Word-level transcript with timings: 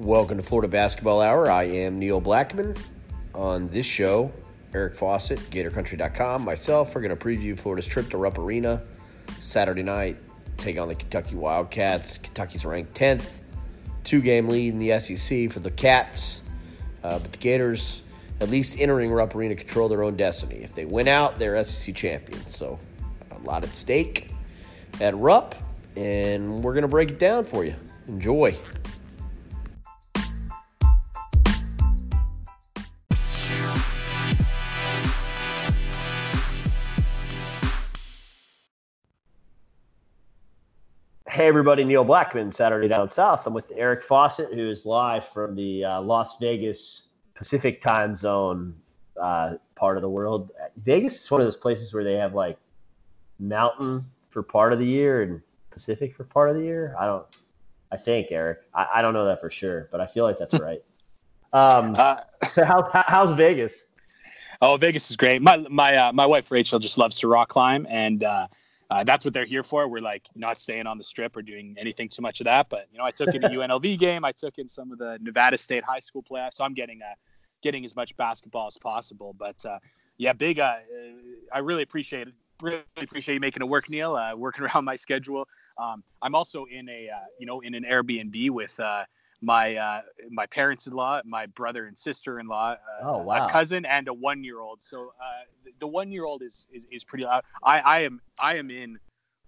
Welcome 0.00 0.38
to 0.38 0.42
Florida 0.42 0.66
Basketball 0.66 1.20
Hour. 1.20 1.50
I 1.50 1.64
am 1.64 1.98
Neil 1.98 2.22
Blackmon. 2.22 2.74
On 3.34 3.68
this 3.68 3.84
show, 3.84 4.32
Eric 4.72 4.94
Fawcett, 4.94 5.38
GatorCountry.com, 5.50 6.42
myself, 6.42 6.96
are 6.96 7.02
going 7.02 7.14
to 7.14 7.22
preview 7.22 7.56
Florida's 7.56 7.86
trip 7.86 8.08
to 8.08 8.16
Rupp 8.16 8.38
Arena 8.38 8.82
Saturday 9.40 9.82
night, 9.82 10.16
take 10.56 10.78
on 10.78 10.88
the 10.88 10.94
Kentucky 10.94 11.34
Wildcats. 11.34 12.16
Kentucky's 12.16 12.64
ranked 12.64 12.94
10th, 12.94 13.28
two 14.02 14.22
game 14.22 14.48
lead 14.48 14.72
in 14.72 14.78
the 14.78 14.98
SEC 14.98 15.52
for 15.52 15.60
the 15.60 15.70
Cats. 15.70 16.40
Uh, 17.04 17.18
but 17.18 17.32
the 17.32 17.38
Gators, 17.38 18.00
at 18.40 18.48
least 18.48 18.80
entering 18.80 19.12
Rupp 19.12 19.34
Arena, 19.34 19.54
control 19.54 19.90
their 19.90 20.02
own 20.02 20.16
destiny. 20.16 20.62
If 20.62 20.74
they 20.74 20.86
win 20.86 21.08
out, 21.08 21.38
they're 21.38 21.62
SEC 21.62 21.94
champions. 21.94 22.56
So 22.56 22.78
a 23.32 23.38
lot 23.40 23.64
at 23.64 23.74
stake 23.74 24.30
at 24.98 25.14
Rupp, 25.14 25.56
and 25.94 26.64
we're 26.64 26.72
going 26.72 26.84
to 26.84 26.88
break 26.88 27.10
it 27.10 27.18
down 27.18 27.44
for 27.44 27.66
you. 27.66 27.74
Enjoy. 28.08 28.58
Hey, 41.40 41.46
everybody, 41.46 41.84
Neil 41.84 42.04
Blackmon, 42.04 42.52
Saturday 42.52 42.86
Down 42.86 43.10
South. 43.10 43.46
I'm 43.46 43.54
with 43.54 43.72
Eric 43.74 44.02
Fawcett, 44.02 44.52
who 44.52 44.68
is 44.68 44.84
live 44.84 45.26
from 45.26 45.56
the 45.56 45.82
uh, 45.82 46.02
Las 46.02 46.38
Vegas 46.38 47.06
Pacific 47.34 47.80
time 47.80 48.14
zone 48.14 48.74
uh, 49.18 49.54
part 49.74 49.96
of 49.96 50.02
the 50.02 50.08
world. 50.10 50.50
Vegas 50.84 51.18
is 51.18 51.30
one 51.30 51.40
of 51.40 51.46
those 51.46 51.56
places 51.56 51.94
where 51.94 52.04
they 52.04 52.12
have 52.12 52.34
like 52.34 52.58
mountain 53.38 54.04
for 54.28 54.42
part 54.42 54.74
of 54.74 54.78
the 54.78 54.84
year 54.84 55.22
and 55.22 55.40
Pacific 55.70 56.14
for 56.14 56.24
part 56.24 56.50
of 56.50 56.56
the 56.56 56.62
year. 56.62 56.94
I 57.00 57.06
don't, 57.06 57.24
I 57.90 57.96
think, 57.96 58.26
Eric. 58.32 58.58
I, 58.74 58.88
I 58.96 59.00
don't 59.00 59.14
know 59.14 59.24
that 59.24 59.40
for 59.40 59.50
sure, 59.50 59.88
but 59.90 59.98
I 59.98 60.06
feel 60.06 60.24
like 60.24 60.38
that's 60.38 60.60
right. 60.60 60.82
Um, 61.52 61.94
uh, 61.96 62.18
how, 62.54 62.84
how's 62.92 63.32
Vegas? 63.32 63.86
Oh, 64.62 64.76
Vegas 64.76 65.10
is 65.10 65.16
great. 65.16 65.42
My 65.42 65.56
my 65.68 65.96
uh, 65.96 66.12
my 66.12 66.24
wife 66.24 66.48
Rachel 66.52 66.78
just 66.78 66.96
loves 66.96 67.18
to 67.18 67.26
rock 67.26 67.48
climb, 67.48 67.88
and 67.90 68.22
uh, 68.22 68.46
uh, 68.90 69.04
that's 69.04 69.24
what 69.24 69.32
they're 69.32 69.44
here 69.44 69.62
for. 69.62 69.86
We're 69.86 70.00
like 70.00 70.26
not 70.34 70.58
staying 70.58 70.86
on 70.86 70.98
the 70.98 71.04
strip 71.04 71.36
or 71.36 71.42
doing 71.42 71.76
anything 71.78 72.08
too 72.08 72.22
much 72.22 72.40
of 72.40 72.44
that. 72.44 72.68
But 72.68 72.88
you 72.90 72.98
know, 72.98 73.04
I 73.04 73.12
took 73.12 73.34
in 73.34 73.44
a 73.44 73.48
UNLV 73.50 73.98
game. 73.98 74.24
I 74.24 74.32
took 74.32 74.58
in 74.58 74.66
some 74.66 74.90
of 74.90 74.98
the 74.98 75.18
Nevada 75.20 75.56
State 75.56 75.84
high 75.84 76.00
school 76.00 76.24
playoffs. 76.28 76.54
So 76.54 76.64
I'm 76.64 76.74
getting 76.74 77.00
uh, 77.00 77.14
getting 77.62 77.84
as 77.84 77.94
much 77.94 78.16
basketball 78.16 78.66
as 78.66 78.76
possible. 78.76 79.34
But 79.38 79.64
uh, 79.64 79.78
yeah, 80.18 80.32
big. 80.32 80.58
Uh, 80.58 80.76
I 81.52 81.60
really 81.60 81.82
appreciate 81.82 82.28
it. 82.28 82.34
Really 82.60 82.82
appreciate 82.96 83.34
you 83.34 83.40
making 83.40 83.62
it 83.62 83.68
work, 83.68 83.88
Neil. 83.88 84.16
Uh, 84.16 84.34
working 84.34 84.64
around 84.74 84.84
my 84.84 84.96
schedule. 84.96 85.46
Um, 85.78 86.02
I'm 86.20 86.34
also 86.34 86.64
in 86.64 86.88
a 86.88 87.08
uh, 87.08 87.18
you 87.38 87.46
know 87.46 87.60
in 87.60 87.74
an 87.74 87.84
Airbnb 87.84 88.50
with 88.50 88.78
uh, 88.80 89.04
my 89.40 89.76
uh, 89.76 90.02
my 90.30 90.46
parents-in-law, 90.46 91.22
my 91.24 91.46
brother 91.46 91.86
and 91.86 91.98
sister-in-law, 91.98 92.72
uh, 92.72 92.76
oh, 93.02 93.18
wow. 93.18 93.46
a 93.46 93.52
cousin, 93.52 93.84
and 93.86 94.08
a 94.08 94.14
one-year-old. 94.14 94.82
So 94.82 95.12
uh, 95.20 95.44
the, 95.64 95.70
the 95.80 95.86
one-year-old 95.86 96.42
is, 96.42 96.68
is 96.72 96.86
is 96.90 97.04
pretty. 97.04 97.24
I 97.26 97.40
I 97.62 98.00
am 98.00 98.20
I 98.38 98.56
am 98.56 98.70
in 98.70 98.98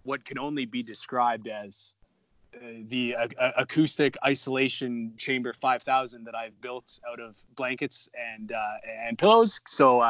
what 0.04 0.24
can 0.24 0.38
only 0.38 0.64
be 0.64 0.82
described 0.82 1.46
as 1.46 1.94
uh, 2.56 2.66
the 2.88 3.14
acoustic 3.56 4.16
isolation 4.24 5.12
chamber 5.16 5.52
5000 5.52 6.24
that 6.24 6.34
I've 6.34 6.58
built 6.60 6.98
out 7.10 7.20
of 7.20 7.36
blankets 7.56 8.08
and 8.34 8.52
uh, 8.52 9.06
and 9.06 9.18
pillows. 9.18 9.60
So 9.66 10.00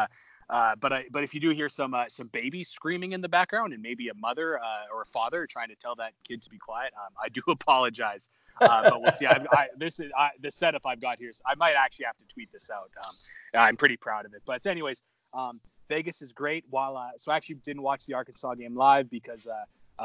uh, 0.53 0.77
but 0.77 0.93
I, 0.93 1.05
but 1.11 1.25
if 1.25 1.33
you 1.33 1.41
do 1.41 1.49
hear 1.49 1.71
some 1.71 1.95
uh, 1.95 2.05
some 2.09 2.27
babies 2.27 2.69
screaming 2.69 3.13
in 3.13 3.23
the 3.23 3.29
background 3.29 3.73
and 3.73 3.83
maybe 3.83 4.09
a 4.09 4.15
mother 4.15 4.61
uh, 4.61 4.95
or 4.95 5.01
a 5.01 5.07
father 5.07 5.47
trying 5.47 5.71
to 5.71 5.75
tell 5.75 5.95
that 5.95 6.13
kid 6.29 6.43
to 6.43 6.51
be 6.51 6.59
quiet, 6.59 6.93
um, 6.95 7.15
I 7.21 7.31
do 7.31 7.41
apologize. 7.49 8.29
Uh, 8.61 8.91
but 8.91 9.01
we'll 9.01 9.13
see. 9.13 9.25
I, 9.25 9.43
I, 9.51 9.69
this 9.79 9.99
is 9.99 10.13
I, 10.17 10.29
the 10.43 10.51
setup 10.51 10.83
I've 10.85 11.01
got 11.01 11.19
here. 11.19 11.33
So 11.33 11.41
I 11.47 11.55
might 11.55 11.73
actually 11.73 12.05
have 12.05 12.19
to 12.19 12.27
tweet 12.27 12.53
this 12.53 12.69
out. 12.69 12.91
Um, 13.03 13.15
I'm 13.55 13.79
pretty 13.79 13.97
proud 13.97 14.27
of 14.27 14.35
it. 14.35 14.43
But 14.45 14.67
anyways, 14.67 15.03
um, 15.33 15.59
Vegas 15.89 16.21
is 16.21 16.35
great. 16.35 16.65
While 16.69 16.99
uh, 16.99 17.13
so 17.17 17.33
I 17.33 17.37
actually 17.37 17.55
didn't 17.57 17.83
watch 17.83 18.05
the 18.05 18.13
Arkansas 18.13 18.55
game 18.57 18.77
live 18.77 19.09
because 19.09 19.49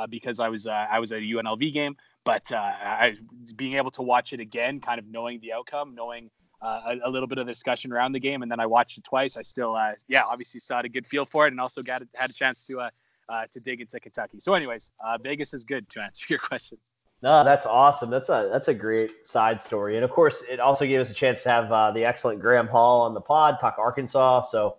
because 0.09 0.39
I 0.39 0.47
was 0.47 0.65
I 0.65 0.97
was 0.99 1.11
at 1.11 1.19
a 1.19 1.25
UNLV 1.25 1.73
game. 1.73 1.97
But 2.23 2.49
I, 2.53 3.15
being 3.57 3.75
able 3.75 3.91
to 3.91 4.01
watch 4.01 4.31
it 4.31 4.39
again, 4.39 4.79
kind 4.79 4.97
of 4.97 5.07
knowing 5.07 5.41
the 5.41 5.51
outcome, 5.51 5.93
knowing 5.93 6.29
uh, 6.61 6.81
a, 7.03 7.07
a, 7.07 7.09
little 7.09 7.27
bit 7.27 7.37
of 7.37 7.47
discussion 7.47 7.91
around 7.91 8.11
the 8.13 8.19
game, 8.19 8.41
and 8.41 8.51
then 8.51 8.59
I 8.59 8.65
watched 8.65 8.97
it 8.97 9.03
twice. 9.03 9.37
I 9.37 9.41
still, 9.41 9.75
uh, 9.75 9.93
yeah, 10.07 10.23
obviously 10.23 10.59
saw 10.59 10.79
a 10.79 10.89
good 10.89 11.05
feel 11.05 11.25
for 11.25 11.45
it, 11.45 11.53
and 11.53 11.61
also 11.61 11.83
got 11.83 12.01
had 12.15 12.29
a 12.29 12.33
chance 12.33 12.65
to 12.67 12.81
uh, 12.81 12.89
uh 13.29 13.45
to 13.51 13.59
dig 13.59 13.81
into 13.81 13.99
Kentucky. 13.99 14.39
So, 14.39 14.53
anyways, 14.53 14.91
uh, 15.05 15.17
Vegas 15.21 15.53
is 15.53 15.63
good 15.63 15.87
to 15.89 16.01
answer 16.01 16.25
your 16.29 16.39
question. 16.39 16.77
No, 17.21 17.43
that's 17.43 17.65
awesome. 17.65 18.09
That's 18.09 18.29
a 18.29 18.49
that's 18.51 18.67
a 18.67 18.73
great 18.73 19.27
side 19.27 19.61
story, 19.61 19.95
and 19.95 20.03
of 20.03 20.11
course, 20.11 20.43
it 20.49 20.59
also 20.59 20.85
gave 20.85 20.99
us 20.99 21.11
a 21.11 21.13
chance 21.13 21.43
to 21.43 21.49
have 21.49 21.71
uh, 21.71 21.91
the 21.91 22.05
excellent 22.05 22.41
Graham 22.41 22.67
Hall 22.67 23.01
on 23.01 23.13
the 23.13 23.21
pod 23.21 23.59
talk 23.59 23.77
Arkansas. 23.77 24.41
So, 24.41 24.77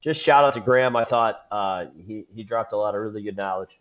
just 0.00 0.20
shout 0.20 0.44
out 0.44 0.54
to 0.54 0.60
Graham. 0.60 0.96
I 0.96 1.04
thought 1.04 1.42
uh, 1.50 1.86
he 1.96 2.24
he 2.34 2.42
dropped 2.42 2.72
a 2.72 2.76
lot 2.76 2.94
of 2.94 3.02
really 3.02 3.22
good 3.22 3.36
knowledge. 3.36 3.78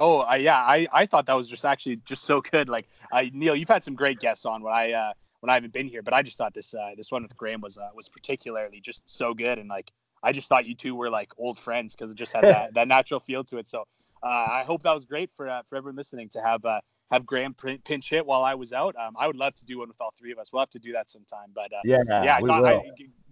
Oh, 0.00 0.32
yeah, 0.36 0.58
I, 0.58 0.86
I 0.92 1.06
thought 1.06 1.26
that 1.26 1.34
was 1.34 1.48
just 1.48 1.64
actually 1.64 1.96
just 2.04 2.22
so 2.22 2.40
good. 2.40 2.68
Like 2.68 2.86
Neil, 3.32 3.56
you've 3.56 3.68
had 3.68 3.82
some 3.82 3.94
great 3.94 4.20
guests 4.20 4.46
on. 4.46 4.62
When 4.62 4.72
I 4.72 5.12
when 5.40 5.50
I 5.50 5.54
haven't 5.54 5.72
been 5.72 5.88
here. 5.88 6.02
But 6.02 6.14
I 6.14 6.22
just 6.22 6.38
thought 6.38 6.54
this 6.54 6.74
uh, 6.74 6.90
this 6.96 7.10
one 7.10 7.22
with 7.22 7.36
Graham 7.36 7.60
was 7.60 7.78
uh, 7.78 7.88
was 7.94 8.08
particularly 8.08 8.80
just 8.80 9.08
so 9.08 9.34
good, 9.34 9.58
and 9.58 9.68
like 9.68 9.92
I 10.22 10.32
just 10.32 10.48
thought 10.48 10.66
you 10.66 10.74
two 10.74 10.94
were 10.94 11.10
like 11.10 11.32
old 11.38 11.58
friends 11.58 11.94
because 11.94 12.12
it 12.12 12.16
just 12.16 12.32
had 12.32 12.44
that, 12.44 12.74
that 12.74 12.88
natural 12.88 13.20
feel 13.20 13.44
to 13.44 13.58
it. 13.58 13.68
So 13.68 13.84
uh, 14.22 14.46
I 14.50 14.64
hope 14.66 14.82
that 14.82 14.94
was 14.94 15.04
great 15.04 15.30
for 15.32 15.48
uh, 15.48 15.62
for 15.62 15.76
everyone 15.76 15.96
listening 15.96 16.28
to 16.30 16.40
have 16.40 16.64
uh, 16.64 16.80
have 17.10 17.24
Graham 17.24 17.54
pinch 17.54 18.10
hit 18.10 18.26
while 18.26 18.44
I 18.44 18.54
was 18.54 18.72
out. 18.72 18.94
Um, 18.96 19.14
I 19.18 19.26
would 19.26 19.36
love 19.36 19.54
to 19.54 19.64
do 19.64 19.78
one 19.78 19.88
with 19.88 20.00
all 20.00 20.12
three 20.18 20.32
of 20.32 20.38
us. 20.38 20.52
We'll 20.52 20.60
have 20.60 20.70
to 20.70 20.78
do 20.78 20.92
that 20.92 21.08
sometime. 21.08 21.50
But 21.54 21.72
uh, 21.72 21.80
yeah, 21.84 22.02
yeah, 22.08 22.36
I 22.36 22.40
thought 22.40 22.64
I, 22.64 22.82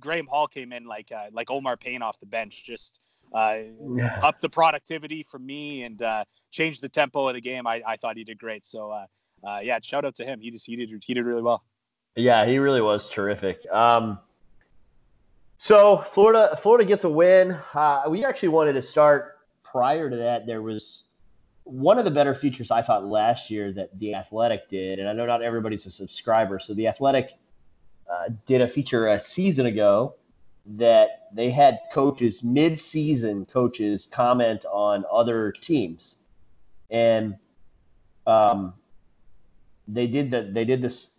Graham 0.01 0.27
Hall 0.27 0.47
came 0.47 0.73
in 0.73 0.85
like 0.85 1.13
uh, 1.13 1.27
like 1.33 1.51
Omar 1.51 1.77
Payne 1.77 2.03
off 2.03 2.19
the 2.21 2.27
bench, 2.27 2.65
just 2.65 3.01
uh, 3.35 3.57
yeah. 3.97 4.21
up 4.23 4.41
the 4.41 4.49
productivity 4.49 5.23
for 5.23 5.39
me 5.39 5.83
and 5.83 6.01
uh, 6.01 6.25
change 6.51 6.81
the 6.81 6.89
tempo 6.89 7.29
of 7.29 7.35
the 7.35 7.41
game. 7.41 7.67
I, 7.67 7.83
I 7.87 7.97
thought 7.97 8.17
he 8.17 8.25
did 8.25 8.39
great. 8.39 8.65
So 8.65 8.91
uh, 8.91 9.07
uh, 9.47 9.61
yeah, 9.63 9.79
shout 9.83 10.05
out 10.05 10.15
to 10.17 10.25
him. 10.25 10.41
He 10.41 10.51
just 10.51 10.67
he 10.67 10.77
did 10.77 10.91
he 11.05 11.15
did 11.15 11.25
really 11.25 11.43
well. 11.43 11.63
Yeah, 12.17 12.47
he 12.47 12.59
really 12.59 12.81
was 12.81 13.09
terrific. 13.09 13.61
Um, 13.71 14.19
so 15.59 15.99
Florida, 15.99 16.59
Florida 16.63 16.85
gets 16.85 17.05
a 17.05 17.11
win. 17.11 17.59
Uh, 17.75 18.05
we 18.09 18.25
actually 18.25 18.49
wanted 18.49 18.73
to 18.73 18.83
start 18.83 19.39
prior 19.63 20.09
to 20.09 20.17
that. 20.17 20.47
There 20.47 20.63
was 20.63 21.05
one 21.65 21.99
of 21.99 22.07
the 22.07 22.11
better 22.11 22.35
features 22.35 22.71
I 22.71 22.81
thought 22.81 23.05
last 23.05 23.51
year 23.51 23.71
that 23.73 23.99
the 23.99 24.15
Athletic 24.15 24.69
did, 24.71 24.99
and 24.99 25.09
I 25.09 25.13
know 25.13 25.27
not 25.27 25.43
everybody's 25.43 25.85
a 25.85 25.91
subscriber. 25.91 26.59
So 26.59 26.73
the 26.73 26.87
Athletic 26.87 27.33
uh, 28.11 28.31
did 28.47 28.63
a 28.63 28.69
feature 28.69 29.09
a 29.09 29.21
season 29.21 29.67
ago 29.67 30.15
that 30.65 31.29
they 31.35 31.51
had 31.51 31.81
coaches, 31.93 32.43
mid-season 32.43 33.45
coaches, 33.47 34.09
comment 34.11 34.65
on 34.73 35.05
other 35.13 35.53
teams, 35.53 36.17
and 36.91 37.37
um, 38.27 38.73
they 39.87 40.07
did 40.07 40.31
that. 40.31 40.55
They 40.55 40.65
did 40.65 40.81
this 40.81 41.11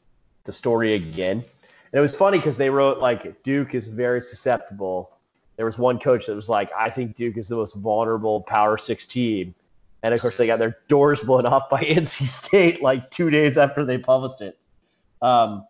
the 0.47 0.51
story 0.51 0.95
again. 0.95 1.37
And 1.37 1.99
it 1.99 2.01
was 2.01 2.15
funny 2.15 2.39
because 2.39 2.57
they 2.57 2.71
wrote 2.71 2.97
like 2.97 3.43
Duke 3.43 3.75
is 3.75 3.85
very 3.85 4.21
susceptible. 4.21 5.11
There 5.57 5.65
was 5.65 5.77
one 5.77 5.99
coach 5.99 6.25
that 6.25 6.35
was 6.35 6.49
like, 6.49 6.71
I 6.75 6.89
think 6.89 7.15
Duke 7.15 7.37
is 7.37 7.47
the 7.47 7.55
most 7.55 7.75
vulnerable 7.75 8.41
Power 8.41 8.79
Six 8.79 9.05
team. 9.05 9.53
And 10.01 10.13
of 10.13 10.21
course, 10.21 10.37
they 10.37 10.47
got 10.47 10.57
their 10.57 10.77
doors 10.87 11.21
blown 11.23 11.45
off 11.45 11.69
by 11.69 11.81
NC 11.83 12.27
State 12.27 12.81
like 12.81 13.11
two 13.11 13.29
days 13.29 13.59
after 13.59 13.85
they 13.85 13.99
published 13.99 14.41
it. 14.41 14.57
Um, 15.21 15.65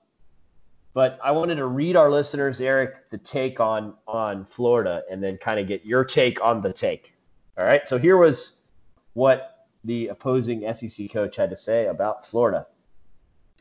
but 0.93 1.19
I 1.23 1.31
wanted 1.31 1.55
to 1.55 1.67
read 1.67 1.95
our 1.95 2.09
listeners, 2.09 2.59
Eric, 2.59 3.09
the 3.09 3.17
take 3.19 3.59
on 3.59 3.93
on 4.07 4.45
Florida, 4.45 5.03
and 5.11 5.21
then 5.21 5.37
kind 5.37 5.59
of 5.59 5.67
get 5.67 5.85
your 5.85 6.03
take 6.03 6.41
on 6.41 6.61
the 6.61 6.73
take. 6.73 7.13
All 7.57 7.65
right. 7.65 7.87
So 7.87 7.97
here 7.97 8.17
was 8.17 8.61
what 9.13 9.67
the 9.83 10.07
opposing 10.07 10.71
SEC 10.73 11.11
coach 11.11 11.35
had 11.35 11.49
to 11.49 11.57
say 11.57 11.87
about 11.87 12.25
Florida 12.25 12.65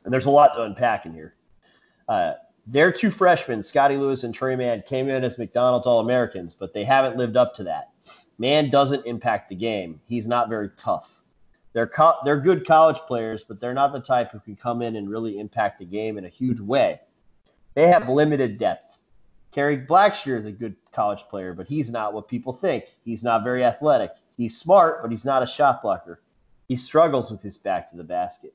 and 0.06 0.12
there's 0.12 0.26
a 0.26 0.30
lot 0.30 0.54
to 0.54 0.62
unpack 0.62 1.04
in 1.04 1.12
here. 1.12 1.34
Uh, 2.08 2.34
their 2.68 2.92
two 2.92 3.10
freshmen, 3.10 3.62
Scottie 3.62 3.96
Lewis 3.96 4.22
and 4.22 4.32
Tre 4.32 4.54
Mann, 4.54 4.82
came 4.86 5.08
in 5.08 5.24
as 5.24 5.36
McDonald's 5.36 5.86
All 5.86 5.98
Americans, 5.98 6.54
but 6.54 6.72
they 6.72 6.84
haven't 6.84 7.16
lived 7.16 7.36
up 7.36 7.54
to 7.56 7.64
that. 7.64 7.90
Mann 8.38 8.70
doesn't 8.70 9.04
impact 9.04 9.48
the 9.48 9.56
game. 9.56 10.00
He's 10.06 10.28
not 10.28 10.48
very 10.48 10.70
tough. 10.76 11.18
They're 11.72 11.88
co- 11.88 12.18
they're 12.24 12.40
good 12.40 12.66
college 12.66 12.98
players, 13.08 13.44
but 13.44 13.60
they're 13.60 13.74
not 13.74 13.92
the 13.92 14.00
type 14.00 14.30
who 14.30 14.38
can 14.38 14.54
come 14.54 14.80
in 14.80 14.96
and 14.96 15.10
really 15.10 15.40
impact 15.40 15.80
the 15.80 15.84
game 15.84 16.18
in 16.18 16.24
a 16.24 16.30
huge 16.30 16.60
way. 16.60 17.00
They 17.74 17.88
have 17.88 18.08
limited 18.08 18.58
depth. 18.58 18.98
Kerry 19.50 19.78
Blackshear 19.78 20.38
is 20.38 20.46
a 20.46 20.52
good 20.52 20.76
college 20.92 21.24
player, 21.28 21.52
but 21.52 21.66
he's 21.66 21.90
not 21.90 22.14
what 22.14 22.28
people 22.28 22.52
think. 22.52 22.84
He's 23.04 23.24
not 23.24 23.42
very 23.42 23.64
athletic. 23.64 24.12
He's 24.36 24.56
smart, 24.56 25.02
but 25.02 25.10
he's 25.10 25.24
not 25.24 25.42
a 25.42 25.46
shot 25.46 25.82
blocker. 25.82 26.22
He 26.68 26.76
struggles 26.76 27.30
with 27.30 27.42
his 27.42 27.58
back 27.58 27.90
to 27.90 27.96
the 27.96 28.04
basket. 28.04 28.54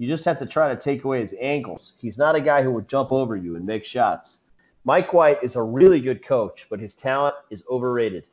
You 0.00 0.06
just 0.06 0.24
have 0.24 0.38
to 0.38 0.46
try 0.46 0.74
to 0.74 0.80
take 0.80 1.04
away 1.04 1.20
his 1.20 1.34
ankles. 1.38 1.92
He's 1.98 2.16
not 2.16 2.34
a 2.34 2.40
guy 2.40 2.62
who 2.62 2.72
would 2.72 2.88
jump 2.88 3.12
over 3.12 3.36
you 3.36 3.56
and 3.56 3.66
make 3.66 3.84
shots. 3.84 4.38
Mike 4.84 5.12
White 5.12 5.44
is 5.44 5.56
a 5.56 5.62
really 5.62 6.00
good 6.00 6.24
coach, 6.24 6.66
but 6.70 6.80
his 6.80 6.94
talent 6.94 7.36
is 7.50 7.62
overrated. 7.70 8.24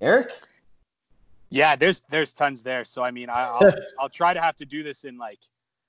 Eric? 0.00 0.32
Yeah, 1.50 1.76
there's 1.76 2.02
there's 2.10 2.34
tons 2.34 2.64
there. 2.64 2.82
So 2.82 3.04
I 3.04 3.12
mean, 3.12 3.30
I, 3.30 3.56
will 3.60 3.72
I'll 4.00 4.08
try 4.08 4.34
to 4.34 4.40
have 4.40 4.56
to 4.56 4.66
do 4.66 4.82
this 4.82 5.04
in 5.04 5.16
like 5.16 5.38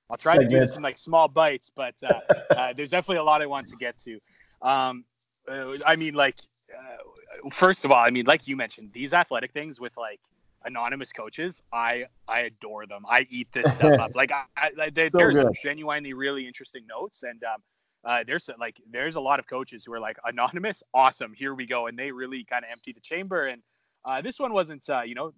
I'll 0.08 0.18
try 0.18 0.38
to 0.38 0.46
do 0.46 0.60
this 0.60 0.78
in 0.78 0.84
like 0.84 1.00
small 1.00 1.28
bites, 1.28 1.72
but 1.76 1.96
uh, 2.04 2.20
uh, 2.52 2.74
there's 2.74 2.92
definitely 2.92 3.18
a 3.18 3.24
lot 3.24 3.42
I 3.42 3.48
want 3.48 3.68
to 3.70 3.76
get 3.76 3.98
to. 4.04 4.20
Um, 4.62 5.04
uh, 5.52 5.80
I 5.84 5.96
mean, 5.96 6.14
like, 6.14 6.36
uh, 6.72 7.50
first 7.50 7.86
of 7.86 7.92
all, 7.92 8.06
I 8.06 8.12
mean, 8.12 8.28
like 8.28 8.48
you 8.48 8.56
mentioned, 8.56 8.92
these 8.94 9.16
athletic 9.16 9.52
things 9.52 9.80
with 9.80 9.98
like 9.98 10.20
anonymous 10.68 11.12
coaches, 11.12 11.64
I 11.74 12.06
I 12.28 12.42
adore 12.42 12.86
them. 12.86 13.04
I 13.10 13.26
eat 13.30 13.48
this 13.52 13.74
stuff 13.74 14.00
up. 14.00 14.12
Like, 14.16 14.32
I, 14.32 14.46
I, 14.58 14.90
they, 14.90 15.10
so 15.10 15.18
there's 15.18 15.36
good. 15.36 15.44
some 15.44 15.54
genuinely 15.64 16.14
really 16.14 16.48
interesting 16.48 16.86
notes, 16.88 17.24
and 17.24 17.44
um, 17.44 17.62
uh, 18.06 18.24
there's 18.26 18.50
like 18.60 18.78
there's 18.92 19.16
a 19.16 19.20
lot 19.20 19.40
of 19.40 19.48
coaches 19.48 19.84
who 19.86 19.94
are 19.94 20.00
like 20.00 20.18
anonymous, 20.26 20.84
awesome, 20.94 21.34
here 21.34 21.56
we 21.56 21.66
go, 21.66 21.88
and 21.88 21.98
they 21.98 22.12
really 22.12 22.44
kind 22.44 22.64
of 22.64 22.72
empty 22.72 22.94
the 22.94 23.02
chamber 23.02 23.48
and 23.48 23.62
uh, 24.08 24.22
this 24.22 24.40
one 24.40 24.54
wasn't, 24.54 24.90
uh, 24.90 25.02
you 25.02 25.14
know, 25.14 25.34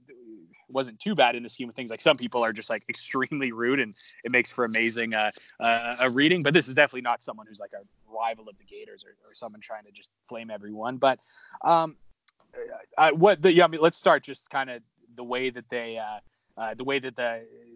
wasn't 0.69 0.99
too 0.99 1.15
bad 1.15 1.35
in 1.35 1.41
the 1.41 1.49
scheme 1.49 1.67
of 1.67 1.75
things. 1.75 1.89
Like 1.89 2.01
some 2.01 2.17
people 2.17 2.43
are 2.43 2.53
just 2.53 2.69
like 2.69 2.83
extremely 2.87 3.51
rude, 3.51 3.79
and 3.79 3.95
it 4.23 4.31
makes 4.31 4.51
for 4.51 4.63
amazing 4.63 5.15
uh, 5.15 5.31
uh, 5.59 5.95
a 6.01 6.09
reading. 6.09 6.43
But 6.43 6.53
this 6.53 6.67
is 6.67 6.75
definitely 6.75 7.01
not 7.01 7.23
someone 7.23 7.47
who's 7.47 7.59
like 7.59 7.71
a 7.73 7.83
rival 8.07 8.47
of 8.47 8.57
the 8.59 8.63
Gators 8.65 9.03
or, 9.03 9.15
or 9.27 9.33
someone 9.33 9.59
trying 9.59 9.85
to 9.85 9.91
just 9.91 10.11
flame 10.27 10.51
everyone. 10.51 10.97
But 10.97 11.19
um, 11.63 11.95
I, 12.95 13.11
what 13.11 13.41
the 13.41 13.51
yeah, 13.51 13.63
I 13.63 13.67
mean, 13.67 13.81
let's 13.81 13.97
start 13.97 14.23
just 14.23 14.47
kind 14.51 14.69
of 14.69 14.83
the 15.19 15.27
way 15.33 15.49
that 15.49 15.67
they, 15.69 15.89
uh, 15.97 16.19
uh, 16.59 16.73
the 16.73 16.85
way 16.89 16.97
that 17.05 17.15
the 17.15 17.31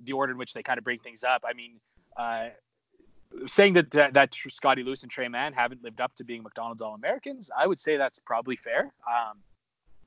the 0.07 0.13
order 0.19 0.31
in 0.33 0.37
which 0.37 0.53
they 0.53 0.63
kind 0.69 0.77
of 0.77 0.83
bring 0.83 0.99
things 0.99 1.23
up. 1.23 1.41
I 1.51 1.53
mean. 1.53 1.73
Uh, 2.15 2.49
saying 3.47 3.73
that, 3.73 3.89
that 3.89 4.13
that 4.13 4.29
Scottie 4.59 4.83
Lewis 4.83 5.01
and 5.01 5.11
Tre 5.11 5.27
Mann 5.27 5.53
haven't 5.53 5.83
lived 5.83 5.99
up 5.99 6.13
to 6.17 6.23
being 6.23 6.43
McDonald's 6.43 6.83
All 6.83 6.93
Americans, 6.93 7.49
I 7.57 7.65
would 7.65 7.79
say 7.79 7.97
that's 7.97 8.19
probably 8.19 8.55
fair. 8.55 8.93
Um, 9.07 9.35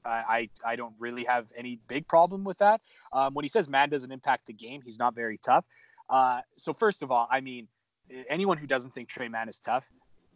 I, 0.06 0.49
I 0.65 0.77
don't 0.77 0.94
really 0.99 1.25
have 1.25 1.47
any 1.56 1.81
big 1.88 2.06
problem 2.06 2.44
with 2.44 2.59
that. 2.59 2.81
Um, 3.12 3.35
when 3.35 3.44
he 3.44 3.49
says 3.49 3.69
Mann 3.69 3.89
doesn't 3.89 4.12
impact 4.12 4.47
the 4.47 4.53
game, 4.53 4.81
he's 4.85 4.99
not 4.99 5.15
very 5.15 5.39
tough. 5.39 5.65
Uh, 6.09 6.41
so 6.56 6.73
first 6.73 7.03
of 7.03 7.11
all, 7.11 7.27
I 7.31 7.41
mean, 7.41 7.67
anyone 8.29 8.59
who 8.59 8.67
doesn't 8.67 8.94
think 8.94 9.09
Tre 9.09 9.29
Mann 9.29 9.49
is 9.49 9.59
tough, 9.59 9.89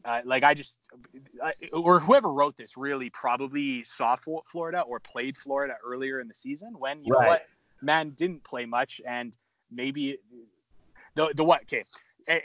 uh, 0.05 0.21
like 0.25 0.43
I 0.43 0.55
just, 0.55 0.77
I, 1.43 1.53
or 1.73 2.01
whoever 2.01 2.33
wrote 2.33 2.57
this 2.57 2.77
really 2.77 3.11
probably 3.11 3.83
saw 3.83 4.17
Florida 4.17 4.81
or 4.81 5.01
played 5.01 5.37
Florida 5.37 5.75
earlier 5.85 6.21
in 6.21 6.29
the 6.29 6.35
season 6.35 6.75
when 6.79 7.05
you 7.05 7.15
right. 7.15 7.23
know 7.23 7.29
what, 7.31 7.47
Mann 7.83 8.11
didn't 8.11 8.45
play 8.45 8.67
much 8.67 9.01
and 9.07 9.37
maybe 9.71 10.19
the 11.15 11.33
the 11.35 11.45
what? 11.45 11.63
Okay, 11.63 11.85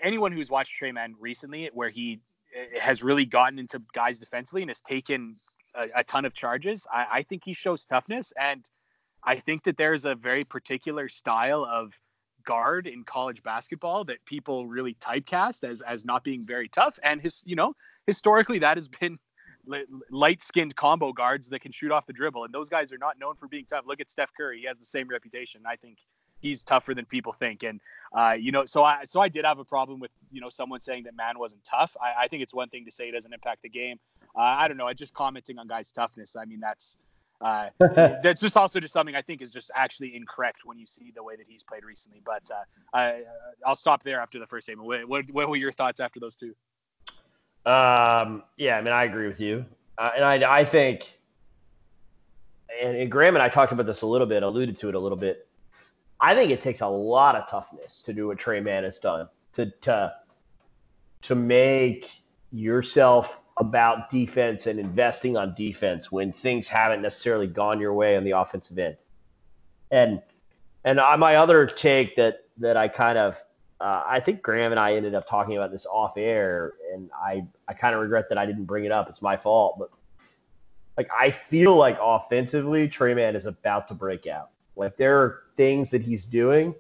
anyone 0.01 0.31
who's 0.31 0.49
watched 0.49 0.73
Tre 0.75 0.91
Mann 0.91 1.15
recently, 1.19 1.69
where 1.73 1.89
he 1.89 2.19
eh, 2.55 2.79
has 2.79 3.03
really 3.03 3.25
gotten 3.25 3.59
into 3.59 3.81
guys 3.93 4.19
defensively 4.19 4.61
and 4.61 4.69
has 4.69 4.81
taken 4.81 5.35
a, 5.75 5.87
a 5.99 6.03
ton 6.03 6.25
of 6.25 6.33
charges. 6.33 6.87
I, 6.91 7.05
I 7.11 7.23
think 7.23 7.43
he 7.45 7.53
shows 7.53 7.85
toughness, 7.85 8.33
and 8.39 8.69
I 9.23 9.35
think 9.35 9.63
that 9.63 9.77
there's 9.77 10.05
a 10.05 10.15
very 10.15 10.43
particular 10.43 11.09
style 11.09 11.65
of 11.65 11.93
guard 12.45 12.87
in 12.87 13.03
college 13.03 13.43
basketball 13.43 14.03
that 14.05 14.23
people 14.25 14.67
really 14.67 14.95
typecast 14.95 15.63
as 15.63 15.81
as 15.81 16.05
not 16.05 16.23
being 16.23 16.43
very 16.43 16.67
tough. 16.69 16.99
And 17.03 17.21
his, 17.21 17.43
you 17.45 17.55
know, 17.55 17.75
historically 18.07 18.59
that 18.59 18.77
has 18.77 18.87
been 18.87 19.19
light 20.11 20.41
skinned 20.41 20.75
combo 20.75 21.11
guards 21.11 21.49
that 21.49 21.59
can 21.59 21.71
shoot 21.71 21.91
off 21.91 22.05
the 22.05 22.13
dribble, 22.13 22.43
and 22.43 22.53
those 22.53 22.69
guys 22.69 22.91
are 22.91 22.97
not 22.97 23.19
known 23.19 23.35
for 23.35 23.47
being 23.47 23.65
tough. 23.65 23.85
Look 23.85 23.99
at 23.99 24.09
Steph 24.09 24.31
Curry; 24.35 24.59
he 24.59 24.65
has 24.67 24.77
the 24.77 24.85
same 24.85 25.07
reputation. 25.07 25.61
I 25.67 25.75
think 25.75 25.97
he's 26.39 26.63
tougher 26.63 26.93
than 26.93 27.05
people 27.05 27.33
think. 27.33 27.63
And 27.63 27.79
uh, 28.15 28.35
you 28.39 28.51
know, 28.51 28.65
so 28.65 28.83
I 28.83 29.05
so 29.05 29.19
I 29.19 29.29
did 29.29 29.45
have 29.45 29.59
a 29.59 29.65
problem 29.65 29.99
with 29.99 30.11
you 30.31 30.41
know 30.41 30.49
someone 30.49 30.81
saying 30.81 31.03
that 31.03 31.15
Mann 31.15 31.39
wasn't 31.39 31.63
tough. 31.63 31.95
I, 32.01 32.25
I 32.25 32.27
think 32.27 32.43
it's 32.43 32.53
one 32.53 32.69
thing 32.69 32.85
to 32.85 32.91
say 32.91 33.09
it 33.09 33.13
doesn't 33.13 33.33
impact 33.33 33.63
the 33.63 33.69
game. 33.69 33.97
Uh, 34.35 34.41
I 34.41 34.67
don't 34.67 34.77
know. 34.77 34.87
I 34.87 34.93
just 34.93 35.13
commenting 35.13 35.57
on 35.57 35.67
guys' 35.67 35.91
toughness. 35.91 36.35
I 36.35 36.45
mean, 36.45 36.59
that's 36.59 36.97
uh, 37.41 37.67
that's 37.79 38.41
just 38.41 38.57
also 38.57 38.79
just 38.79 38.93
something 38.93 39.15
I 39.15 39.21
think 39.21 39.41
is 39.41 39.51
just 39.51 39.71
actually 39.75 40.15
incorrect 40.15 40.59
when 40.63 40.77
you 40.77 40.85
see 40.85 41.11
the 41.15 41.23
way 41.23 41.35
that 41.35 41.47
he's 41.47 41.63
played 41.63 41.83
recently. 41.83 42.21
But 42.25 42.43
uh, 42.51 42.97
I, 42.97 43.21
I'll 43.65 43.75
stop 43.75 44.03
there 44.03 44.19
after 44.19 44.39
the 44.39 44.47
first 44.47 44.65
statement. 44.65 44.87
What, 44.87 45.07
what, 45.07 45.25
what, 45.31 45.49
were 45.49 45.55
your 45.55 45.71
thoughts 45.71 45.99
after 45.99 46.19
those 46.19 46.35
two? 46.35 46.55
Um, 47.65 48.43
yeah, 48.57 48.77
I 48.77 48.81
mean, 48.81 48.93
I 48.93 49.05
agree 49.05 49.27
with 49.27 49.39
you, 49.39 49.65
uh, 49.97 50.11
and 50.15 50.23
I, 50.23 50.59
I 50.59 50.65
think, 50.65 51.17
and, 52.81 52.95
and 52.95 53.11
Graham 53.11 53.35
and 53.35 53.41
I 53.41 53.49
talked 53.49 53.71
about 53.71 53.87
this 53.87 54.03
a 54.03 54.07
little 54.07 54.27
bit, 54.27 54.43
alluded 54.43 54.77
to 54.79 54.89
it 54.89 54.95
a 54.95 54.99
little 54.99 55.17
bit. 55.17 55.47
I 56.21 56.35
think 56.35 56.51
it 56.51 56.61
takes 56.61 56.81
a 56.81 56.87
lot 56.87 57.35
of 57.35 57.47
toughness 57.49 58.01
to 58.03 58.13
do 58.13 58.27
what 58.27 58.37
Tre 58.37 58.59
Mann 58.59 58.83
has 58.83 58.99
done 58.99 59.27
to 59.53 59.71
to 59.81 60.13
to 61.21 61.35
make 61.35 62.11
yourself 62.51 63.39
about 63.57 64.09
defense 64.09 64.67
and 64.67 64.79
investing 64.79 65.37
on 65.37 65.53
defense 65.55 66.11
when 66.11 66.33
things 66.33 66.67
haven't 66.67 67.01
necessarily 67.01 67.47
gone 67.47 67.79
your 67.79 67.93
way 67.93 68.17
on 68.17 68.23
the 68.23 68.31
offensive 68.31 68.77
end. 68.77 68.97
And 69.91 70.21
and 70.83 70.99
my 71.19 71.37
other 71.37 71.65
take 71.65 72.15
that 72.17 72.45
that 72.57 72.77
I 72.77 72.87
kind 72.87 73.17
of 73.17 73.41
uh, 73.79 74.03
I 74.05 74.19
think 74.19 74.41
Graham 74.41 74.71
and 74.71 74.79
I 74.79 74.95
ended 74.95 75.15
up 75.15 75.27
talking 75.27 75.57
about 75.57 75.71
this 75.71 75.85
off 75.85 76.17
air, 76.17 76.73
and 76.93 77.09
I 77.13 77.45
I 77.67 77.73
kind 77.73 77.95
of 77.95 78.01
regret 78.01 78.25
that 78.29 78.37
I 78.37 78.45
didn't 78.45 78.65
bring 78.65 78.85
it 78.85 78.91
up. 78.91 79.09
It's 79.09 79.21
my 79.21 79.37
fault, 79.37 79.77
but 79.79 79.89
like 80.97 81.09
I 81.17 81.31
feel 81.31 81.75
like 81.75 81.97
offensively, 82.01 82.87
Tre 82.87 83.13
Mann 83.13 83.35
is 83.35 83.45
about 83.45 83.87
to 83.89 83.93
break 83.93 84.27
out. 84.27 84.49
Like 84.75 84.97
there 84.97 85.19
are 85.19 85.43
things 85.55 85.89
that 85.91 86.01
he's 86.01 86.25
doing 86.25 86.75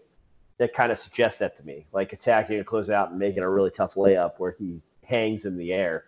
that 0.57 0.73
kind 0.73 0.91
of 0.91 0.99
suggest 0.99 1.39
that 1.39 1.57
to 1.57 1.63
me, 1.65 1.85
like 1.91 2.13
attacking 2.13 2.59
a 2.59 2.63
closeout 2.63 3.09
and 3.09 3.19
making 3.19 3.43
a 3.43 3.49
really 3.49 3.71
tough 3.71 3.95
layup 3.95 4.33
where 4.37 4.55
he 4.57 4.81
hangs 5.03 5.45
in 5.45 5.57
the 5.57 5.73
air 5.73 6.05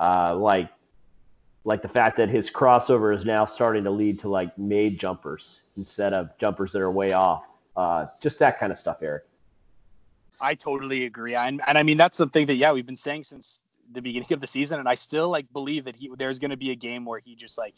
uh, 0.00 0.34
like 0.34 0.70
like 1.64 1.82
the 1.82 1.88
fact 1.88 2.16
that 2.16 2.30
his 2.30 2.50
crossover 2.50 3.14
is 3.14 3.24
now 3.24 3.44
starting 3.44 3.84
to 3.84 3.90
lead 3.90 4.18
to 4.18 4.28
like 4.28 4.56
made 4.58 4.98
jumpers 4.98 5.62
instead 5.76 6.14
of 6.14 6.36
jumpers 6.38 6.72
that 6.72 6.80
are 6.80 6.90
way 6.90 7.12
off. 7.12 7.44
Uh, 7.76 8.06
just 8.20 8.38
that 8.38 8.58
kind 8.58 8.72
of 8.72 8.78
stuff, 8.78 9.02
Eric. 9.02 9.24
I 10.40 10.54
totally 10.54 11.04
agree, 11.04 11.34
and, 11.34 11.60
and 11.66 11.76
I 11.76 11.82
mean 11.82 11.98
that's 11.98 12.16
something 12.16 12.46
that 12.46 12.54
yeah 12.54 12.72
we've 12.72 12.86
been 12.86 12.96
saying 12.96 13.24
since 13.24 13.60
the 13.92 14.00
beginning 14.00 14.32
of 14.32 14.40
the 14.40 14.46
season, 14.46 14.80
and 14.80 14.88
I 14.88 14.94
still 14.94 15.28
like 15.28 15.52
believe 15.52 15.84
that 15.84 15.96
he 15.96 16.10
there's 16.18 16.38
going 16.38 16.50
to 16.50 16.56
be 16.56 16.70
a 16.70 16.76
game 16.76 17.04
where 17.04 17.20
he 17.20 17.34
just 17.34 17.58
like 17.58 17.74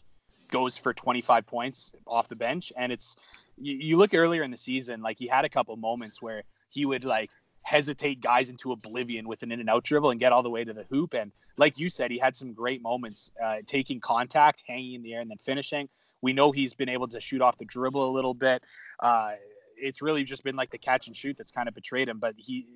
goes 0.50 0.76
for 0.76 0.94
25 0.94 1.46
points 1.46 1.92
off 2.06 2.28
the 2.28 2.36
bench, 2.36 2.72
and 2.76 2.92
it's 2.92 3.16
you, 3.58 3.74
you 3.74 3.96
look 3.96 4.14
earlier 4.14 4.44
in 4.44 4.50
the 4.50 4.56
season 4.56 5.02
like 5.02 5.18
he 5.18 5.26
had 5.26 5.44
a 5.44 5.48
couple 5.48 5.76
moments 5.76 6.22
where 6.22 6.44
he 6.68 6.86
would 6.86 7.04
like 7.04 7.30
hesitate 7.62 8.20
guys 8.20 8.50
into 8.50 8.72
oblivion 8.72 9.28
with 9.28 9.42
an 9.42 9.52
in 9.52 9.60
and 9.60 9.70
out 9.70 9.84
dribble 9.84 10.10
and 10.10 10.20
get 10.20 10.32
all 10.32 10.42
the 10.42 10.50
way 10.50 10.64
to 10.64 10.72
the 10.72 10.84
hoop. 10.84 11.14
And 11.14 11.32
like 11.56 11.78
you 11.78 11.88
said, 11.88 12.10
he 12.10 12.18
had 12.18 12.34
some 12.34 12.52
great 12.52 12.82
moments 12.82 13.32
uh, 13.42 13.56
taking 13.66 14.00
contact, 14.00 14.62
hanging 14.66 14.94
in 14.94 15.02
the 15.02 15.14
air, 15.14 15.20
and 15.20 15.30
then 15.30 15.38
finishing. 15.38 15.88
We 16.20 16.32
know 16.32 16.52
he's 16.52 16.74
been 16.74 16.88
able 16.88 17.08
to 17.08 17.20
shoot 17.20 17.40
off 17.40 17.58
the 17.58 17.64
dribble 17.64 18.08
a 18.08 18.12
little 18.12 18.34
bit. 18.34 18.62
Uh, 19.00 19.32
it's 19.76 20.02
really 20.02 20.24
just 20.24 20.44
been 20.44 20.56
like 20.56 20.70
the 20.70 20.78
catch 20.78 21.08
and 21.08 21.16
shoot 21.16 21.36
that's 21.36 21.50
kind 21.50 21.68
of 21.68 21.74
betrayed 21.74 22.08
him. 22.08 22.18
But 22.18 22.34
he, 22.36 22.66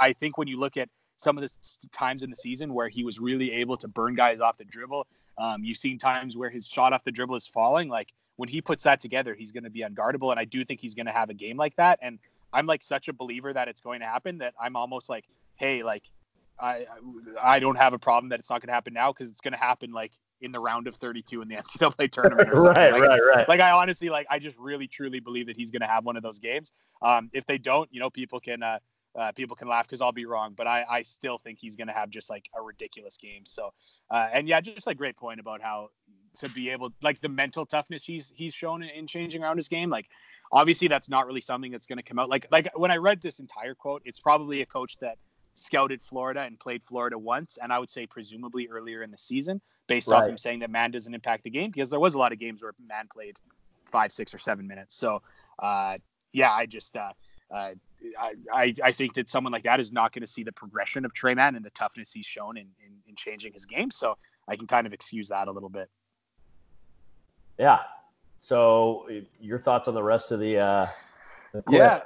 I 0.00 0.12
think 0.12 0.38
when 0.38 0.48
you 0.48 0.58
look 0.58 0.76
at 0.76 0.88
some 1.16 1.36
of 1.36 1.42
the 1.42 1.50
times 1.92 2.22
in 2.22 2.30
the 2.30 2.36
season 2.36 2.72
where 2.74 2.88
he 2.88 3.04
was 3.04 3.18
really 3.18 3.52
able 3.52 3.76
to 3.78 3.88
burn 3.88 4.14
guys 4.14 4.40
off 4.40 4.58
the 4.58 4.64
dribble, 4.64 5.06
um, 5.38 5.64
you've 5.64 5.78
seen 5.78 5.98
times 5.98 6.36
where 6.36 6.50
his 6.50 6.66
shot 6.66 6.92
off 6.92 7.02
the 7.02 7.10
dribble 7.10 7.34
is 7.34 7.46
falling. 7.46 7.88
Like 7.88 8.12
when 8.36 8.48
he 8.48 8.60
puts 8.60 8.84
that 8.84 9.00
together, 9.00 9.34
he's 9.34 9.52
going 9.52 9.64
to 9.64 9.70
be 9.70 9.82
unguardable. 9.82 10.30
And 10.30 10.38
I 10.38 10.44
do 10.44 10.64
think 10.64 10.80
he's 10.80 10.94
going 10.94 11.06
to 11.06 11.12
have 11.12 11.30
a 11.30 11.34
game 11.34 11.56
like 11.56 11.74
that. 11.76 11.98
And 12.02 12.18
I'm 12.54 12.66
like 12.66 12.82
such 12.82 13.08
a 13.08 13.12
believer 13.12 13.52
that 13.52 13.68
it's 13.68 13.80
going 13.80 14.00
to 14.00 14.06
happen 14.06 14.38
that 14.38 14.54
I'm 14.60 14.76
almost 14.76 15.08
like, 15.08 15.24
hey, 15.56 15.82
like 15.82 16.04
I 16.60 16.86
I 17.42 17.58
don't 17.58 17.76
have 17.76 17.92
a 17.92 17.98
problem 17.98 18.30
that 18.30 18.38
it's 18.38 18.50
not 18.50 18.60
going 18.60 18.68
to 18.68 18.74
happen 18.74 18.94
now 18.94 19.12
because 19.12 19.28
it's 19.28 19.40
going 19.40 19.52
to 19.52 19.58
happen 19.58 19.92
like 19.92 20.12
in 20.40 20.52
the 20.52 20.60
round 20.60 20.86
of 20.86 20.94
32 20.96 21.42
in 21.42 21.48
the 21.48 21.54
NCAA 21.56 22.10
tournament 22.10 22.48
or 22.50 22.56
something. 22.62 22.74
right, 22.74 22.92
like 22.92 23.02
right, 23.02 23.20
right. 23.20 23.48
Like 23.48 23.60
I 23.60 23.72
honestly 23.72 24.08
like 24.08 24.26
I 24.30 24.38
just 24.38 24.58
really 24.58 24.86
truly 24.86 25.20
believe 25.20 25.46
that 25.46 25.56
he's 25.56 25.70
going 25.70 25.82
to 25.82 25.86
have 25.86 26.04
one 26.04 26.16
of 26.16 26.22
those 26.22 26.38
games. 26.38 26.72
Um, 27.02 27.30
if 27.32 27.44
they 27.46 27.58
don't, 27.58 27.88
you 27.92 28.00
know, 28.00 28.10
people 28.10 28.40
can 28.40 28.62
uh, 28.62 28.78
uh 29.18 29.32
people 29.32 29.56
can 29.56 29.68
laugh 29.68 29.86
because 29.86 30.00
I'll 30.00 30.12
be 30.12 30.26
wrong, 30.26 30.54
but 30.56 30.66
I 30.66 30.84
I 30.88 31.02
still 31.02 31.38
think 31.38 31.58
he's 31.58 31.76
going 31.76 31.88
to 31.88 31.94
have 31.94 32.10
just 32.10 32.30
like 32.30 32.44
a 32.56 32.62
ridiculous 32.62 33.16
game. 33.16 33.44
So 33.44 33.72
uh, 34.10 34.28
and 34.32 34.48
yeah, 34.48 34.60
just 34.60 34.86
like 34.86 34.96
great 34.96 35.16
point 35.16 35.40
about 35.40 35.60
how 35.60 35.90
to 36.36 36.48
be 36.50 36.70
able 36.70 36.92
like 37.02 37.20
the 37.20 37.28
mental 37.28 37.64
toughness 37.64 38.04
he's 38.04 38.32
he's 38.34 38.54
shown 38.54 38.82
in, 38.82 38.90
in 38.90 39.06
changing 39.06 39.42
around 39.42 39.56
his 39.56 39.68
game 39.68 39.88
like 39.88 40.08
obviously 40.52 40.88
that's 40.88 41.08
not 41.08 41.26
really 41.26 41.40
something 41.40 41.70
that's 41.70 41.86
going 41.86 41.96
to 41.96 42.02
come 42.02 42.18
out 42.18 42.28
like 42.28 42.46
like 42.50 42.68
when 42.76 42.90
i 42.90 42.96
read 42.96 43.20
this 43.20 43.38
entire 43.38 43.74
quote 43.74 44.02
it's 44.04 44.20
probably 44.20 44.62
a 44.62 44.66
coach 44.66 44.96
that 44.98 45.16
scouted 45.54 46.02
florida 46.02 46.42
and 46.42 46.58
played 46.58 46.82
florida 46.82 47.18
once 47.18 47.58
and 47.62 47.72
i 47.72 47.78
would 47.78 47.90
say 47.90 48.06
presumably 48.06 48.68
earlier 48.68 49.02
in 49.02 49.10
the 49.10 49.18
season 49.18 49.60
based 49.86 50.08
right. 50.08 50.22
off 50.22 50.28
him 50.28 50.38
saying 50.38 50.58
that 50.60 50.70
Mann 50.70 50.90
doesn't 50.90 51.14
impact 51.14 51.44
the 51.44 51.50
game 51.50 51.70
because 51.70 51.90
there 51.90 52.00
was 52.00 52.14
a 52.14 52.18
lot 52.18 52.32
of 52.32 52.38
games 52.38 52.62
where 52.62 52.72
Mann 52.88 53.06
played 53.12 53.38
five 53.84 54.10
six 54.10 54.34
or 54.34 54.38
seven 54.38 54.66
minutes 54.66 54.96
so 54.96 55.20
uh, 55.60 55.96
yeah 56.32 56.50
i 56.50 56.66
just 56.66 56.96
uh, 56.96 57.12
uh, 57.50 57.70
I, 58.52 58.74
I 58.82 58.92
think 58.92 59.14
that 59.14 59.28
someone 59.28 59.52
like 59.52 59.64
that 59.64 59.80
is 59.80 59.92
not 59.92 60.12
going 60.12 60.22
to 60.22 60.26
see 60.26 60.42
the 60.42 60.52
progression 60.52 61.04
of 61.04 61.12
Tre 61.12 61.34
Mann 61.34 61.56
and 61.56 61.64
the 61.64 61.70
toughness 61.70 62.12
he's 62.12 62.26
shown 62.26 62.56
in, 62.56 62.66
in, 62.84 62.92
in 63.06 63.14
changing 63.14 63.52
his 63.52 63.64
game. 63.66 63.90
So 63.90 64.16
I 64.48 64.56
can 64.56 64.66
kind 64.66 64.86
of 64.86 64.92
excuse 64.92 65.28
that 65.28 65.48
a 65.48 65.52
little 65.52 65.68
bit. 65.68 65.88
Yeah, 67.58 67.78
so, 68.44 69.08
your 69.40 69.58
thoughts 69.58 69.88
on 69.88 69.94
the 69.94 70.02
rest 70.02 70.32
of 70.32 70.38
the? 70.40 70.58
Uh, 70.58 70.86
the 71.52 71.62
yeah. 71.70 72.00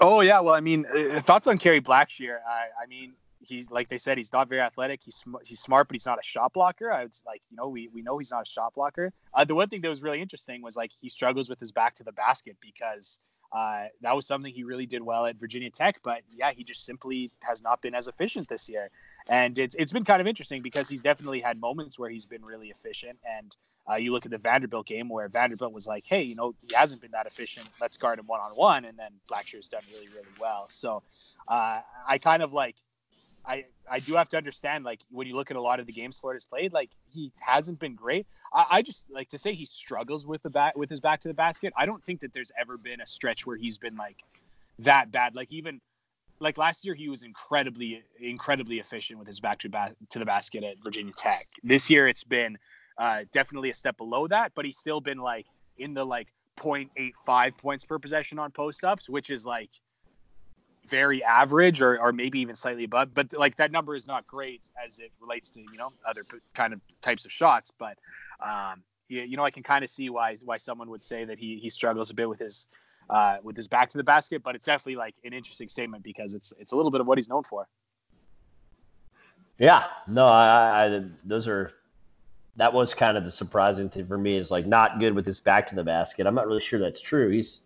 Oh 0.00 0.20
yeah. 0.22 0.40
Well, 0.40 0.54
I 0.54 0.60
mean, 0.60 0.84
uh, 0.86 1.20
thoughts 1.20 1.46
on 1.46 1.56
Kerry 1.58 1.80
Blackshear. 1.80 2.38
I, 2.46 2.62
I 2.82 2.86
mean, 2.86 3.14
he's 3.38 3.70
like 3.70 3.88
they 3.88 3.98
said, 3.98 4.18
he's 4.18 4.32
not 4.32 4.48
very 4.48 4.60
athletic. 4.60 5.00
He's 5.04 5.16
sm- 5.16 5.44
he's 5.44 5.60
smart, 5.60 5.86
but 5.88 5.94
he's 5.94 6.06
not 6.06 6.18
a 6.18 6.26
shot 6.32 6.52
blocker. 6.52 6.90
I 6.92 7.04
was 7.04 7.22
like, 7.26 7.42
you 7.50 7.56
know, 7.56 7.68
we 7.68 7.88
we 7.94 8.02
know 8.02 8.18
he's 8.18 8.32
not 8.32 8.42
a 8.48 8.50
shot 8.50 8.74
blocker. 8.74 9.12
Uh, 9.32 9.44
the 9.44 9.54
one 9.54 9.68
thing 9.68 9.82
that 9.82 9.88
was 9.88 10.02
really 10.02 10.20
interesting 10.20 10.62
was 10.62 10.76
like 10.76 10.90
he 11.00 11.08
struggles 11.08 11.48
with 11.48 11.60
his 11.60 11.72
back 11.72 11.94
to 11.94 12.04
the 12.04 12.12
basket 12.12 12.56
because 12.60 13.20
Uh, 13.54 13.86
that 14.00 14.14
was 14.16 14.26
something 14.26 14.52
he 14.52 14.64
really 14.64 14.86
did 14.86 15.02
well 15.10 15.26
at 15.30 15.36
Virginia 15.38 15.70
Tech, 15.70 15.94
but 16.02 16.22
yeah, 16.40 16.50
he 16.50 16.64
just 16.64 16.82
simply 16.84 17.30
has 17.44 17.62
not 17.62 17.80
been 17.84 17.94
as 17.94 18.08
efficient 18.08 18.48
this 18.48 18.68
year. 18.68 18.90
And 19.28 19.58
it's 19.64 19.76
it's 19.78 19.92
been 19.92 20.04
kind 20.04 20.20
of 20.20 20.26
interesting 20.26 20.60
because 20.60 20.88
he's 20.92 21.02
definitely 21.10 21.40
had 21.40 21.56
moments 21.60 21.94
where 21.96 22.10
he's 22.10 22.26
been 22.26 22.44
really 22.44 22.70
efficient. 22.76 23.16
And 23.38 23.56
uh, 23.90 23.96
you 23.96 24.12
look 24.12 24.24
at 24.24 24.30
the 24.30 24.38
Vanderbilt 24.38 24.86
game 24.86 25.08
where 25.08 25.28
Vanderbilt 25.28 25.72
was 25.72 25.86
like, 25.86 26.04
"Hey, 26.04 26.22
you 26.22 26.34
know, 26.34 26.54
he 26.66 26.74
hasn't 26.74 27.00
been 27.00 27.10
that 27.12 27.26
efficient. 27.26 27.68
Let's 27.80 27.96
guard 27.96 28.18
him 28.18 28.26
one 28.26 28.40
on 28.40 28.50
one." 28.52 28.84
And 28.84 28.98
then 28.98 29.12
Blackshear's 29.30 29.68
done 29.68 29.82
really, 29.92 30.08
really 30.08 30.32
well. 30.40 30.66
So 30.70 31.02
uh, 31.48 31.80
I 32.06 32.18
kind 32.18 32.42
of 32.42 32.52
like 32.52 32.76
I 33.46 33.66
I 33.90 33.98
do 33.98 34.14
have 34.14 34.28
to 34.30 34.36
understand 34.36 34.84
like 34.84 35.00
when 35.10 35.26
you 35.26 35.34
look 35.34 35.50
at 35.50 35.56
a 35.56 35.60
lot 35.60 35.80
of 35.80 35.86
the 35.86 35.92
games 35.92 36.18
Florida's 36.18 36.46
played, 36.46 36.72
like 36.72 36.90
he 37.10 37.32
hasn't 37.40 37.78
been 37.78 37.94
great. 37.94 38.26
I, 38.52 38.66
I 38.70 38.82
just 38.82 39.04
like 39.10 39.28
to 39.30 39.38
say 39.38 39.54
he 39.54 39.66
struggles 39.66 40.26
with 40.26 40.42
the 40.42 40.50
back 40.50 40.76
with 40.76 40.88
his 40.88 41.00
back 41.00 41.20
to 41.20 41.28
the 41.28 41.34
basket. 41.34 41.72
I 41.76 41.86
don't 41.86 42.02
think 42.04 42.20
that 42.20 42.32
there's 42.32 42.52
ever 42.58 42.78
been 42.78 43.00
a 43.00 43.06
stretch 43.06 43.46
where 43.46 43.56
he's 43.56 43.78
been 43.78 43.96
like 43.96 44.16
that 44.80 45.12
bad. 45.12 45.34
Like 45.34 45.52
even 45.52 45.80
like 46.40 46.58
last 46.58 46.84
year 46.84 46.94
he 46.94 47.08
was 47.08 47.22
incredibly 47.22 48.02
incredibly 48.20 48.78
efficient 48.78 49.18
with 49.18 49.28
his 49.28 49.40
back 49.40 49.58
to 49.60 49.68
ba- 49.68 49.94
to 50.10 50.18
the 50.18 50.24
basket 50.24 50.64
at 50.64 50.76
Virginia 50.82 51.12
Tech. 51.16 51.46
This 51.62 51.90
year 51.90 52.08
it's 52.08 52.24
been 52.24 52.58
uh, 52.98 53.24
definitely 53.32 53.70
a 53.70 53.74
step 53.74 53.96
below 53.96 54.26
that, 54.28 54.52
but 54.54 54.64
he's 54.64 54.78
still 54.78 55.00
been 55.00 55.18
like 55.18 55.46
in 55.78 55.94
the 55.94 56.04
like 56.04 56.28
0.85 56.56 57.58
points 57.58 57.84
per 57.84 57.98
possession 57.98 58.38
on 58.38 58.50
post 58.50 58.84
ups, 58.84 59.08
which 59.08 59.30
is 59.30 59.44
like 59.44 59.70
very 60.88 61.22
average 61.24 61.80
or, 61.80 62.00
or 62.00 62.12
maybe 62.12 62.38
even 62.40 62.54
slightly 62.54 62.84
above 62.84 63.14
but 63.14 63.32
like 63.32 63.56
that 63.56 63.72
number 63.72 63.94
is 63.94 64.06
not 64.06 64.26
great 64.26 64.62
as 64.84 64.98
it 64.98 65.10
relates 65.20 65.48
to 65.50 65.60
you 65.60 65.78
know 65.78 65.90
other 66.06 66.22
kind 66.54 66.72
of 66.72 66.80
types 67.00 67.24
of 67.24 67.32
shots 67.32 67.72
but 67.78 67.96
um 68.44 68.82
you, 69.08 69.22
you 69.22 69.36
know 69.36 69.44
i 69.44 69.50
can 69.50 69.62
kind 69.62 69.82
of 69.82 69.90
see 69.90 70.10
why 70.10 70.36
why 70.44 70.56
someone 70.56 70.90
would 70.90 71.02
say 71.02 71.24
that 71.24 71.38
he 71.38 71.58
he 71.58 71.70
struggles 71.70 72.10
a 72.10 72.14
bit 72.14 72.28
with 72.28 72.38
his 72.38 72.66
uh 73.10 73.36
with 73.42 73.56
his 73.56 73.68
back 73.68 73.88
to 73.88 73.96
the 73.96 74.04
basket 74.04 74.42
but 74.42 74.54
it's 74.54 74.66
definitely 74.66 74.96
like 74.96 75.14
an 75.24 75.32
interesting 75.32 75.68
statement 75.68 76.02
because 76.02 76.34
it's 76.34 76.52
it's 76.58 76.72
a 76.72 76.76
little 76.76 76.90
bit 76.90 77.00
of 77.00 77.06
what 77.06 77.18
he's 77.18 77.28
known 77.28 77.44
for. 77.44 77.66
Yeah. 79.58 79.84
No 80.06 80.26
i, 80.26 80.86
I 80.86 81.04
those 81.24 81.48
are 81.48 81.72
that 82.56 82.72
was 82.72 82.94
kind 82.94 83.16
of 83.16 83.24
the 83.24 83.30
surprising 83.30 83.88
thing 83.88 84.06
for 84.06 84.18
me 84.18 84.36
is 84.36 84.50
like 84.50 84.66
not 84.66 85.00
good 85.00 85.14
with 85.14 85.26
his 85.26 85.40
back 85.40 85.66
to 85.66 85.74
the 85.74 85.84
basket 85.84 86.26
i'm 86.26 86.34
not 86.34 86.46
really 86.46 86.60
sure 86.60 86.78
that's 86.78 87.00
true 87.00 87.30
he's 87.30 87.60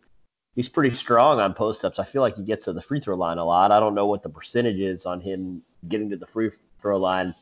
he's 0.59 0.69
pretty 0.69 0.93
strong 0.93 1.39
on 1.39 1.55
post 1.55 1.85
ups. 1.85 2.01
I 2.01 2.05
feel 2.05 2.21
like 2.21 2.35
he 2.35 2.43
gets 2.43 2.65
to 2.65 2.73
the 2.73 2.83
free 2.83 2.99
throw 2.99 3.15
line 3.15 3.39
a 3.39 3.45
lot. 3.45 3.71
I 3.71 3.79
don't 3.79 3.95
know 3.95 4.07
what 4.07 4.25
the 4.25 4.29
percentage 4.29 4.81
is 4.81 5.07
on 5.07 5.21
him 5.21 5.63
getting 5.87 6.11
to 6.11 6.17
the 6.17 6.27
free 6.27 6.51
throw 6.83 6.99
line 6.99 7.33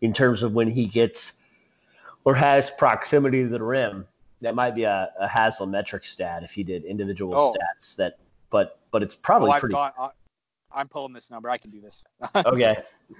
in 0.00 0.12
terms 0.12 0.42
of 0.42 0.52
when 0.52 0.68
he 0.68 0.86
gets 0.86 1.34
or 2.24 2.34
has 2.34 2.70
proximity 2.70 3.44
to 3.44 3.48
the 3.48 3.62
rim. 3.62 4.04
That 4.40 4.56
might 4.56 4.74
be 4.74 4.82
a, 4.82 5.10
a 5.20 5.28
Haslametric 5.28 6.04
stat 6.04 6.42
if 6.42 6.50
he 6.50 6.64
did 6.64 6.84
individual 6.84 7.36
oh. 7.36 7.54
stats. 7.54 7.94
That, 7.94 8.18
but 8.50 8.80
but 8.90 9.00
it's 9.00 9.14
probably 9.14 9.52
oh, 9.52 9.60
pretty. 9.60 9.74
Got, 9.74 10.16
I'm 10.72 10.88
pulling 10.88 11.12
this 11.12 11.30
number. 11.30 11.48
I 11.48 11.58
can 11.58 11.70
do 11.70 11.80
this. 11.80 12.02
okay. 12.34 12.78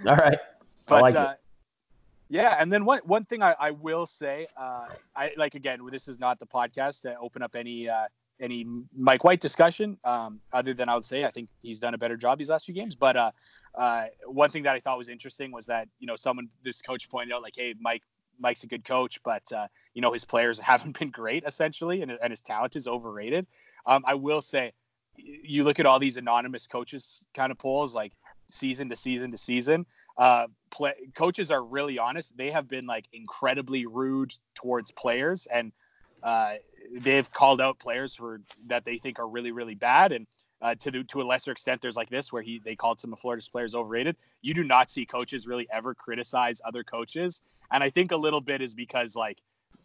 All 0.08 0.16
right. 0.16 0.38
But 0.86 1.02
like 1.02 1.14
uh, 1.14 1.34
yeah, 2.28 2.56
and 2.58 2.72
then 2.72 2.84
one 2.84 3.00
one 3.04 3.24
thing 3.24 3.42
I, 3.42 3.54
I 3.58 3.70
will 3.70 4.06
say, 4.06 4.46
uh, 4.56 4.88
I 5.14 5.32
like 5.36 5.54
again, 5.54 5.80
this 5.90 6.08
is 6.08 6.18
not 6.18 6.38
the 6.38 6.46
podcast 6.46 7.02
to 7.02 7.16
open 7.18 7.42
up 7.42 7.54
any 7.54 7.88
uh, 7.88 8.06
any 8.40 8.66
Mike 8.96 9.24
White 9.24 9.40
discussion. 9.40 9.96
Um, 10.04 10.40
other 10.52 10.74
than 10.74 10.88
I 10.88 10.94
would 10.94 11.04
say, 11.04 11.24
I 11.24 11.30
think 11.30 11.50
he's 11.60 11.78
done 11.78 11.94
a 11.94 11.98
better 11.98 12.16
job 12.16 12.38
these 12.38 12.50
last 12.50 12.66
few 12.66 12.74
games. 12.74 12.94
But 12.96 13.16
uh, 13.16 13.30
uh, 13.74 14.06
one 14.26 14.50
thing 14.50 14.64
that 14.64 14.74
I 14.74 14.80
thought 14.80 14.98
was 14.98 15.08
interesting 15.08 15.52
was 15.52 15.66
that 15.66 15.88
you 15.98 16.06
know 16.06 16.16
someone 16.16 16.48
this 16.64 16.82
coach 16.82 17.08
pointed 17.08 17.34
out 17.34 17.42
like, 17.42 17.54
hey, 17.56 17.74
Mike 17.80 18.02
Mike's 18.38 18.64
a 18.64 18.66
good 18.66 18.84
coach, 18.84 19.22
but 19.22 19.42
uh, 19.52 19.68
you 19.94 20.02
know 20.02 20.12
his 20.12 20.24
players 20.24 20.58
haven't 20.72 20.98
been 20.98 21.10
great 21.10 21.44
essentially, 21.46 22.02
and, 22.02 22.10
and 22.10 22.30
his 22.30 22.40
talent 22.40 22.76
is 22.76 22.88
overrated. 22.88 23.46
Um, 23.86 24.02
I 24.06 24.14
will 24.14 24.40
say, 24.40 24.72
you 25.16 25.64
look 25.64 25.78
at 25.80 25.86
all 25.86 25.98
these 25.98 26.16
anonymous 26.16 26.66
coaches 26.66 27.24
kind 27.34 27.52
of 27.52 27.58
polls, 27.58 27.94
like 27.94 28.12
season 28.50 28.88
to 28.88 28.96
season 28.96 29.30
to 29.30 29.38
season. 29.38 29.86
Uh, 30.16 30.46
play, 30.70 30.92
coaches 31.14 31.50
are 31.50 31.62
really 31.62 31.98
honest. 31.98 32.36
They 32.36 32.50
have 32.50 32.68
been 32.68 32.86
like 32.86 33.06
incredibly 33.12 33.86
rude 33.86 34.32
towards 34.54 34.90
players, 34.90 35.46
and 35.46 35.72
uh, 36.22 36.54
they've 37.00 37.30
called 37.32 37.60
out 37.60 37.78
players 37.78 38.14
for 38.14 38.40
that 38.66 38.84
they 38.84 38.98
think 38.98 39.18
are 39.18 39.28
really 39.28 39.52
really 39.52 39.74
bad. 39.74 40.12
And 40.12 40.26
uh, 40.62 40.74
to 40.76 40.90
do, 40.90 41.04
to 41.04 41.20
a 41.20 41.24
lesser 41.24 41.52
extent 41.52 41.82
there's 41.82 41.96
like 41.96 42.08
this 42.08 42.32
where 42.32 42.42
he 42.42 42.60
they 42.64 42.74
called 42.74 42.98
some 42.98 43.12
of 43.12 43.18
Florida's 43.18 43.48
players 43.48 43.74
overrated. 43.74 44.16
You 44.40 44.54
do 44.54 44.64
not 44.64 44.90
see 44.90 45.04
coaches 45.04 45.46
really 45.46 45.68
ever 45.72 45.94
criticize 45.94 46.60
other 46.64 46.82
coaches. 46.82 47.42
And 47.70 47.82
I 47.82 47.90
think 47.90 48.12
a 48.12 48.16
little 48.16 48.40
bit 48.40 48.62
is 48.62 48.72
because 48.72 49.16
like 49.16 49.38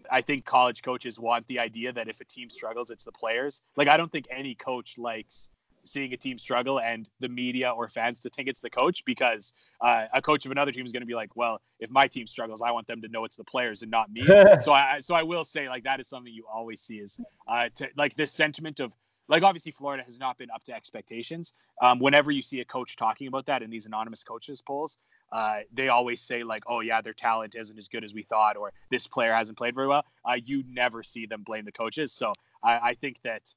I 0.10 0.22
think 0.22 0.46
college 0.46 0.82
coaches 0.82 1.20
want 1.20 1.46
the 1.48 1.60
idea 1.60 1.92
that 1.94 2.08
if 2.08 2.22
a 2.22 2.26
team 2.26 2.50
struggles 2.50 2.90
it's 2.90 3.04
the 3.04 3.12
players. 3.12 3.62
Like 3.76 3.90
I 3.90 3.98
don't 3.98 4.12
think 4.12 4.28
any 4.32 4.56
coach 4.56 4.98
likes 4.98 5.50
seeing 5.84 6.14
a 6.14 6.18
team 6.18 6.38
struggle 6.38 6.80
and 6.80 7.10
the 7.20 7.30
media 7.30 7.70
or 7.70 7.88
fans 7.88 8.22
to 8.22 8.30
think 8.30 8.48
it's 8.48 8.62
the 8.62 8.70
coach 8.70 9.04
because 9.06 9.54
uh, 9.82 10.06
a 10.14 10.22
coach 10.22 10.46
of 10.46 10.52
another 10.52 10.72
team 10.72 10.86
is 10.86 10.92
going 10.92 11.02
to 11.02 11.08
be 11.08 11.16
like, 11.16 11.36
well, 11.36 11.62
if 11.80 11.90
my 11.90 12.08
team 12.08 12.28
struggles, 12.28 12.62
I 12.62 12.72
want 12.72 12.88
them 12.88 13.02
to 13.02 13.08
know 13.08 13.26
it's 13.26 13.36
the 13.36 13.44
players 13.44 13.82
and 13.82 13.92
not 13.92 14.12
me. 14.12 14.24
so 14.64 14.74
I 14.74 15.00
so 15.00 15.16
I 15.16 15.24
will 15.24 15.44
say 15.44 15.70
like 15.70 15.84
that 15.84 16.00
is 16.00 16.08
something 16.08 16.34
you 16.34 16.46
always 16.52 16.82
see 16.82 16.96
is 16.96 17.20
uh, 17.48 17.70
to, 17.76 17.88
like 17.98 18.16
this 18.16 18.32
sentiment 18.32 18.80
of 18.80 18.94
like 19.28 19.44
obviously 19.44 19.72
Florida 19.72 20.04
has 20.04 20.20
not 20.20 20.38
been 20.38 20.50
up 20.54 20.64
to 20.66 20.74
expectations. 20.74 21.54
Um, 21.82 22.00
whenever 22.00 22.32
you 22.32 22.42
see 22.42 22.60
a 22.60 22.66
coach 22.66 22.98
talking 22.98 23.28
about 23.28 23.46
that 23.46 23.64
in 23.64 23.70
these 23.70 23.86
anonymous 23.86 24.24
coaches 24.24 24.62
polls, 24.62 24.98
uh, 25.32 25.60
they 25.74 25.88
always 25.88 26.22
say 26.22 26.44
like, 26.44 26.64
"Oh 26.68 26.82
yeah, 26.82 27.02
their 27.02 27.14
talent 27.14 27.56
isn't 27.56 27.78
as 27.78 27.88
good 27.88 28.04
as 28.04 28.14
we 28.14 28.24
thought," 28.24 28.58
or 28.58 28.74
"This 28.90 29.08
player 29.08 29.34
hasn't 29.34 29.58
played 29.58 29.74
very 29.74 29.88
well." 29.88 30.04
Uh, 30.26 30.38
you 30.44 30.64
never 30.68 31.02
see 31.02 31.26
them 31.26 31.44
blame 31.44 31.64
the 31.64 31.72
coaches. 31.72 32.12
So 32.12 32.34
I, 32.62 32.90
I 32.90 32.94
think 32.94 33.22
that 33.24 33.54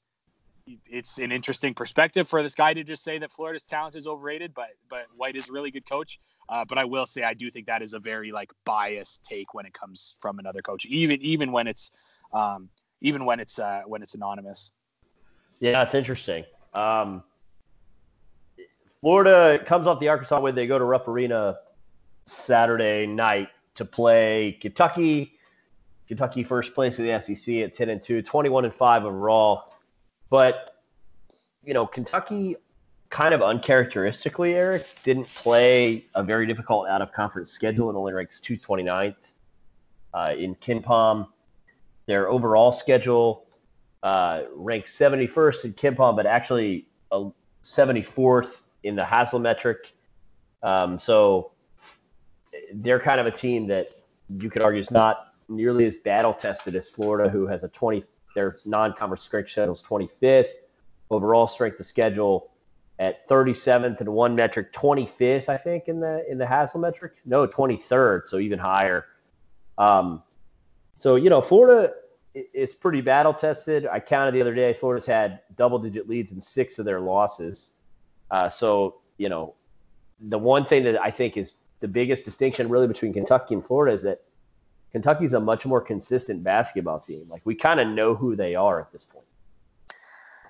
it's 0.86 1.18
an 1.18 1.32
interesting 1.32 1.74
perspective 1.74 2.28
for 2.28 2.42
this 2.42 2.54
guy 2.54 2.72
to 2.72 2.82
just 2.82 3.04
say 3.04 3.18
that 3.18 3.32
Florida's 3.32 3.64
talent 3.64 3.96
is 3.96 4.06
overrated, 4.06 4.54
but 4.54 4.70
but 4.88 5.06
White 5.16 5.36
is 5.36 5.48
a 5.48 5.52
really 5.52 5.70
good 5.70 5.88
coach. 5.88 6.18
Uh, 6.48 6.64
but 6.64 6.78
I 6.78 6.84
will 6.84 7.06
say 7.06 7.22
I 7.22 7.34
do 7.34 7.50
think 7.50 7.66
that 7.66 7.82
is 7.82 7.92
a 7.92 7.98
very 7.98 8.32
like 8.32 8.50
biased 8.64 9.22
take 9.24 9.54
when 9.54 9.66
it 9.66 9.74
comes 9.74 10.16
from 10.20 10.38
another 10.38 10.62
coach, 10.62 10.86
even 10.86 11.20
even 11.20 11.52
when 11.52 11.66
it's 11.66 11.90
um, 12.32 12.68
even 13.00 13.24
when 13.24 13.40
it's 13.40 13.58
uh, 13.58 13.82
when 13.86 14.02
it's 14.02 14.14
anonymous. 14.14 14.72
Yeah, 15.60 15.82
it's 15.82 15.94
interesting. 15.94 16.44
Um, 16.72 17.22
Florida 19.00 19.62
comes 19.64 19.86
off 19.86 20.00
the 20.00 20.08
Arkansas 20.08 20.40
win. 20.40 20.54
They 20.54 20.66
go 20.66 20.78
to 20.78 20.84
Rupp 20.84 21.06
Arena 21.08 21.58
Saturday 22.26 23.06
night 23.06 23.48
to 23.74 23.84
play 23.84 24.58
Kentucky. 24.60 25.32
Kentucky 26.08 26.44
first 26.44 26.74
place 26.74 26.98
in 26.98 27.06
the 27.06 27.18
SEC 27.20 27.56
at 27.56 27.74
10 27.74 27.88
and 27.88 28.02
2, 28.02 28.22
21 28.22 28.66
and 28.66 28.74
5 28.74 29.04
overall. 29.04 29.73
But, 30.30 30.82
you 31.62 31.74
know, 31.74 31.86
Kentucky 31.86 32.56
kind 33.10 33.32
of 33.32 33.42
uncharacteristically, 33.42 34.54
Eric, 34.54 34.86
didn't 35.04 35.32
play 35.34 36.04
a 36.14 36.22
very 36.22 36.46
difficult 36.46 36.88
out 36.88 37.00
of 37.00 37.12
conference 37.12 37.50
schedule 37.50 37.88
and 37.88 37.96
only 37.96 38.12
ranks 38.12 38.40
229th 38.40 39.14
uh, 40.12 40.34
in 40.36 40.54
KenPom. 40.56 41.28
Their 42.06 42.28
overall 42.28 42.72
schedule 42.72 43.46
uh, 44.02 44.42
ranks 44.54 44.96
71st 44.96 45.64
in 45.64 45.72
KenPom, 45.74 46.16
but 46.16 46.26
actually 46.26 46.88
uh, 47.12 47.30
74th 47.62 48.50
in 48.82 48.96
the 48.96 49.02
Haslametric. 49.02 49.76
Um, 50.62 50.98
so 50.98 51.52
they're 52.74 53.00
kind 53.00 53.20
of 53.20 53.26
a 53.26 53.30
team 53.30 53.66
that 53.68 53.88
you 54.38 54.50
could 54.50 54.62
argue 54.62 54.80
is 54.80 54.90
not 54.90 55.34
nearly 55.48 55.86
as 55.86 55.96
battle 55.96 56.34
tested 56.34 56.74
as 56.74 56.88
Florida, 56.88 57.30
who 57.30 57.46
has 57.46 57.62
a 57.62 57.68
20 57.68 58.04
their 58.34 58.56
non-conference 58.64 59.22
strength 59.22 59.50
schedule 59.50 59.74
is 59.74 59.82
25th. 59.82 60.48
Overall 61.10 61.46
strength 61.46 61.78
of 61.80 61.86
schedule 61.86 62.50
at 62.98 63.28
37th 63.28 64.00
and 64.00 64.08
one 64.08 64.34
metric, 64.34 64.72
25th, 64.72 65.48
I 65.48 65.56
think, 65.56 65.88
in 65.88 66.00
the 66.00 66.24
in 66.30 66.38
the 66.38 66.44
Haslametric. 66.44 67.10
No, 67.24 67.46
23rd, 67.46 68.28
so 68.28 68.38
even 68.38 68.58
higher. 68.58 69.06
Um, 69.78 70.22
so 70.96 71.16
you 71.16 71.30
know, 71.30 71.40
Florida 71.40 71.92
is 72.52 72.74
pretty 72.74 73.00
battle 73.00 73.34
tested. 73.34 73.86
I 73.86 74.00
counted 74.00 74.34
the 74.34 74.40
other 74.40 74.54
day. 74.54 74.72
Florida's 74.72 75.06
had 75.06 75.40
double-digit 75.56 76.08
leads 76.08 76.32
in 76.32 76.40
six 76.40 76.78
of 76.78 76.84
their 76.84 77.00
losses. 77.00 77.70
Uh, 78.30 78.48
so 78.48 79.00
you 79.18 79.28
know, 79.28 79.54
the 80.20 80.38
one 80.38 80.64
thing 80.64 80.84
that 80.84 81.00
I 81.00 81.10
think 81.10 81.36
is 81.36 81.54
the 81.80 81.88
biggest 81.88 82.24
distinction 82.24 82.68
really 82.68 82.86
between 82.86 83.12
Kentucky 83.12 83.54
and 83.54 83.64
Florida 83.64 83.92
is 83.92 84.02
that 84.02 84.22
Kentucky's 84.94 85.32
a 85.32 85.40
much 85.40 85.66
more 85.66 85.80
consistent 85.80 86.44
basketball 86.44 87.00
team. 87.00 87.26
Like 87.28 87.42
we 87.44 87.56
kind 87.56 87.80
of 87.80 87.88
know 87.88 88.14
who 88.14 88.36
they 88.36 88.54
are 88.54 88.80
at 88.80 88.92
this 88.92 89.04
point. 89.04 89.26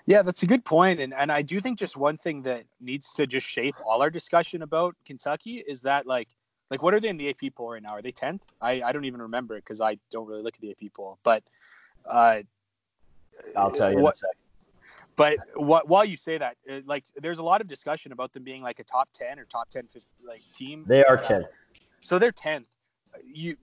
Yeah, 0.05 0.21
that's 0.21 0.43
a 0.43 0.47
good 0.47 0.67
point. 0.67 1.01
And 1.01 1.15
and 1.15 1.33
I 1.33 1.41
do 1.41 1.61
think 1.61 1.79
just 1.79 1.97
one 1.97 2.19
thing 2.19 2.43
that 2.43 2.65
needs 2.79 3.15
to 3.15 3.27
just 3.27 3.47
shape 3.47 3.75
all 3.87 4.03
our 4.03 4.11
discussion 4.11 4.61
about 4.61 4.97
Kentucky 5.07 5.65
is 5.67 5.81
that 5.81 6.07
like 6.07 6.29
like 6.71 6.83
what 6.83 6.93
are 6.93 7.01
they 7.01 7.09
in 7.09 7.17
the 7.17 7.31
AP 7.31 7.55
poll 7.55 7.71
right 7.71 7.83
now? 7.83 7.93
Are 7.93 8.03
they 8.03 8.13
10th? 8.13 8.43
I, 8.61 8.83
I 8.83 8.93
don't 8.93 9.07
even 9.07 9.23
remember 9.23 9.57
it 9.57 9.65
because 9.65 9.81
I 9.81 9.97
don't 10.11 10.27
really 10.27 10.43
look 10.43 10.57
at 10.57 10.61
the 10.61 10.73
AP 10.73 10.93
poll. 10.93 11.19
But 11.23 11.43
uh 12.05 12.43
I'll 13.57 13.71
tell 13.71 13.91
you 13.91 13.99
what, 14.01 14.21
But 15.17 15.39
what, 15.55 15.89
while 15.89 16.05
you 16.05 16.19
say 16.19 16.37
that, 16.37 16.59
uh, 16.71 16.81
like 16.85 17.05
there's 17.17 17.39
a 17.39 17.43
lot 17.43 17.63
of 17.63 17.67
discussion 17.67 18.13
about 18.13 18.35
them 18.35 18.45
being 18.45 18.63
like 18.63 18.79
a 18.79 18.85
top 18.85 19.09
10 19.15 19.39
or 19.39 19.47
top 19.47 19.71
10 19.71 19.89
like 20.23 20.43
team. 20.53 20.85
They 20.87 21.03
are 21.03 21.17
10. 21.17 21.45
Uh, 21.45 21.47
so 22.03 22.19
they're 22.19 22.31
10th. 22.31 22.67
You 23.25 23.57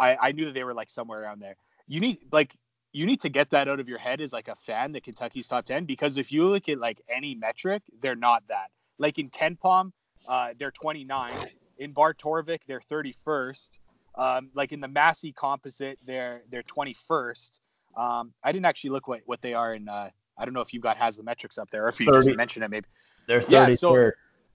I, 0.00 0.28
I 0.28 0.32
knew 0.32 0.46
that 0.46 0.54
they 0.54 0.64
were 0.64 0.74
like 0.74 0.90
somewhere 0.90 1.22
around 1.22 1.40
there. 1.40 1.56
You 1.86 2.00
need 2.00 2.18
like 2.32 2.56
you 2.92 3.06
need 3.06 3.20
to 3.20 3.28
get 3.28 3.50
that 3.50 3.68
out 3.68 3.78
of 3.78 3.88
your 3.88 3.98
head 3.98 4.20
as 4.20 4.32
like 4.32 4.48
a 4.48 4.54
fan 4.54 4.92
that 4.92 5.04
Kentucky's 5.04 5.46
top 5.46 5.64
10 5.64 5.84
because 5.84 6.16
if 6.16 6.32
you 6.32 6.44
look 6.44 6.68
at 6.68 6.78
like 6.78 7.00
any 7.08 7.34
metric, 7.34 7.82
they're 8.00 8.16
not 8.16 8.42
that. 8.48 8.70
Like 8.98 9.18
in 9.18 9.30
KenPom, 9.30 9.92
uh, 10.28 10.48
they're 10.58 10.72
29. 10.72 11.44
In 11.78 11.92
Bart 11.92 12.18
Torvik, 12.18 12.64
they're 12.66 12.80
31st. 12.80 13.78
Um, 14.16 14.50
like 14.54 14.72
in 14.72 14.80
the 14.80 14.88
Massey 14.88 15.32
composite, 15.32 15.98
they're 16.04 16.42
they're 16.50 16.64
21st. 16.64 17.60
Um, 17.96 18.32
I 18.42 18.52
didn't 18.52 18.66
actually 18.66 18.90
look 18.90 19.08
what, 19.08 19.20
what 19.26 19.40
they 19.40 19.54
are 19.54 19.74
in. 19.74 19.88
Uh, 19.88 20.10
I 20.36 20.44
don't 20.44 20.54
know 20.54 20.60
if 20.60 20.74
you've 20.74 20.82
got 20.82 20.96
has 20.96 21.16
the 21.16 21.22
metrics 21.22 21.58
up 21.58 21.70
there, 21.70 21.84
or 21.84 21.88
if 21.88 22.00
you 22.00 22.06
30, 22.06 22.26
just 22.26 22.36
mentioned 22.36 22.64
it, 22.64 22.70
maybe. 22.70 22.86
They're 23.26 23.42
30 23.42 23.52
yeah, 23.52 23.76
so, 23.76 24.10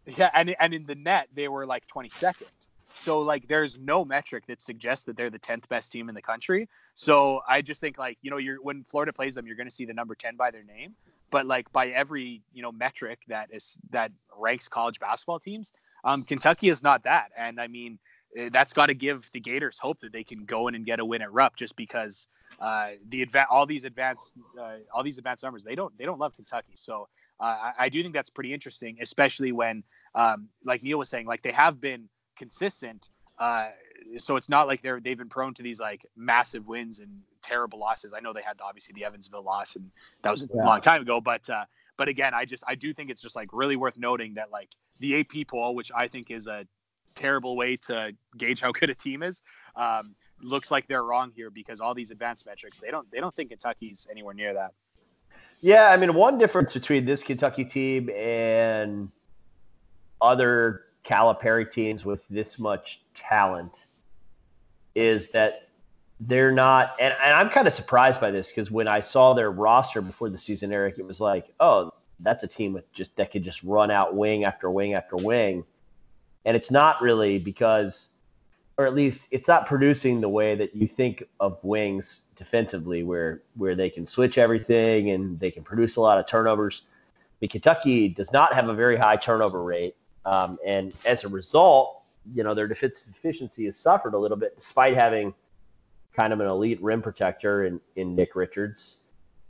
yeah, 0.05 0.29
and 0.33 0.55
and 0.59 0.73
in 0.73 0.85
the 0.85 0.95
net 0.95 1.29
they 1.33 1.47
were 1.47 1.65
like 1.65 1.87
22nd. 1.87 2.67
So 2.95 3.19
like 3.19 3.47
there's 3.47 3.77
no 3.77 4.05
metric 4.05 4.45
that 4.47 4.61
suggests 4.61 5.05
that 5.05 5.17
they're 5.17 5.29
the 5.29 5.39
10th 5.39 5.67
best 5.67 5.91
team 5.91 6.09
in 6.09 6.15
the 6.15 6.21
country. 6.21 6.67
So 6.93 7.41
I 7.47 7.61
just 7.61 7.81
think 7.81 7.97
like, 7.97 8.17
you 8.21 8.31
know, 8.31 8.37
you're 8.37 8.61
when 8.61 8.83
Florida 8.83 9.13
plays 9.13 9.35
them, 9.35 9.45
you're 9.45 9.55
going 9.55 9.69
to 9.69 9.73
see 9.73 9.85
the 9.85 9.93
number 9.93 10.15
10 10.15 10.35
by 10.35 10.51
their 10.51 10.63
name, 10.63 10.95
but 11.29 11.45
like 11.45 11.71
by 11.71 11.87
every, 11.89 12.41
you 12.53 12.61
know, 12.61 12.71
metric 12.71 13.19
that 13.27 13.49
is 13.51 13.77
that 13.91 14.11
ranks 14.37 14.67
college 14.67 14.99
basketball 14.99 15.39
teams, 15.39 15.73
um 16.03 16.23
Kentucky 16.23 16.69
is 16.69 16.81
not 16.81 17.03
that. 17.03 17.31
And 17.37 17.59
I 17.59 17.67
mean, 17.67 17.99
eh, 18.37 18.49
that's 18.51 18.73
got 18.73 18.87
to 18.87 18.95
give 18.95 19.29
the 19.33 19.39
Gators 19.39 19.77
hope 19.77 19.99
that 19.99 20.13
they 20.13 20.23
can 20.23 20.45
go 20.45 20.67
in 20.67 20.75
and 20.75 20.85
get 20.85 20.99
a 20.99 21.05
win 21.05 21.21
at 21.21 21.31
Rupp 21.31 21.55
just 21.57 21.75
because 21.75 22.27
uh, 22.59 22.91
the 23.09 23.25
adva- 23.25 23.47
all 23.49 23.65
these 23.65 23.85
advanced 23.85 24.33
uh, 24.59 24.77
all 24.93 25.03
these 25.03 25.17
advanced 25.17 25.43
numbers 25.43 25.63
they 25.63 25.75
don't 25.75 25.95
they 25.97 26.05
don't 26.05 26.19
love 26.19 26.35
Kentucky. 26.35 26.73
So 26.75 27.07
uh, 27.39 27.43
I, 27.43 27.73
I, 27.79 27.89
do 27.89 28.01
think 28.01 28.13
that's 28.13 28.29
pretty 28.29 28.53
interesting, 28.53 28.97
especially 29.01 29.51
when 29.51 29.83
um, 30.13 30.47
like 30.63 30.83
Neil 30.83 30.97
was 30.97 31.09
saying, 31.09 31.25
like 31.25 31.41
they 31.41 31.51
have 31.51 31.81
been 31.81 32.07
consistent. 32.35 33.09
Uh, 33.39 33.69
so 34.17 34.35
it's 34.35 34.49
not 34.49 34.67
like 34.67 34.81
they're 34.81 34.99
they've 34.99 35.17
been 35.17 35.29
prone 35.29 35.53
to 35.55 35.63
these 35.63 35.79
like 35.79 36.05
massive 36.15 36.67
wins 36.67 36.99
and 36.99 37.09
terrible 37.41 37.79
losses. 37.79 38.13
I 38.15 38.19
know 38.19 38.33
they 38.33 38.41
had 38.41 38.57
obviously 38.61 38.93
the 38.93 39.05
Evansville 39.05 39.43
loss, 39.43 39.75
and 39.75 39.89
that 40.23 40.31
was 40.31 40.43
a 40.43 40.47
yeah. 40.53 40.63
long 40.63 40.81
time 40.81 41.01
ago. 41.01 41.19
But 41.19 41.49
uh, 41.49 41.65
but 41.97 42.07
again, 42.07 42.33
I 42.33 42.45
just 42.45 42.63
I 42.67 42.75
do 42.75 42.93
think 42.93 43.09
it's 43.09 43.21
just 43.21 43.35
like 43.35 43.49
really 43.51 43.75
worth 43.75 43.97
noting 43.97 44.35
that 44.35 44.51
like 44.51 44.69
the 44.99 45.19
AP 45.19 45.47
poll, 45.47 45.75
which 45.75 45.91
I 45.95 46.07
think 46.07 46.31
is 46.31 46.47
a 46.47 46.65
terrible 47.15 47.55
way 47.55 47.77
to 47.77 48.13
gauge 48.37 48.61
how 48.61 48.71
good 48.71 48.89
a 48.89 48.95
team 48.95 49.23
is, 49.23 49.41
um, 49.75 50.15
looks 50.41 50.71
like 50.71 50.87
they're 50.87 51.03
wrong 51.03 51.31
here 51.35 51.49
because 51.49 51.79
all 51.79 51.93
these 51.93 52.11
advanced 52.11 52.45
metrics 52.45 52.79
they 52.79 52.91
don't 52.91 53.09
they 53.11 53.19
don't 53.19 53.35
think 53.35 53.49
Kentucky's 53.49 54.07
anywhere 54.11 54.33
near 54.33 54.53
that. 54.53 54.71
Yeah, 55.61 55.89
I 55.89 55.97
mean, 55.97 56.13
one 56.13 56.37
difference 56.37 56.73
between 56.73 57.05
this 57.05 57.23
Kentucky 57.23 57.65
team 57.65 58.09
and 58.09 59.09
other 60.21 60.81
Calipari 61.05 61.69
teams 61.69 62.03
with 62.03 62.27
this 62.29 62.57
much 62.57 63.01
talent 63.13 63.73
is 64.95 65.29
that 65.29 65.69
they're 66.19 66.51
not, 66.51 66.95
and, 66.99 67.13
and 67.23 67.33
I'm 67.33 67.49
kind 67.49 67.67
of 67.67 67.73
surprised 67.73 68.21
by 68.21 68.31
this 68.31 68.49
because 68.49 68.71
when 68.71 68.87
I 68.87 69.01
saw 69.01 69.33
their 69.33 69.51
roster 69.51 70.01
before 70.01 70.29
the 70.29 70.37
season, 70.37 70.71
Eric, 70.71 70.97
it 70.97 71.05
was 71.05 71.19
like, 71.19 71.53
oh, 71.59 71.91
that's 72.21 72.43
a 72.43 72.47
team 72.47 72.73
with 72.73 72.91
just 72.93 73.15
that 73.17 73.31
could 73.31 73.43
just 73.43 73.61
run 73.63 73.91
out 73.91 74.15
wing 74.15 74.45
after 74.45 74.71
wing 74.71 74.93
after 74.93 75.17
wing, 75.17 75.65
and 76.45 76.55
it's 76.55 76.71
not 76.71 77.01
really 77.01 77.37
because, 77.37 78.09
or 78.77 78.85
at 78.85 78.95
least 78.95 79.27
it's 79.31 79.49
not 79.49 79.67
producing 79.67 80.21
the 80.21 80.29
way 80.29 80.55
that 80.55 80.73
you 80.73 80.87
think 80.87 81.23
of 81.41 81.61
wings 81.61 82.21
defensively, 82.37 83.03
where 83.03 83.43
where 83.57 83.75
they 83.75 83.89
can 83.89 84.05
switch 84.05 84.37
everything 84.37 85.11
and 85.11 85.37
they 85.41 85.51
can 85.51 85.63
produce 85.63 85.97
a 85.97 86.01
lot 86.01 86.17
of 86.17 86.25
turnovers. 86.25 86.83
But 87.41 87.49
Kentucky 87.49 88.07
does 88.07 88.31
not 88.31 88.53
have 88.53 88.69
a 88.69 88.73
very 88.73 88.95
high 88.95 89.17
turnover 89.17 89.61
rate 89.61 89.95
um, 90.25 90.57
and 90.65 90.93
as 91.05 91.23
a 91.23 91.27
result, 91.27 92.03
you 92.33 92.43
know, 92.43 92.53
their 92.53 92.67
defensive 92.67 93.09
efficiency 93.15 93.65
has 93.65 93.77
suffered 93.77 94.13
a 94.13 94.17
little 94.17 94.37
bit 94.37 94.55
despite 94.55 94.95
having 94.95 95.33
kind 96.15 96.33
of 96.33 96.39
an 96.39 96.47
elite 96.47 96.81
rim 96.81 97.01
protector 97.01 97.65
in, 97.65 97.79
in 97.95 98.15
Nick 98.15 98.35
Richards. 98.35 98.97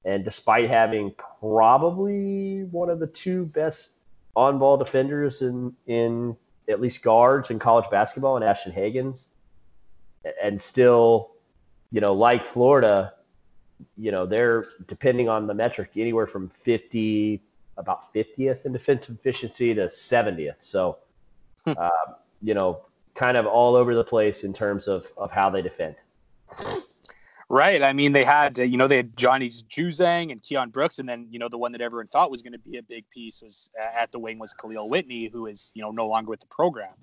And 0.03 0.23
despite 0.23 0.69
having 0.69 1.13
probably 1.39 2.63
one 2.65 2.89
of 2.89 2.99
the 2.99 3.07
two 3.07 3.45
best 3.45 3.91
on 4.35 4.59
ball 4.59 4.77
defenders 4.77 5.41
in, 5.41 5.73
in 5.87 6.35
at 6.69 6.81
least 6.81 7.01
guards 7.01 7.49
in 7.49 7.59
college 7.59 7.89
basketball 7.89 8.37
in 8.37 8.43
Ashton 8.43 8.71
Hagans, 8.71 9.27
and 10.43 10.61
still, 10.61 11.31
you 11.91 12.01
know, 12.01 12.13
like 12.13 12.45
Florida, 12.45 13.13
you 13.97 14.11
know, 14.11 14.25
they're 14.25 14.65
depending 14.87 15.29
on 15.29 15.47
the 15.47 15.53
metric 15.53 15.91
anywhere 15.95 16.27
from 16.27 16.49
50 16.49 17.41
about 17.77 18.13
50th 18.13 18.65
in 18.65 18.73
defensive 18.73 19.15
efficiency 19.15 19.73
to 19.73 19.85
70th. 19.85 20.61
So, 20.61 20.97
uh, 21.65 21.89
you 22.41 22.53
know, 22.53 22.81
kind 23.13 23.37
of 23.37 23.45
all 23.45 23.75
over 23.75 23.95
the 23.95 24.03
place 24.03 24.43
in 24.43 24.53
terms 24.53 24.87
of, 24.87 25.11
of 25.17 25.31
how 25.31 25.49
they 25.49 25.61
defend. 25.61 25.95
Right. 27.47 27.83
I 27.83 27.93
mean, 27.93 28.11
they 28.11 28.23
had, 28.23 28.57
you 28.57 28.75
know, 28.75 28.87
they 28.87 28.97
had 28.97 29.15
Johnny 29.15 29.49
Juzang 29.49 30.31
and 30.31 30.41
Keion 30.41 30.71
Brooks. 30.71 30.99
And 30.99 31.07
then, 31.07 31.27
you 31.29 31.37
know, 31.37 31.47
the 31.47 31.57
one 31.57 31.71
that 31.73 31.81
everyone 31.81 32.07
thought 32.07 32.31
was 32.31 32.41
going 32.41 32.53
to 32.53 32.59
be 32.59 32.77
a 32.77 32.83
big 32.83 33.07
piece 33.09 33.41
was 33.41 33.69
uh, 33.79 34.01
at 34.01 34.11
the 34.11 34.19
wing 34.19 34.39
was 34.39 34.53
Kahlil 34.53 34.89
Whitney, 34.89 35.29
who 35.31 35.45
is, 35.45 35.71
you 35.75 35.81
know, 35.81 35.91
no 35.91 36.07
longer 36.07 36.31
with 36.31 36.39
the 36.39 36.47
program. 36.47 36.93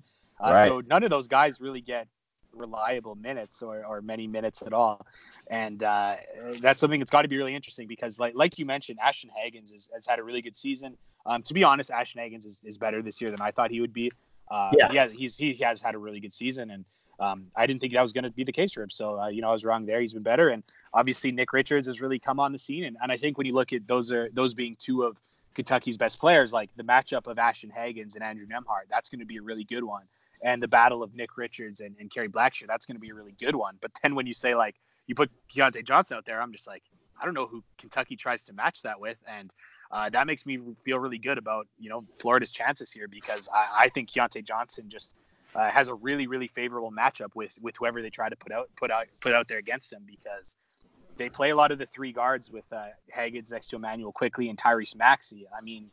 Uh, 0.43 0.51
right. 0.51 0.67
So 0.67 0.81
none 0.85 1.03
of 1.03 1.09
those 1.09 1.27
guys 1.27 1.61
really 1.61 1.81
get 1.81 2.07
reliable 2.53 3.15
minutes 3.15 3.61
or, 3.61 3.85
or 3.85 4.01
many 4.01 4.27
minutes 4.27 4.61
at 4.61 4.73
all. 4.73 5.05
And 5.49 5.83
uh, 5.83 6.15
that's 6.61 6.79
something 6.79 6.99
that's 6.99 7.11
got 7.11 7.23
to 7.23 7.27
be 7.27 7.37
really 7.37 7.55
interesting 7.55 7.87
because, 7.87 8.19
like 8.19 8.33
like 8.35 8.57
you 8.57 8.65
mentioned, 8.65 8.99
Ashton 9.01 9.29
Hagans 9.29 9.73
is, 9.73 9.89
has 9.93 10.05
had 10.05 10.19
a 10.19 10.23
really 10.23 10.41
good 10.41 10.55
season. 10.55 10.97
Um, 11.25 11.41
to 11.43 11.53
be 11.53 11.63
honest, 11.63 11.91
Ashton 11.91 12.21
Hagans 12.21 12.45
is, 12.45 12.61
is 12.63 12.77
better 12.77 13.01
this 13.01 13.21
year 13.21 13.31
than 13.31 13.41
I 13.41 13.51
thought 13.51 13.71
he 13.71 13.81
would 13.81 13.93
be. 13.93 14.11
Uh, 14.49 14.71
yeah, 14.77 14.91
yeah, 14.91 15.07
he's 15.07 15.37
he 15.37 15.53
has 15.55 15.81
had 15.81 15.95
a 15.95 15.97
really 15.97 16.19
good 16.19 16.33
season, 16.33 16.71
and 16.71 16.85
um, 17.19 17.45
I 17.55 17.65
didn't 17.65 17.81
think 17.81 17.93
that 17.93 18.01
was 18.01 18.13
going 18.13 18.23
to 18.23 18.29
be 18.29 18.43
the 18.43 18.51
case 18.51 18.73
for 18.73 18.83
him. 18.83 18.89
So 18.89 19.19
uh, 19.19 19.27
you 19.27 19.41
know, 19.41 19.49
I 19.49 19.53
was 19.53 19.65
wrong 19.65 19.85
there. 19.85 19.99
He's 20.01 20.13
been 20.13 20.23
better, 20.23 20.49
and 20.49 20.63
obviously 20.93 21.31
Nick 21.31 21.53
Richards 21.53 21.87
has 21.87 22.01
really 22.01 22.19
come 22.19 22.39
on 22.39 22.51
the 22.51 22.57
scene. 22.57 22.85
And, 22.85 22.97
and 23.01 23.11
I 23.11 23.17
think 23.17 23.37
when 23.37 23.47
you 23.47 23.53
look 23.53 23.73
at 23.73 23.87
those 23.87 24.11
are 24.11 24.29
those 24.33 24.53
being 24.53 24.75
two 24.77 25.03
of 25.03 25.17
Kentucky's 25.55 25.97
best 25.97 26.19
players, 26.19 26.53
like 26.53 26.69
the 26.75 26.83
matchup 26.83 27.27
of 27.27 27.37
Ashton 27.37 27.71
Hagans 27.71 28.15
and 28.15 28.23
Andrew 28.23 28.45
Nembhard, 28.45 28.87
that's 28.89 29.09
going 29.09 29.19
to 29.19 29.25
be 29.25 29.37
a 29.37 29.41
really 29.41 29.63
good 29.63 29.83
one 29.83 30.03
and 30.43 30.61
the 30.61 30.67
battle 30.67 31.01
of 31.01 31.15
Nick 31.15 31.37
Richards 31.37 31.79
and, 31.79 31.95
and 31.99 32.11
Kerry 32.11 32.29
Blackshear, 32.29 32.67
that's 32.67 32.85
going 32.85 32.95
to 32.95 33.01
be 33.01 33.09
a 33.09 33.13
really 33.13 33.33
good 33.39 33.55
one. 33.55 33.77
But 33.81 33.91
then 34.03 34.13
when 34.13 34.27
you 34.27 34.33
say 34.33 34.55
like 34.55 34.75
you 35.07 35.15
put 35.15 35.31
Keyontae 35.53 35.85
Johnson 35.85 36.17
out 36.17 36.25
there, 36.25 36.41
I'm 36.41 36.51
just 36.51 36.67
like, 36.67 36.83
I 37.19 37.25
don't 37.25 37.33
know 37.33 37.47
who 37.47 37.63
Kentucky 37.77 38.15
tries 38.15 38.43
to 38.45 38.53
match 38.53 38.81
that 38.81 38.99
with, 38.99 39.17
and 39.27 39.53
uh, 39.91 40.09
that 40.09 40.27
makes 40.27 40.45
me 40.45 40.59
feel 40.83 40.99
really 40.99 41.17
good 41.17 41.37
about 41.37 41.67
you 41.79 41.89
know 41.89 42.03
Florida's 42.19 42.51
chances 42.51 42.91
here 42.91 43.07
because 43.07 43.47
I, 43.53 43.85
I 43.85 43.89
think 43.89 44.09
Keyontae 44.09 44.43
Johnson 44.43 44.89
just 44.89 45.13
uh, 45.55 45.69
has 45.69 45.87
a 45.87 45.93
really 45.93 46.27
really 46.27 46.47
favorable 46.47 46.91
matchup 46.91 47.35
with 47.35 47.53
with 47.61 47.75
whoever 47.77 48.01
they 48.01 48.09
try 48.09 48.29
to 48.29 48.35
put 48.35 48.51
out 48.51 48.69
put 48.75 48.91
out 48.91 49.05
put 49.21 49.33
out 49.33 49.47
there 49.47 49.59
against 49.59 49.93
him 49.93 50.03
because 50.05 50.57
they 51.15 51.29
play 51.29 51.51
a 51.51 51.55
lot 51.55 51.71
of 51.71 51.77
the 51.77 51.85
three 51.85 52.11
guards 52.11 52.51
with 52.51 52.65
uh, 52.73 52.87
Hagans 53.15 53.51
next 53.51 53.67
to 53.67 53.75
Immanuel 53.75 54.11
Quickley 54.11 54.49
and 54.49 54.57
Tyrese 54.57 54.95
Maxey. 54.95 55.45
I 55.55 55.61
mean, 55.61 55.91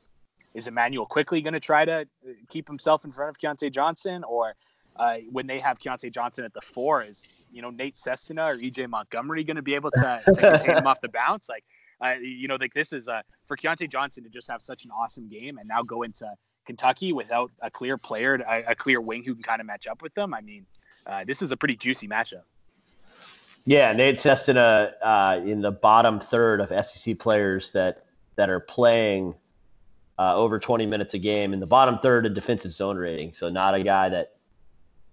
is 0.54 0.66
Immanuel 0.66 1.06
Quickley 1.06 1.40
going 1.40 1.54
to 1.54 1.60
try 1.60 1.84
to 1.84 2.00
uh, 2.00 2.32
keep 2.48 2.66
himself 2.66 3.04
in 3.04 3.12
front 3.12 3.30
of 3.30 3.38
Keyontae 3.38 3.72
Johnson, 3.72 4.24
or 4.24 4.54
uh, 4.96 5.18
when 5.30 5.46
they 5.46 5.60
have 5.60 5.78
Keyontae 5.78 6.12
Johnson 6.12 6.44
at 6.44 6.52
the 6.52 6.60
four, 6.60 7.02
is 7.02 7.34
you 7.52 7.62
know 7.62 7.70
Nate 7.70 7.96
Sestina 7.96 8.44
or 8.46 8.56
EJ 8.56 8.88
Montgomery 8.88 9.44
going 9.44 9.56
to 9.56 9.62
be 9.62 9.74
able 9.74 9.90
to, 9.92 10.20
to 10.24 10.32
contain 10.34 10.76
him 10.76 10.86
off 10.86 11.00
the 11.00 11.08
bounce? 11.08 11.48
Like, 11.48 11.64
uh, 12.00 12.14
you 12.20 12.48
know, 12.48 12.56
like 12.56 12.74
this 12.74 12.92
is 12.92 13.08
uh, 13.08 13.22
for 13.46 13.56
Keyontae 13.56 13.90
Johnson 13.90 14.24
to 14.24 14.30
just 14.30 14.48
have 14.48 14.62
such 14.62 14.84
an 14.84 14.90
awesome 14.90 15.28
game 15.28 15.58
and 15.58 15.68
now 15.68 15.82
go 15.82 16.02
into 16.02 16.26
Kentucky 16.66 17.12
without 17.12 17.50
a 17.60 17.70
clear 17.70 17.96
player, 17.96 18.34
a, 18.48 18.62
a 18.68 18.74
clear 18.74 19.00
wing 19.00 19.24
who 19.24 19.34
can 19.34 19.42
kind 19.42 19.60
of 19.60 19.66
match 19.66 19.86
up 19.86 20.02
with 20.02 20.14
them. 20.14 20.34
I 20.34 20.40
mean, 20.40 20.66
uh, 21.06 21.24
this 21.24 21.42
is 21.42 21.50
a 21.52 21.56
pretty 21.56 21.76
juicy 21.76 22.08
matchup. 22.08 22.42
Yeah, 23.64 23.92
Nate 23.92 24.18
Sestina 24.18 24.94
uh, 25.02 25.40
in 25.44 25.60
the 25.60 25.70
bottom 25.70 26.18
third 26.18 26.60
of 26.60 26.84
SEC 26.84 27.18
players 27.18 27.72
that 27.72 28.04
that 28.36 28.48
are 28.48 28.60
playing 28.60 29.34
uh, 30.20 30.36
over 30.36 30.58
20 30.58 30.84
minutes 30.84 31.14
a 31.14 31.18
game 31.18 31.54
in 31.54 31.60
the 31.60 31.66
bottom 31.66 31.98
third 31.98 32.26
of 32.26 32.34
defensive 32.34 32.72
zone 32.72 32.98
rating. 32.98 33.32
So 33.32 33.48
not 33.48 33.74
a 33.74 33.82
guy 33.82 34.10
that, 34.10 34.34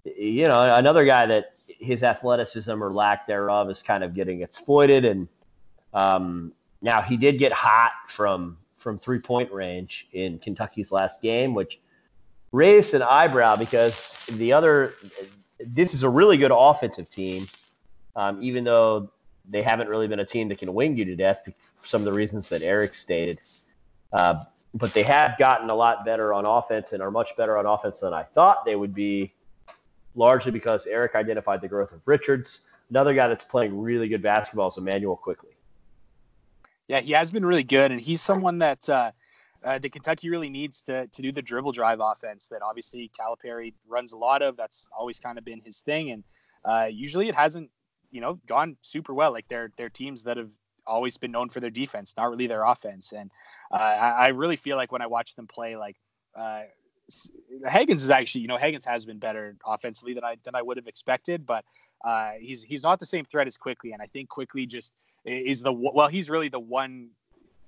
you 0.04 0.44
know, 0.44 0.76
another 0.76 1.06
guy 1.06 1.26
that 1.26 1.54
his 1.66 2.04
athleticism 2.04 2.84
or 2.84 2.94
lack 2.94 3.26
thereof 3.26 3.70
is 3.70 3.82
kind 3.82 4.04
of 4.04 4.14
getting 4.14 4.42
exploited. 4.42 5.06
And 5.06 5.30
um, 5.94 6.52
now 6.82 7.02
he 7.02 7.16
did 7.16 7.40
get 7.40 7.54
hot 7.54 7.92
from 8.10 8.58
from 8.76 9.00
three 9.00 9.20
point 9.20 9.50
range 9.52 10.10
in 10.12 10.40
Kentucky's 10.40 10.92
last 10.92 11.22
game, 11.22 11.54
which 11.54 11.80
raised 12.52 12.94
an 12.94 13.02
eyebrow 13.02 13.56
because 13.56 14.18
the 14.34 14.52
other 14.52 14.94
this 15.66 15.94
is 15.94 16.04
a 16.04 16.10
really 16.10 16.36
good 16.36 16.52
offensive 16.54 17.10
team, 17.10 17.48
um, 18.18 18.44
even 18.44 18.66
though 18.66 19.10
they 19.50 19.64
haven't 19.64 19.88
really 19.88 20.10
been 20.10 20.20
a 20.20 20.26
team 20.26 20.50
that 20.50 20.58
can 20.58 20.74
wing 20.74 20.98
you 20.98 21.06
to 21.06 21.16
death 21.16 21.44
for 21.46 21.54
some 21.88 22.02
of 22.02 22.06
the 22.06 22.14
reasons 22.14 22.50
that 22.50 22.62
Eric 22.62 22.94
stated. 22.94 23.40
Uh, 24.12 24.44
but 24.74 24.94
they 24.94 25.04
have 25.04 25.38
gotten 25.38 25.70
a 25.70 25.76
lot 25.76 26.06
better 26.06 26.34
on 26.34 26.46
offense 26.46 26.94
and 26.94 27.02
are 27.02 27.12
much 27.12 27.36
better 27.36 27.58
on 27.58 27.66
offense 27.66 28.00
than 28.00 28.14
I 28.14 28.24
thought 28.24 28.66
they 28.66 28.76
would 28.76 28.94
be, 28.94 29.34
largely 30.16 30.52
because 30.52 30.86
Eric 30.88 31.16
identified 31.16 31.62
the 31.62 31.68
growth 31.68 31.92
of 31.92 32.02
Richards. 32.06 32.62
Another 32.90 33.14
guy 33.14 33.28
that's 33.28 33.44
playing 33.44 33.80
really 33.80 34.08
good 34.08 34.22
basketball 34.22 34.70
is 34.70 34.78
Immanuel 34.78 35.18
Quickley. 35.18 35.58
Yeah, 36.88 37.02
he 37.02 37.12
has 37.14 37.32
been 37.32 37.46
really 37.46 37.64
good, 37.64 37.92
and 37.92 38.00
he's 38.00 38.22
someone 38.22 38.60
that 38.60 38.88
uh, 38.90 39.12
uh, 39.64 39.80
the 39.80 39.90
Kentucky 39.90 40.30
really 40.30 40.50
needs 40.50 40.82
to 40.84 41.08
to 41.08 41.22
do 41.22 41.32
the 41.32 41.42
dribble 41.42 41.74
drive 41.74 42.00
offense 42.02 42.48
that 42.48 42.62
obviously 42.62 43.12
Calipari 43.20 43.74
runs 43.88 44.14
a 44.14 44.18
lot 44.18 44.42
of. 44.42 44.56
That's 44.56 44.88
always 44.98 45.20
kind 45.20 45.38
of 45.38 45.44
been 45.44 45.62
his 45.66 45.82
thing, 45.82 46.12
and 46.12 46.24
uh, 46.64 46.88
usually 46.90 47.28
it 47.28 47.36
hasn't, 47.36 47.70
you 48.12 48.22
know, 48.22 48.40
gone 48.48 48.78
super 48.82 49.14
well. 49.14 49.32
Like 49.32 49.48
they're 49.50 49.72
they're 49.76 49.90
teams 49.90 50.24
that 50.24 50.38
have 50.38 50.54
always 50.88 51.18
been 51.18 51.32
known 51.32 51.50
for 51.50 51.60
their 51.60 51.70
defense, 51.70 52.14
not 52.18 52.30
really 52.30 52.48
their 52.48 52.64
offense. 52.64 53.12
And 53.12 53.32
uh, 53.72 53.76
I, 53.78 54.10
I, 54.10 54.28
really 54.30 54.56
feel 54.56 54.78
like 54.78 54.92
when 54.92 55.02
I 55.02 55.08
watch 55.08 55.36
them 55.36 55.48
play, 55.48 55.76
like 55.76 55.98
uh, 56.38 56.64
Hagans 57.66 57.96
is 57.96 58.10
actually, 58.10 58.42
you 58.42 58.48
know, 58.48 58.58
Hagans 58.58 58.86
has 58.86 59.06
been 59.06 59.20
better 59.20 59.56
offensively 59.66 60.14
than 60.14 60.24
I 60.24 60.38
than 60.44 60.56
I 60.56 60.62
would 60.62 60.78
have 60.78 60.88
expected, 60.88 61.46
but 61.46 61.66
uh, 62.04 62.32
he's 62.40 62.64
he's 62.64 62.84
not 62.84 63.00
the 63.00 63.06
same 63.06 63.26
threat 63.26 63.48
as 63.48 63.58
Quickley, 63.58 63.94
and 63.94 64.02
I 64.02 64.08
think 64.08 64.30
Quickley 64.30 64.66
just 64.66 64.94
is 65.26 65.62
the 65.62 65.72
well, 65.72 66.08
he's 66.08 66.30
really 66.30 66.50
the 66.50 66.60
one 66.60 67.10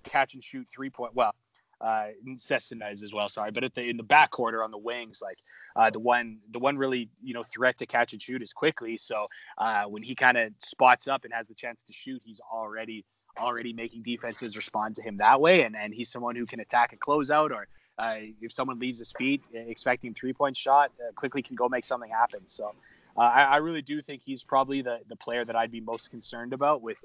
catch 0.04 0.34
and 0.34 0.44
shoot 0.44 0.68
three 0.68 0.90
point. 0.90 1.16
Well, 1.16 1.34
uh, 1.82 2.08
Sestina 2.36 2.86
as 2.86 3.14
well, 3.14 3.30
sorry, 3.30 3.52
but 3.52 3.64
at 3.64 3.76
the 3.76 3.84
in 3.84 3.98
the 3.98 4.04
back 4.04 4.32
quarter 4.32 4.64
on 4.64 4.72
the 4.72 4.78
wings, 4.78 5.22
like 5.22 5.38
uh, 5.80 5.90
the 5.90 6.00
one 6.00 6.40
the 6.52 6.60
one 6.60 6.78
really 6.78 7.10
you 7.24 7.34
know 7.34 7.42
threat 7.42 7.78
to 7.78 7.86
catch 7.86 8.12
and 8.12 8.22
shoot 8.22 8.42
is 8.42 8.52
Quickley. 8.52 8.98
So 8.98 9.28
uh, 9.58 9.86
when 9.86 10.04
he 10.04 10.14
kind 10.14 10.38
of 10.38 10.52
spots 10.60 11.08
up 11.08 11.24
and 11.24 11.34
has 11.34 11.48
the 11.48 11.54
chance 11.54 11.84
to 11.84 11.94
shoot, 11.94 12.22
he's 12.26 12.42
already 12.52 13.06
already 13.38 13.72
making 13.72 14.04
defenses 14.04 14.58
respond 14.58 14.96
to 14.96 15.02
him 15.02 15.16
that 15.18 15.40
way, 15.40 15.62
and 15.62 15.78
and 15.78 15.94
he's 15.94 16.10
someone 16.10 16.36
who 16.36 16.46
can 16.46 16.60
attack 16.60 16.92
a 16.92 16.98
closeout 16.98 17.52
or 17.52 17.68
uh, 17.98 18.16
if 18.42 18.52
someone 18.52 18.78
leaves 18.78 19.00
his 19.00 19.14
feet 19.18 19.42
expecting 19.54 20.14
three 20.14 20.34
point 20.34 20.58
shot, 20.58 20.92
uh, 21.00 21.14
Quickley 21.16 21.42
can 21.42 21.56
go 21.56 21.70
make 21.70 21.86
something 21.86 22.12
happen. 22.12 22.42
So 22.46 22.74
uh, 23.16 23.22
I, 23.22 23.44
I, 23.44 23.58
really 23.58 23.82
do 23.82 24.02
think 24.02 24.22
he's 24.24 24.44
probably 24.44 24.82
the, 24.82 25.00
the 25.10 25.18
player 25.18 25.44
that 25.44 25.56
I'd 25.56 25.72
be 25.72 25.82
most 25.82 26.10
concerned 26.10 26.54
about 26.54 26.82
with 26.82 27.00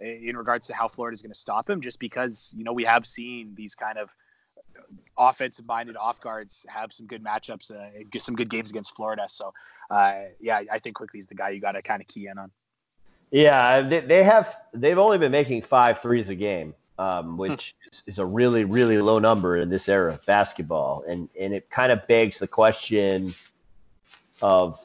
in 0.00 0.36
regards 0.36 0.66
to 0.68 0.74
how 0.74 0.88
Florida 0.88 1.14
is 1.14 1.22
going 1.22 1.32
to 1.32 1.38
stop 1.38 1.68
him, 1.68 1.80
just 1.80 1.98
because 1.98 2.52
you 2.56 2.62
know 2.62 2.72
we 2.72 2.84
have 2.84 3.06
seen 3.06 3.54
these 3.56 3.74
kind 3.74 3.98
of 3.98 4.08
offensive 5.16 5.66
minded 5.66 5.96
off 5.96 6.20
guards 6.20 6.66
have 6.68 6.92
some 6.92 7.06
good 7.06 7.22
matchups, 7.22 7.70
uh, 7.70 8.18
some 8.18 8.34
good 8.34 8.50
games 8.50 8.70
against 8.70 8.94
Florida. 8.96 9.24
So 9.28 9.52
uh, 9.90 10.22
yeah, 10.40 10.62
I 10.70 10.78
think 10.78 10.96
Quickley 10.96 11.20
is 11.20 11.26
the 11.26 11.34
guy 11.34 11.50
you 11.50 11.60
got 11.60 11.72
to 11.72 11.82
kind 11.82 12.00
of 12.00 12.08
key 12.08 12.26
in 12.26 12.38
on. 12.38 12.50
Yeah, 13.30 13.80
they, 13.80 14.00
they 14.00 14.22
have 14.24 14.56
they've 14.72 14.98
only 14.98 15.18
been 15.18 15.32
making 15.32 15.62
five 15.62 16.00
threes 16.00 16.28
a 16.28 16.34
game 16.34 16.74
um, 16.98 17.24
hmm. 17.24 17.36
which 17.36 17.74
is, 17.90 18.02
is, 18.06 18.18
a 18.18 18.24
really, 18.24 18.64
really 18.64 18.98
low 18.98 19.18
number 19.18 19.56
in 19.56 19.68
this 19.68 19.88
era 19.88 20.14
of 20.14 20.24
basketball. 20.26 21.04
And, 21.08 21.28
and 21.38 21.52
it 21.54 21.70
kind 21.70 21.92
of 21.92 22.06
begs 22.06 22.38
the 22.38 22.46
question 22.46 23.34
of 24.42 24.80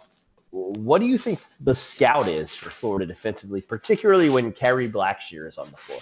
what 0.51 0.99
do 0.99 1.05
you 1.05 1.17
think 1.17 1.39
the 1.59 1.75
scout 1.75 2.27
is 2.27 2.55
for 2.55 2.71
Florida 2.71 3.05
defensively, 3.05 3.61
particularly 3.61 4.29
when 4.29 4.51
Kerry 4.51 4.89
Blackshear 4.89 5.47
is 5.47 5.57
on 5.57 5.69
the 5.69 5.77
floor? 5.77 5.99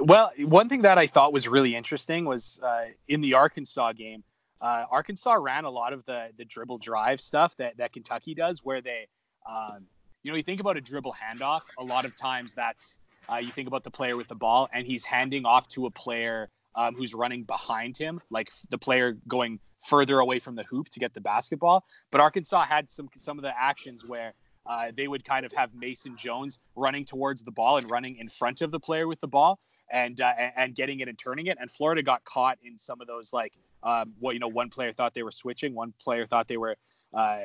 Well, 0.00 0.32
one 0.38 0.68
thing 0.68 0.82
that 0.82 0.98
I 0.98 1.06
thought 1.06 1.32
was 1.32 1.48
really 1.48 1.74
interesting 1.74 2.26
was 2.26 2.60
uh, 2.62 2.86
in 3.08 3.20
the 3.22 3.34
Arkansas 3.34 3.92
game. 3.92 4.22
Uh, 4.60 4.84
Arkansas 4.90 5.34
ran 5.34 5.64
a 5.64 5.70
lot 5.70 5.92
of 5.92 6.04
the 6.04 6.28
the 6.36 6.44
dribble 6.44 6.78
drive 6.78 7.20
stuff 7.20 7.56
that 7.56 7.76
that 7.78 7.92
Kentucky 7.92 8.34
does, 8.34 8.64
where 8.64 8.80
they, 8.80 9.06
um, 9.48 9.86
you 10.22 10.30
know, 10.30 10.36
you 10.36 10.42
think 10.42 10.60
about 10.60 10.76
a 10.76 10.80
dribble 10.80 11.14
handoff. 11.14 11.62
A 11.78 11.84
lot 11.84 12.04
of 12.04 12.16
times 12.16 12.54
that's 12.54 12.98
uh, 13.30 13.36
you 13.36 13.50
think 13.50 13.68
about 13.68 13.82
the 13.82 13.90
player 13.90 14.16
with 14.16 14.28
the 14.28 14.34
ball, 14.34 14.68
and 14.72 14.86
he's 14.86 15.04
handing 15.04 15.44
off 15.44 15.68
to 15.68 15.86
a 15.86 15.90
player 15.90 16.48
um, 16.74 16.94
who's 16.94 17.14
running 17.14 17.44
behind 17.44 17.96
him, 17.96 18.20
like 18.30 18.50
the 18.70 18.78
player 18.78 19.16
going 19.26 19.58
further 19.80 20.20
away 20.20 20.38
from 20.38 20.54
the 20.54 20.64
hoop 20.64 20.88
to 20.90 21.00
get 21.00 21.14
the 21.14 21.20
basketball. 21.20 21.84
But 22.10 22.20
Arkansas 22.20 22.64
had 22.64 22.90
some 22.90 23.08
some 23.16 23.38
of 23.38 23.42
the 23.42 23.58
actions 23.58 24.04
where 24.04 24.34
uh, 24.68 24.90
they 24.94 25.08
would 25.08 25.24
kind 25.24 25.46
of 25.46 25.52
have 25.52 25.74
Mason 25.74 26.16
Jones 26.16 26.58
running 26.74 27.04
towards 27.04 27.42
the 27.42 27.50
ball 27.50 27.76
and 27.78 27.90
running 27.90 28.16
in 28.16 28.28
front 28.28 28.62
of 28.62 28.70
the 28.70 28.80
player 28.80 29.06
with 29.06 29.20
the 29.20 29.28
ball 29.28 29.58
and 29.90 30.20
uh, 30.20 30.32
and 30.56 30.74
getting 30.74 31.00
it 31.00 31.08
and 31.08 31.18
turning 31.18 31.46
it. 31.46 31.58
And 31.60 31.70
Florida 31.70 32.02
got 32.02 32.24
caught 32.24 32.58
in 32.64 32.78
some 32.78 33.00
of 33.00 33.06
those 33.06 33.32
like 33.32 33.52
um, 33.82 34.14
well, 34.18 34.32
you 34.32 34.40
know, 34.40 34.48
one 34.48 34.68
player 34.68 34.92
thought 34.92 35.14
they 35.14 35.22
were 35.22 35.30
switching, 35.30 35.74
one 35.74 35.92
player 36.00 36.26
thought 36.26 36.48
they 36.48 36.56
were 36.56 36.76
uh, 37.14 37.38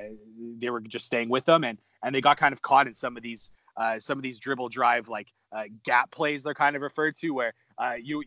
they 0.58 0.70
were 0.70 0.82
just 0.82 1.06
staying 1.06 1.30
with 1.30 1.46
them, 1.46 1.64
and 1.64 1.78
and 2.04 2.16
they 2.16 2.22
got 2.22 2.38
kind 2.38 2.54
of 2.54 2.62
caught 2.62 2.88
in 2.88 2.96
some 2.96 3.16
of 3.16 3.24
these 3.24 3.52
uh, 3.78 4.00
some 4.00 4.18
of 4.18 4.24
these 4.24 4.40
dribble 4.40 4.70
drive 4.70 5.08
like 5.08 5.28
uh, 5.52 5.64
gap 5.84 6.12
plays 6.12 6.44
they're 6.44 6.54
kind 6.54 6.76
of 6.76 6.82
referred 6.82 7.16
to 7.18 7.32
where 7.32 7.54
uh, 7.78 7.94
you 8.02 8.24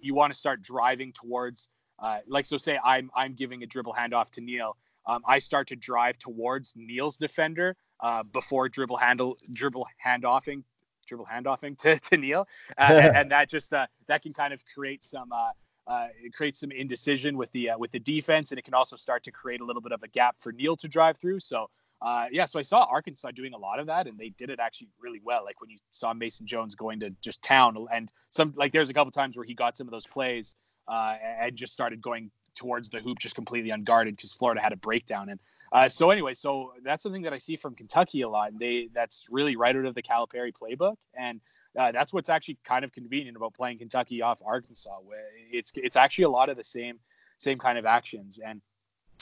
you 0.00 0.14
want 0.14 0.32
to 0.32 0.38
start 0.38 0.62
driving 0.62 1.12
towards 1.12 1.68
uh, 1.98 2.18
like 2.26 2.46
so 2.46 2.56
say 2.56 2.78
I'm 2.84 3.10
I'm 3.14 3.34
giving 3.34 3.62
a 3.62 3.66
dribble 3.66 3.94
handoff 3.98 4.30
to 4.30 4.40
Neil 4.40 4.76
um, 5.06 5.22
I 5.26 5.38
start 5.38 5.68
to 5.68 5.76
drive 5.76 6.18
towards 6.18 6.74
Neil's 6.76 7.16
defender 7.16 7.76
uh, 8.00 8.22
before 8.22 8.68
dribble 8.68 8.96
handle 8.96 9.36
dribble 9.52 9.86
handoffing 10.04 10.62
dribble 11.06 11.26
handoffing 11.26 11.76
to, 11.78 11.98
to 11.98 12.16
Neil 12.16 12.46
uh, 12.78 12.82
and, 12.92 13.16
and, 13.16 13.30
that 13.30 13.48
just 13.48 13.70
that 13.70 14.22
can 14.22 14.32
kind 14.32 14.52
of 14.52 14.62
create 14.74 15.02
some 15.02 15.32
uh, 15.88 16.08
it 16.22 16.34
creates 16.34 16.60
some 16.60 16.70
indecision 16.70 17.36
with 17.36 17.50
the 17.52 17.70
uh, 17.70 17.78
with 17.78 17.90
the 17.90 17.98
defense, 17.98 18.52
and 18.52 18.58
it 18.58 18.62
can 18.62 18.74
also 18.74 18.94
start 18.94 19.22
to 19.22 19.32
create 19.32 19.62
a 19.62 19.64
little 19.64 19.80
bit 19.80 19.90
of 19.90 20.02
a 20.02 20.08
gap 20.08 20.36
for 20.38 20.52
Neil 20.52 20.76
to 20.76 20.86
drive 20.86 21.16
through. 21.16 21.40
So 21.40 21.70
uh, 22.00 22.26
yeah, 22.30 22.44
so 22.44 22.58
I 22.58 22.62
saw 22.62 22.84
Arkansas 22.84 23.32
doing 23.32 23.54
a 23.54 23.58
lot 23.58 23.80
of 23.80 23.86
that, 23.86 24.06
and 24.06 24.18
they 24.18 24.28
did 24.30 24.50
it 24.50 24.60
actually 24.60 24.88
really 25.00 25.20
well. 25.24 25.44
Like 25.44 25.60
when 25.60 25.70
you 25.70 25.78
saw 25.90 26.12
Mason 26.14 26.46
Jones 26.46 26.74
going 26.74 27.00
to 27.00 27.10
just 27.22 27.42
town, 27.42 27.76
and 27.92 28.12
some 28.30 28.52
like 28.56 28.72
there's 28.72 28.90
a 28.90 28.94
couple 28.94 29.10
times 29.10 29.36
where 29.36 29.44
he 29.44 29.54
got 29.54 29.76
some 29.76 29.86
of 29.86 29.90
those 29.90 30.06
plays 30.06 30.54
uh, 30.86 31.16
and 31.40 31.56
just 31.56 31.72
started 31.72 32.00
going 32.00 32.30
towards 32.54 32.88
the 32.88 33.00
hoop 33.00 33.18
just 33.18 33.34
completely 33.34 33.70
unguarded 33.70 34.16
because 34.16 34.32
Florida 34.32 34.60
had 34.60 34.72
a 34.72 34.76
breakdown. 34.76 35.28
And 35.28 35.40
uh, 35.72 35.88
so 35.88 36.10
anyway, 36.10 36.34
so 36.34 36.72
that's 36.84 37.02
something 37.02 37.22
that 37.22 37.32
I 37.32 37.38
see 37.38 37.56
from 37.56 37.74
Kentucky 37.74 38.22
a 38.22 38.28
lot. 38.28 38.58
They 38.58 38.88
that's 38.94 39.26
really 39.30 39.56
right 39.56 39.76
out 39.76 39.84
of 39.84 39.94
the 39.94 40.02
Calipari 40.02 40.52
playbook, 40.52 40.96
and 41.18 41.40
uh, 41.78 41.92
that's 41.92 42.12
what's 42.12 42.28
actually 42.28 42.58
kind 42.64 42.84
of 42.84 42.92
convenient 42.92 43.36
about 43.36 43.54
playing 43.54 43.78
Kentucky 43.78 44.22
off 44.22 44.40
Arkansas. 44.44 44.98
It's 45.50 45.72
it's 45.76 45.96
actually 45.96 46.24
a 46.24 46.30
lot 46.30 46.48
of 46.48 46.56
the 46.56 46.64
same 46.64 46.98
same 47.38 47.58
kind 47.58 47.78
of 47.78 47.86
actions 47.86 48.40
and 48.44 48.60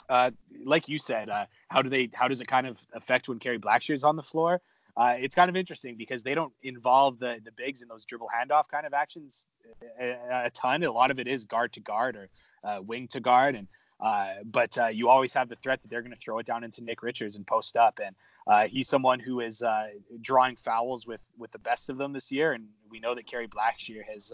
uh, 0.09 0.31
like 0.63 0.87
you 0.87 0.97
said, 0.97 1.29
uh, 1.29 1.45
how 1.69 1.81
do 1.81 1.89
they? 1.89 2.09
How 2.13 2.27
does 2.27 2.41
it 2.41 2.47
kind 2.47 2.67
of 2.67 2.79
affect 2.93 3.27
when 3.27 3.39
Kerry 3.39 3.59
Blackshear 3.59 3.93
is 3.93 4.03
on 4.03 4.15
the 4.15 4.23
floor? 4.23 4.61
Uh, 4.95 5.15
it's 5.19 5.35
kind 5.35 5.49
of 5.49 5.55
interesting 5.55 5.95
because 5.95 6.23
they 6.23 6.33
don't 6.33 6.53
involve 6.63 7.19
the 7.19 7.37
the 7.43 7.51
bigs 7.51 7.81
in 7.81 7.87
those 7.87 8.05
dribble 8.05 8.29
handoff 8.33 8.67
kind 8.67 8.85
of 8.85 8.93
actions 8.93 9.47
a, 9.99 10.45
a 10.45 10.49
ton. 10.51 10.83
A 10.83 10.91
lot 10.91 11.11
of 11.11 11.19
it 11.19 11.27
is 11.27 11.45
guard 11.45 11.73
to 11.73 11.79
guard 11.79 12.15
or 12.15 12.29
uh, 12.63 12.79
wing 12.81 13.07
to 13.09 13.19
guard, 13.19 13.55
and 13.55 13.67
uh, 13.99 14.35
but 14.45 14.77
uh, 14.77 14.87
you 14.87 15.09
always 15.09 15.33
have 15.33 15.49
the 15.49 15.55
threat 15.55 15.81
that 15.81 15.89
they're 15.89 16.01
going 16.01 16.13
to 16.13 16.19
throw 16.19 16.39
it 16.39 16.45
down 16.45 16.63
into 16.63 16.83
Nick 16.83 17.01
Richards 17.03 17.35
and 17.35 17.45
post 17.45 17.75
up, 17.75 17.99
and 18.03 18.69
he's 18.69 18.87
someone 18.87 19.19
who 19.19 19.39
is 19.39 19.63
drawing 20.21 20.55
fouls 20.55 21.07
with 21.07 21.21
with 21.37 21.51
the 21.51 21.59
best 21.59 21.89
of 21.89 21.97
them 21.97 22.13
this 22.13 22.31
year, 22.31 22.53
and 22.53 22.67
we 22.89 22.99
know 22.99 23.15
that 23.15 23.27
Kerry 23.27 23.47
Blackshear 23.47 24.03
has 24.03 24.31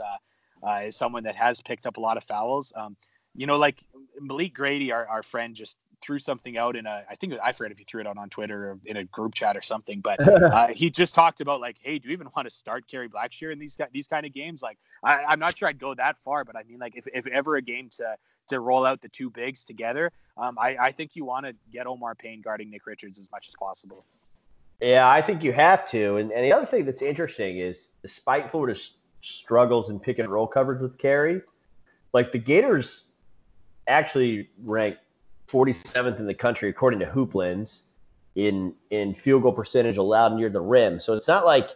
is 0.83 0.95
someone 0.95 1.23
that 1.23 1.35
has 1.35 1.61
picked 1.61 1.85
up 1.85 1.97
a 1.97 2.01
lot 2.01 2.17
of 2.17 2.23
fouls. 2.23 2.73
Um, 2.75 2.95
you 3.35 3.47
know, 3.47 3.57
like 3.57 3.83
Malik 4.19 4.53
Grady, 4.53 4.91
our, 4.91 5.07
our 5.07 5.23
friend, 5.23 5.55
just 5.55 5.77
threw 6.03 6.19
something 6.19 6.57
out 6.57 6.75
in 6.75 6.85
a 6.85 7.03
I 7.09 7.15
think 7.15 7.33
I 7.41 7.53
forget 7.53 7.71
if 7.71 7.77
he 7.77 7.85
threw 7.85 8.01
it 8.01 8.07
out 8.07 8.17
on 8.17 8.29
Twitter 8.29 8.71
or 8.71 8.79
in 8.85 8.97
a 8.97 9.05
group 9.05 9.33
chat 9.33 9.55
or 9.55 9.61
something, 9.61 10.01
but 10.01 10.19
uh, 10.27 10.67
he 10.67 10.89
just 10.89 11.15
talked 11.15 11.39
about 11.41 11.61
like, 11.61 11.77
hey, 11.81 11.97
do 11.97 12.09
you 12.09 12.13
even 12.13 12.27
want 12.35 12.47
to 12.47 12.53
start 12.53 12.87
Kerry 12.87 13.07
Blackshear 13.07 13.53
in 13.53 13.59
these 13.59 13.77
these 13.91 14.07
kind 14.07 14.25
of 14.25 14.33
games? 14.33 14.61
Like, 14.61 14.77
I, 15.03 15.31
am 15.31 15.39
not 15.39 15.57
sure 15.57 15.67
I'd 15.67 15.79
go 15.79 15.95
that 15.95 16.19
far, 16.19 16.43
but 16.43 16.55
I 16.55 16.63
mean, 16.63 16.79
like, 16.79 16.95
if, 16.95 17.07
if 17.13 17.25
ever 17.27 17.55
a 17.55 17.61
game 17.61 17.89
to 17.97 18.15
to 18.47 18.59
roll 18.59 18.85
out 18.85 19.01
the 19.01 19.09
two 19.09 19.29
bigs 19.29 19.63
together, 19.63 20.11
um, 20.37 20.57
I, 20.59 20.77
I 20.77 20.91
think 20.91 21.15
you 21.15 21.25
want 21.25 21.45
to 21.45 21.53
get 21.71 21.87
Omar 21.87 22.15
Payne 22.15 22.41
guarding 22.41 22.69
Nick 22.69 22.85
Richards 22.85 23.19
as 23.19 23.31
much 23.31 23.47
as 23.47 23.55
possible. 23.55 24.05
Yeah, 24.81 25.07
I 25.07 25.21
think 25.21 25.43
you 25.43 25.53
have 25.53 25.87
to. 25.91 26.17
And, 26.17 26.31
and 26.31 26.43
the 26.43 26.51
other 26.51 26.65
thing 26.65 26.85
that's 26.85 27.01
interesting 27.01 27.59
is, 27.59 27.91
despite 28.01 28.51
Florida's 28.51 28.93
struggles 29.21 29.89
in 29.89 29.99
pick 29.99 30.19
and 30.19 30.29
roll 30.29 30.47
coverage 30.47 30.81
with 30.81 30.97
Kerry, 30.97 31.41
like 32.13 32.31
the 32.31 32.39
Gators 32.39 33.05
actually 33.87 34.49
ranked 34.63 34.99
47th 35.47 36.19
in 36.19 36.25
the 36.25 36.33
country 36.33 36.69
according 36.69 36.99
to 36.99 37.05
Hooplens 37.05 37.81
in 38.35 38.73
in 38.89 39.13
field 39.13 39.43
goal 39.43 39.51
percentage 39.51 39.97
allowed 39.97 40.35
near 40.35 40.49
the 40.49 40.61
rim. 40.61 40.99
So 40.99 41.13
it's 41.13 41.27
not 41.27 41.45
like 41.45 41.69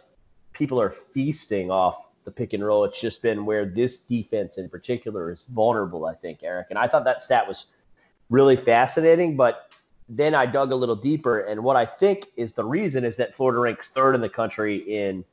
people 0.52 0.80
are 0.80 0.90
feasting 0.90 1.70
off 1.70 2.07
the 2.28 2.32
pick 2.32 2.52
and 2.52 2.64
roll. 2.64 2.84
It's 2.84 3.00
just 3.00 3.22
been 3.22 3.46
where 3.46 3.64
this 3.64 4.00
defense 4.00 4.58
in 4.58 4.68
particular 4.68 5.32
is 5.32 5.44
vulnerable, 5.44 6.04
I 6.04 6.14
think, 6.14 6.42
Eric. 6.42 6.66
And 6.68 6.78
I 6.78 6.86
thought 6.86 7.04
that 7.04 7.22
stat 7.22 7.48
was 7.48 7.66
really 8.28 8.56
fascinating, 8.56 9.34
but 9.34 9.72
then 10.10 10.34
I 10.34 10.44
dug 10.44 10.72
a 10.72 10.76
little 10.76 10.96
deeper, 10.96 11.40
and 11.40 11.62
what 11.62 11.76
I 11.76 11.86
think 11.86 12.26
is 12.36 12.52
the 12.52 12.64
reason 12.64 13.04
is 13.04 13.16
that 13.16 13.34
Florida 13.34 13.60
ranks 13.60 13.88
third 13.88 14.14
in 14.14 14.20
the 14.20 14.28
country 14.28 14.76
in 14.78 15.24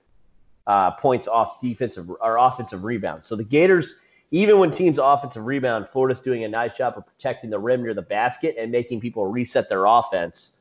uh, 0.68 0.92
points 0.92 1.28
off 1.28 1.62
defensive 1.62 2.10
or 2.10 2.38
offensive 2.38 2.84
rebounds. 2.84 3.28
So 3.28 3.36
the 3.36 3.44
Gators 3.44 3.96
even 4.32 4.58
when 4.58 4.72
teams 4.72 5.00
offensive 5.02 5.46
rebound, 5.46 5.88
Florida's 5.88 6.20
doing 6.20 6.44
a 6.44 6.48
nice 6.48 6.76
job 6.76 6.96
of 6.98 7.06
protecting 7.06 7.50
the 7.50 7.60
rim 7.60 7.84
near 7.84 7.94
the 7.94 8.02
basket 8.02 8.56
and 8.58 8.72
making 8.72 9.00
people 9.00 9.28
reset 9.28 9.70
their 9.70 9.86
offense 9.86 10.58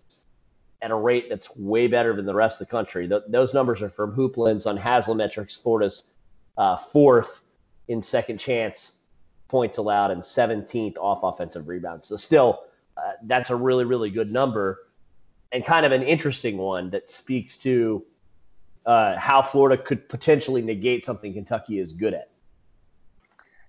at 0.83 0.90
a 0.90 0.94
rate 0.94 1.29
that's 1.31 1.55
way 1.57 1.87
better 1.87 2.14
than 2.14 2.27
the 2.27 2.35
rest 2.35 2.61
of 2.61 2.68
the 2.68 2.70
country. 2.70 3.11
those 3.29 3.55
numbers 3.55 3.81
are 3.81 3.88
from 3.88 4.14
Hooplens 4.14 4.66
on 4.66 4.77
Haslametrics. 4.77 5.61
Florida's 5.61 6.12
uh, 6.57 6.77
fourth 6.77 7.43
in 7.88 8.03
second 8.03 8.38
chance 8.38 8.97
points 9.49 9.79
allowed 9.79 10.11
and 10.11 10.23
17th 10.23 10.97
off 10.99 11.21
offensive 11.23 11.69
rebounds. 11.69 12.07
So 12.07 12.17
still, 12.17 12.61
uh, 12.97 13.12
that's 13.25 13.51
a 13.51 13.57
really 13.57 13.85
really 13.85 14.11
good 14.11 14.31
number 14.31 14.81
and 15.55 15.64
kind 15.64 15.87
of 15.87 15.93
an 15.93 16.03
interesting 16.03 16.59
one 16.59 16.90
that 16.90 17.09
speaks 17.09 17.57
to 17.59 18.05
uh, 18.87 19.17
how 19.17 19.40
Florida 19.40 19.81
could 19.81 20.09
potentially 20.09 20.61
negate 20.61 21.05
something 21.05 21.33
Kentucky 21.33 21.79
is 21.79 21.93
good 21.93 22.12
at. 22.12 22.29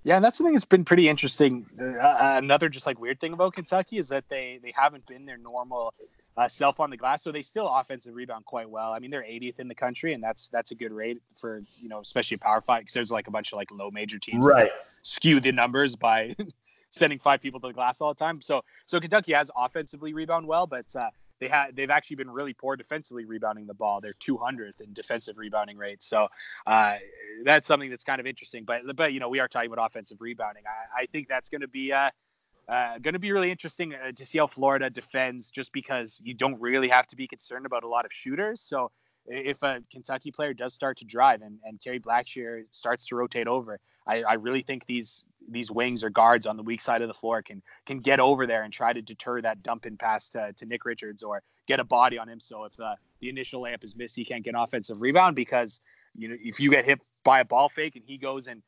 Yeah, 0.04 0.18
and 0.18 0.26
that's 0.26 0.38
something 0.38 0.54
that's 0.54 0.66
been 0.66 0.84
pretty 0.84 1.08
interesting. 1.08 1.66
Uh, 1.80 1.86
uh, 1.86 2.36
another 2.38 2.70
just 2.70 2.86
like 2.86 3.00
weird 3.00 3.20
thing 3.20 3.34
about 3.34 3.54
Kentucky 3.54 3.98
is 3.98 4.10
that 4.10 4.28
they 4.30 4.60
they 4.62 4.74
haven't 4.76 5.06
been 5.08 5.26
their 5.26 5.38
normal 5.38 5.94
uh, 6.38 6.48
self 6.48 6.80
on 6.80 6.90
the 6.90 6.98
glass. 6.98 7.24
So 7.24 7.32
they 7.32 7.42
still 7.42 7.68
offensive 7.68 8.14
rebound 8.14 8.46
quite 8.46 8.70
well. 8.70 8.92
I 8.92 9.00
mean, 9.00 9.12
they're 9.12 9.24
80th 9.24 9.60
in 9.60 9.68
the 9.68 9.76
country, 9.76 10.14
and 10.14 10.24
that's 10.24 10.50
that's 10.50 10.72
a 10.72 10.76
good 10.76 10.92
rate 10.92 11.22
for 11.36 11.64
you 11.80 11.90
know, 11.90 12.00
especially 12.00 12.36
a 12.36 12.40
power 12.40 12.62
five 12.62 12.82
because 12.82 12.94
there's 12.94 13.12
like 13.12 13.28
a 13.28 13.32
bunch 13.32 13.52
of 13.54 13.58
like 13.58 13.72
low 13.72 13.92
major 13.92 14.20
teams 14.20 14.46
right 14.46 14.72
skew 15.06 15.40
the 15.40 15.52
numbers 15.52 15.96
by 15.96 16.36
sending 16.90 17.20
five 17.20 17.42
people 17.42 17.60
to 17.60 17.68
the 17.68 17.74
glass 17.74 18.02
all 18.02 18.14
the 18.14 18.18
time. 18.18 18.42
So 18.42 18.62
so 18.86 19.00
Kentucky 19.00 19.34
has 19.34 19.50
offensively 19.56 20.14
rebound 20.14 20.48
well, 20.48 20.68
but 20.68 20.94
uh, 20.96 21.10
they 21.40 21.48
had 21.48 21.76
they've 21.76 21.90
actually 21.90 22.18
been 22.18 22.30
really 22.30 22.54
poor 22.54 22.76
defensively 22.76 23.26
rebounding 23.26 23.68
the 23.68 23.74
ball. 23.74 24.02
They're 24.02 24.14
200th 24.14 24.82
in 24.82 24.94
defensive 24.94 25.38
rebounding 25.38 25.78
rates. 25.78 26.06
So 26.08 26.28
uh, 26.66 26.96
that's 27.44 27.68
something 27.68 27.90
that's 27.90 28.04
kind 28.04 28.20
of 28.20 28.26
interesting. 28.26 28.66
But 28.66 28.82
but 28.96 29.14
you 29.14 29.20
know 29.20 29.30
we 29.30 29.40
are 29.40 29.48
talking 29.48 29.72
about 29.72 29.86
offensive 29.86 30.18
rebounding. 30.20 30.64
I, 30.66 31.04
I 31.04 31.06
think 31.08 31.28
that's 31.28 31.50
going 31.50 31.62
to 31.62 31.68
be. 31.68 31.94
Uh, 31.94 32.10
uh, 32.68 32.98
going 33.00 33.14
to 33.14 33.20
be 33.20 33.32
really 33.32 33.52
interesting 33.52 33.94
uh, 33.94 34.12
to 34.12 34.26
see 34.26 34.40
how 34.40 34.48
Florida 34.48 34.90
defends, 34.90 35.52
just 35.52 35.72
because 35.72 36.20
you 36.24 36.34
don't 36.34 36.60
really 36.60 36.90
have 36.90 37.08
to 37.08 37.16
be 37.16 37.28
concerned 37.28 37.66
about 37.66 37.84
a 37.84 37.88
lot 37.88 38.06
of 38.06 38.14
shooters. 38.14 38.62
So 38.62 38.92
if 39.28 39.62
a 39.64 39.82
Kentucky 39.92 40.32
player 40.32 40.54
does 40.54 40.74
start 40.74 40.98
to 40.98 41.06
drive 41.06 41.42
and, 41.42 41.60
and 41.64 41.80
Kerry 41.82 42.00
Blackshear 42.00 42.64
starts 42.72 43.08
to 43.08 43.16
rotate 43.16 43.48
over, 43.48 43.80
I, 44.08 44.22
I 44.24 44.34
really 44.34 44.62
think 44.62 44.86
these 44.86 45.26
these 45.48 45.70
wings 45.72 46.04
or 46.04 46.10
guards 46.10 46.48
on 46.48 46.58
the 46.58 46.64
weak 46.64 46.82
side 46.82 47.02
of 47.02 47.08
the 47.08 47.14
floor 47.14 47.42
can 47.42 47.62
can 47.86 48.00
get 48.00 48.20
over 48.20 48.48
there 48.48 48.64
and 48.64 48.74
try 48.74 48.94
to 48.94 49.02
deter 49.02 49.42
that 49.42 49.64
dump 49.64 49.86
in 49.86 49.98
pass 49.98 50.30
to, 50.30 50.54
to 50.54 50.66
Nick 50.66 50.86
Richards 50.86 51.24
or 51.24 51.42
get 51.68 51.80
a 51.80 51.84
body 51.84 52.18
on 52.18 52.30
him. 52.30 52.40
So 52.40 52.66
if 52.66 52.76
the, 52.76 52.96
the 53.20 53.30
initial 53.30 53.62
layup 53.62 53.84
is 53.84 53.96
missed, 53.96 54.16
he 54.16 54.26
can't 54.26 54.44
get 54.44 54.52
an 54.52 54.60
offensive 54.60 55.02
rebound 55.02 55.36
because 55.36 55.82
you 56.16 56.28
know 56.28 56.36
if 56.40 56.60
you 56.60 56.70
get 56.70 56.86
hit 56.86 57.00
by 57.24 57.40
a 57.40 57.46
ball 57.46 57.70
fake 57.70 57.96
and 57.96 58.06
he 58.06 58.18
goes 58.18 58.48
and 58.48 58.62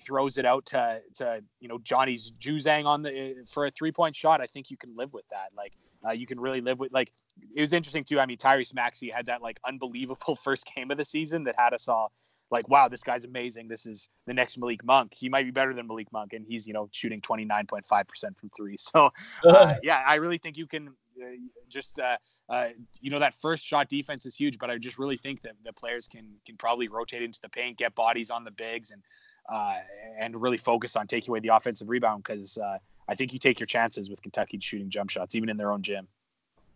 throws 0.00 0.38
it 0.38 0.44
out 0.44 0.66
to 0.66 1.00
to 1.14 1.42
you 1.60 1.68
know 1.68 1.78
Johnny's 1.82 2.32
Juzang 2.40 2.86
on 2.86 3.02
the 3.02 3.44
for 3.50 3.66
a 3.66 3.70
three 3.70 3.92
point 3.92 4.16
shot, 4.16 4.40
I 4.40 4.46
think 4.46 4.70
you 4.70 4.76
can 4.76 4.96
live 4.96 5.12
with 5.12 5.24
that. 5.30 5.50
Like 5.56 5.72
uh, 6.06 6.12
you 6.12 6.26
can 6.26 6.40
really 6.40 6.60
live 6.60 6.78
with 6.78 6.92
like 6.92 7.12
it 7.54 7.60
was 7.60 7.72
interesting 7.72 8.04
too. 8.04 8.20
I 8.20 8.26
mean 8.26 8.38
Tyrese 8.38 8.74
Maxey 8.74 9.10
had 9.10 9.26
that 9.26 9.42
like 9.42 9.58
unbelievable 9.66 10.36
first 10.44 10.66
game 10.74 10.90
of 10.90 10.96
the 10.96 11.04
season 11.04 11.44
that 11.44 11.54
had 11.58 11.74
us 11.74 11.88
all 11.88 12.12
like, 12.52 12.68
wow, 12.68 12.86
this 12.86 13.02
guy's 13.02 13.24
amazing. 13.24 13.66
This 13.66 13.86
is 13.86 14.10
the 14.26 14.34
next 14.34 14.58
Malik 14.58 14.84
Monk. 14.84 15.14
He 15.14 15.28
might 15.30 15.44
be 15.44 15.50
better 15.50 15.72
than 15.72 15.86
Malik 15.86 16.12
Monk, 16.12 16.34
and 16.34 16.44
he's 16.46 16.66
you 16.66 16.74
know 16.74 16.88
shooting 16.92 17.20
twenty 17.20 17.44
nine 17.44 17.66
point 17.66 17.86
five 17.86 18.06
percent 18.06 18.38
from 18.38 18.50
three. 18.50 18.76
So 18.92 19.10
uh, 19.46 19.74
yeah, 19.82 20.02
I 20.06 20.16
really 20.16 20.36
think 20.36 20.58
you 20.58 20.66
can 20.66 20.88
uh, 20.88 21.30
just 21.68 21.98
uh, 21.98 22.18
uh, 22.50 22.68
you 23.00 23.10
know 23.10 23.18
that 23.18 23.34
first 23.34 23.64
shot 23.64 23.88
defense 23.88 24.26
is 24.26 24.36
huge, 24.36 24.58
but 24.58 24.70
I 24.70 24.76
just 24.76 24.98
really 24.98 25.16
think 25.16 25.40
that 25.42 25.52
the 25.64 25.72
players 25.72 26.08
can 26.08 26.26
can 26.44 26.56
probably 26.58 26.88
rotate 26.88 27.22
into 27.22 27.40
the 27.42 27.48
paint, 27.48 27.78
get 27.78 27.94
bodies 27.94 28.30
on 28.30 28.44
the 28.44 28.50
bigs, 28.50 28.90
and 28.90 29.02
uh, 29.50 29.74
and 30.20 30.40
really 30.40 30.58
focus 30.58 30.96
on 30.96 31.06
taking 31.06 31.30
away 31.30 31.40
the 31.40 31.48
offensive 31.48 31.88
rebound 31.88 32.24
because 32.24 32.58
uh, 32.58 32.78
I 33.08 33.14
think 33.14 33.32
you 33.32 33.38
take 33.38 33.60
your 33.60 33.66
chances 33.66 34.10
with 34.10 34.22
Kentucky 34.22 34.58
shooting 34.60 34.90
jump 34.90 35.10
shots, 35.10 35.34
even 35.34 35.48
in 35.48 35.56
their 35.56 35.72
own 35.72 35.82
gym. 35.82 36.08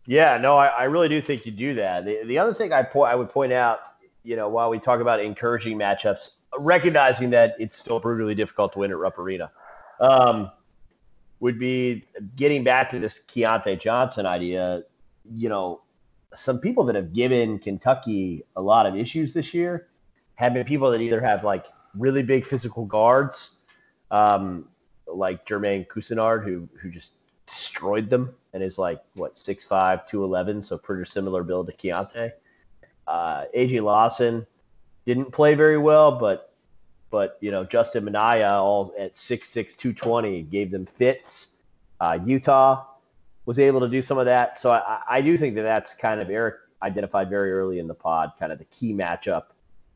Yeah, 0.05 0.37
no, 0.37 0.57
I, 0.57 0.67
I 0.67 0.83
really 0.85 1.09
do 1.09 1.21
think 1.21 1.45
you 1.45 1.51
do 1.51 1.75
that. 1.75 2.05
The, 2.05 2.23
the 2.25 2.39
other 2.39 2.53
thing 2.53 2.71
I 2.71 2.83
point 2.83 3.11
I 3.11 3.15
would 3.15 3.29
point 3.29 3.51
out 3.51 3.79
you 4.27 4.35
know, 4.35 4.49
while 4.49 4.69
we 4.69 4.77
talk 4.77 4.99
about 4.99 5.21
encouraging 5.21 5.79
matchups, 5.79 6.31
recognizing 6.59 7.29
that 7.29 7.55
it's 7.59 7.77
still 7.77 7.97
brutally 7.97 8.35
difficult 8.35 8.73
to 8.73 8.79
win 8.79 8.91
at 8.91 8.97
Rupp 8.97 9.17
Arena, 9.17 9.49
um, 10.01 10.51
would 11.39 11.57
be 11.57 12.03
getting 12.35 12.61
back 12.61 12.89
to 12.89 12.99
this 12.99 13.23
Keyontae 13.25 13.79
Johnson 13.79 14.25
idea. 14.25 14.83
You 15.33 15.47
know, 15.47 15.81
some 16.35 16.59
people 16.59 16.83
that 16.85 16.95
have 16.97 17.13
given 17.13 17.57
Kentucky 17.57 18.43
a 18.57 18.61
lot 18.61 18.85
of 18.85 18.97
issues 18.97 19.33
this 19.33 19.53
year 19.53 19.87
have 20.35 20.53
been 20.53 20.65
people 20.65 20.91
that 20.91 20.99
either 20.99 21.21
have 21.21 21.45
like 21.45 21.63
really 21.97 22.23
big 22.23 22.45
physical 22.45 22.85
guards, 22.85 23.57
um, 24.11 24.67
like 25.07 25.45
Jermaine 25.45 25.87
Couisnard, 25.87 26.43
who 26.43 26.67
who 26.79 26.89
just 26.89 27.13
destroyed 27.45 28.09
them 28.09 28.33
and 28.53 28.61
is 28.61 28.77
like 28.77 29.01
what 29.13 29.35
6'5", 29.35 30.05
211, 30.05 30.61
so 30.61 30.77
pretty 30.77 31.09
similar 31.09 31.43
build 31.43 31.67
to 31.67 31.73
Keyontae 31.73 32.31
uh, 33.07 33.45
AJ 33.55 33.81
Lawson 33.81 34.45
didn't 35.05 35.31
play 35.31 35.55
very 35.55 35.77
well, 35.77 36.11
but 36.11 36.53
but 37.09 37.37
you 37.39 37.51
know 37.51 37.63
Justin 37.63 38.03
Minaya 38.03 38.61
all 38.61 38.93
at 38.99 39.15
6'6", 39.15 39.53
220 39.77 40.43
gave 40.43 40.71
them 40.71 40.85
fits. 40.85 41.55
Uh, 41.99 42.19
Utah 42.25 42.85
was 43.45 43.59
able 43.59 43.79
to 43.79 43.87
do 43.87 44.01
some 44.01 44.17
of 44.17 44.25
that, 44.25 44.59
so 44.59 44.71
I, 44.71 44.99
I, 45.09 45.21
do 45.21 45.37
think 45.37 45.55
that 45.55 45.63
that's 45.63 45.93
kind 45.93 46.19
of 46.19 46.29
Eric 46.29 46.55
identified 46.83 47.29
very 47.29 47.51
early 47.53 47.79
in 47.79 47.87
the 47.87 47.93
pod, 47.93 48.33
kind 48.37 48.51
of 48.51 48.59
the 48.59 48.65
key 48.65 48.93
matchup 48.93 49.45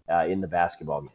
uh, 0.09 0.25
in 0.25 0.39
the 0.39 0.47
basketball 0.47 1.01
game. 1.01 1.11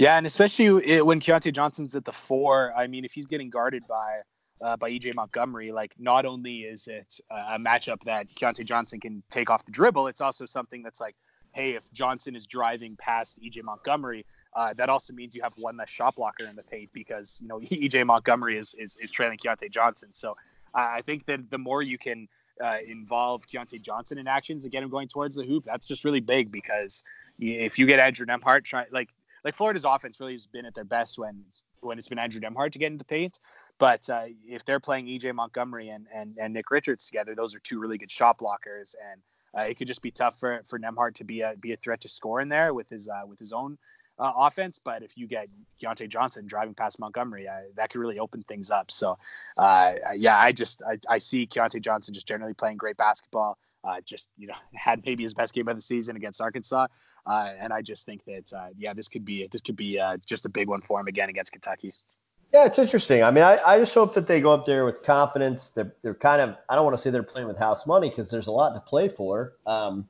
Yeah, 0.00 0.16
and 0.16 0.24
especially 0.24 1.02
when 1.02 1.20
Keyontae 1.20 1.52
Johnson's 1.52 1.94
at 1.94 2.06
the 2.06 2.12
four, 2.12 2.72
I 2.74 2.86
mean, 2.86 3.04
if 3.04 3.12
he's 3.12 3.26
getting 3.26 3.50
guarded 3.50 3.82
by 3.86 4.20
uh, 4.62 4.74
by 4.78 4.90
EJ 4.90 5.14
Montgomery, 5.14 5.72
like 5.72 5.92
not 5.98 6.24
only 6.24 6.60
is 6.60 6.86
it 6.86 7.20
a 7.30 7.58
matchup 7.58 8.02
that 8.04 8.26
Keyontae 8.34 8.64
Johnson 8.64 8.98
can 8.98 9.22
take 9.30 9.50
off 9.50 9.62
the 9.66 9.70
dribble, 9.70 10.06
it's 10.06 10.22
also 10.22 10.46
something 10.46 10.82
that's 10.82 11.02
like, 11.02 11.16
hey, 11.52 11.72
if 11.72 11.92
Johnson 11.92 12.34
is 12.34 12.46
driving 12.46 12.96
past 12.96 13.42
EJ 13.42 13.62
Montgomery, 13.62 14.24
uh, 14.56 14.72
that 14.72 14.88
also 14.88 15.12
means 15.12 15.34
you 15.34 15.42
have 15.42 15.52
one 15.58 15.76
less 15.76 15.90
shot 15.90 16.16
blocker 16.16 16.46
in 16.46 16.56
the 16.56 16.62
paint 16.62 16.88
because 16.94 17.38
you 17.42 17.48
know 17.48 17.60
EJ 17.70 18.06
Montgomery 18.06 18.56
is 18.56 18.74
is, 18.78 18.96
is 19.02 19.10
trailing 19.10 19.36
Keyontae 19.36 19.70
Johnson. 19.70 20.14
So 20.14 20.30
uh, 20.74 20.88
I 20.96 21.02
think 21.02 21.26
that 21.26 21.50
the 21.50 21.58
more 21.58 21.82
you 21.82 21.98
can 21.98 22.26
uh, 22.64 22.78
involve 22.86 23.46
Keyontae 23.46 23.82
Johnson 23.82 24.16
in 24.16 24.26
actions 24.26 24.64
and 24.64 24.72
get 24.72 24.82
him 24.82 24.88
going 24.88 25.08
towards 25.08 25.36
the 25.36 25.44
hoop, 25.44 25.64
that's 25.64 25.86
just 25.86 26.06
really 26.06 26.20
big 26.20 26.50
because 26.50 27.02
if 27.38 27.78
you 27.78 27.84
get 27.84 28.00
Andrew 28.00 28.24
Nembhard 28.24 28.64
trying 28.64 28.86
like 28.92 29.10
like 29.44 29.54
Florida's 29.54 29.84
offense 29.84 30.20
really 30.20 30.32
has 30.32 30.46
been 30.46 30.66
at 30.66 30.74
their 30.74 30.84
best 30.84 31.18
when 31.18 31.44
when 31.80 31.98
it's 31.98 32.08
been 32.08 32.18
Andrew 32.18 32.40
Nembhard 32.40 32.72
to 32.72 32.78
get 32.78 32.86
into 32.86 32.98
the 32.98 33.04
paint. 33.04 33.40
But 33.80 34.08
uh, 34.10 34.24
if 34.46 34.64
they're 34.64 34.78
playing 34.78 35.06
EJ 35.06 35.34
Montgomery 35.34 35.88
and, 35.88 36.06
and, 36.14 36.36
and 36.38 36.52
Nick 36.52 36.70
Richards 36.70 37.06
together, 37.06 37.34
those 37.34 37.54
are 37.54 37.60
two 37.60 37.80
really 37.80 37.96
good 37.96 38.10
shot 38.10 38.38
blockers, 38.38 38.94
and 39.10 39.22
uh, 39.56 39.62
it 39.62 39.78
could 39.78 39.86
just 39.86 40.02
be 40.02 40.10
tough 40.10 40.38
for 40.38 40.60
for 40.66 40.78
Nembhard 40.78 41.14
to 41.14 41.24
be 41.24 41.40
a 41.40 41.54
be 41.58 41.72
a 41.72 41.76
threat 41.76 42.00
to 42.02 42.08
score 42.08 42.40
in 42.40 42.48
there 42.48 42.74
with 42.74 42.88
his 42.90 43.08
uh, 43.08 43.22
with 43.26 43.38
his 43.38 43.52
own 43.52 43.78
uh, 44.18 44.32
offense. 44.36 44.78
But 44.78 45.02
if 45.02 45.16
you 45.16 45.26
get 45.26 45.48
Keyontae 45.82 46.08
Johnson 46.08 46.46
driving 46.46 46.74
past 46.74 46.98
Montgomery, 46.98 47.48
uh, 47.48 47.72
that 47.74 47.90
could 47.90 48.00
really 48.00 48.18
open 48.18 48.42
things 48.42 48.70
up. 48.70 48.90
So, 48.90 49.16
uh, 49.56 49.94
yeah, 50.14 50.38
I 50.38 50.52
just 50.52 50.82
I, 50.86 50.98
I 51.08 51.18
see 51.18 51.46
Keyontae 51.46 51.80
Johnson 51.80 52.12
just 52.12 52.28
generally 52.28 52.54
playing 52.54 52.76
great 52.76 52.98
basketball. 52.98 53.58
just 54.04 54.28
you 54.36 54.46
know 54.46 54.54
had 54.74 55.02
maybe 55.06 55.22
his 55.22 55.32
best 55.32 55.54
game 55.54 55.68
of 55.68 55.76
the 55.76 55.82
season 55.82 56.16
against 56.16 56.42
Arkansas, 56.42 56.86
and 57.26 57.72
I 57.72 57.82
just 57.82 58.06
think 58.06 58.24
that 58.24 58.72
yeah, 58.78 58.92
this 58.92 59.08
could 59.08 59.24
be 59.24 59.48
this 59.50 59.60
could 59.60 59.76
be 59.76 60.00
just 60.26 60.46
a 60.46 60.48
big 60.48 60.68
one 60.68 60.80
for 60.80 61.00
him 61.00 61.06
again 61.06 61.28
against 61.28 61.52
Kentucky. 61.52 61.92
Yeah, 62.52 62.64
it's 62.66 62.80
interesting. 62.80 63.22
I 63.22 63.30
mean, 63.30 63.44
I, 63.44 63.60
I 63.64 63.78
just 63.78 63.94
hope 63.94 64.12
that 64.14 64.26
they 64.26 64.40
go 64.40 64.52
up 64.52 64.64
there 64.66 64.84
with 64.84 65.04
confidence. 65.04 65.70
They're, 65.70 65.94
they're 66.02 66.14
kind 66.14 66.42
of, 66.42 66.56
I 66.68 66.74
don't 66.74 66.84
want 66.84 66.96
to 66.96 67.02
say 67.02 67.10
they're 67.10 67.22
playing 67.22 67.46
with 67.46 67.56
house 67.56 67.86
money 67.86 68.08
because 68.08 68.28
there's 68.28 68.48
a 68.48 68.52
lot 68.52 68.74
to 68.74 68.80
play 68.80 69.08
for. 69.08 69.52
Um, 69.66 70.08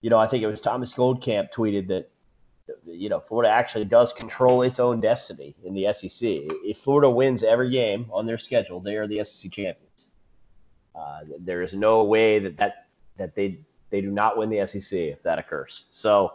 you 0.00 0.08
know, 0.08 0.16
I 0.18 0.26
think 0.26 0.42
it 0.42 0.46
was 0.46 0.62
Thomas 0.62 0.94
Goldkamp 0.94 1.52
tweeted 1.52 1.88
that, 1.88 2.10
you 2.86 3.10
know, 3.10 3.20
Florida 3.20 3.52
actually 3.52 3.84
does 3.84 4.14
control 4.14 4.62
its 4.62 4.80
own 4.80 5.00
destiny 5.00 5.54
in 5.62 5.74
the 5.74 5.92
SEC. 5.92 6.10
If 6.22 6.78
Florida 6.78 7.10
wins 7.10 7.42
every 7.42 7.70
game 7.70 8.06
on 8.10 8.24
their 8.24 8.38
schedule, 8.38 8.80
they 8.80 8.96
are 8.96 9.06
the 9.06 9.22
SEC 9.22 9.52
champions. 9.52 10.08
Uh, 10.94 11.20
there 11.38 11.60
is 11.62 11.74
no 11.74 12.02
way 12.04 12.38
that, 12.38 12.56
that, 12.56 12.86
that 13.18 13.34
they, 13.34 13.58
they 13.90 14.00
do 14.00 14.10
not 14.10 14.36
win 14.36 14.50
the 14.50 14.66
SEC 14.66 14.98
if 14.98 15.22
that 15.22 15.38
occurs. 15.38 15.84
So, 15.92 16.32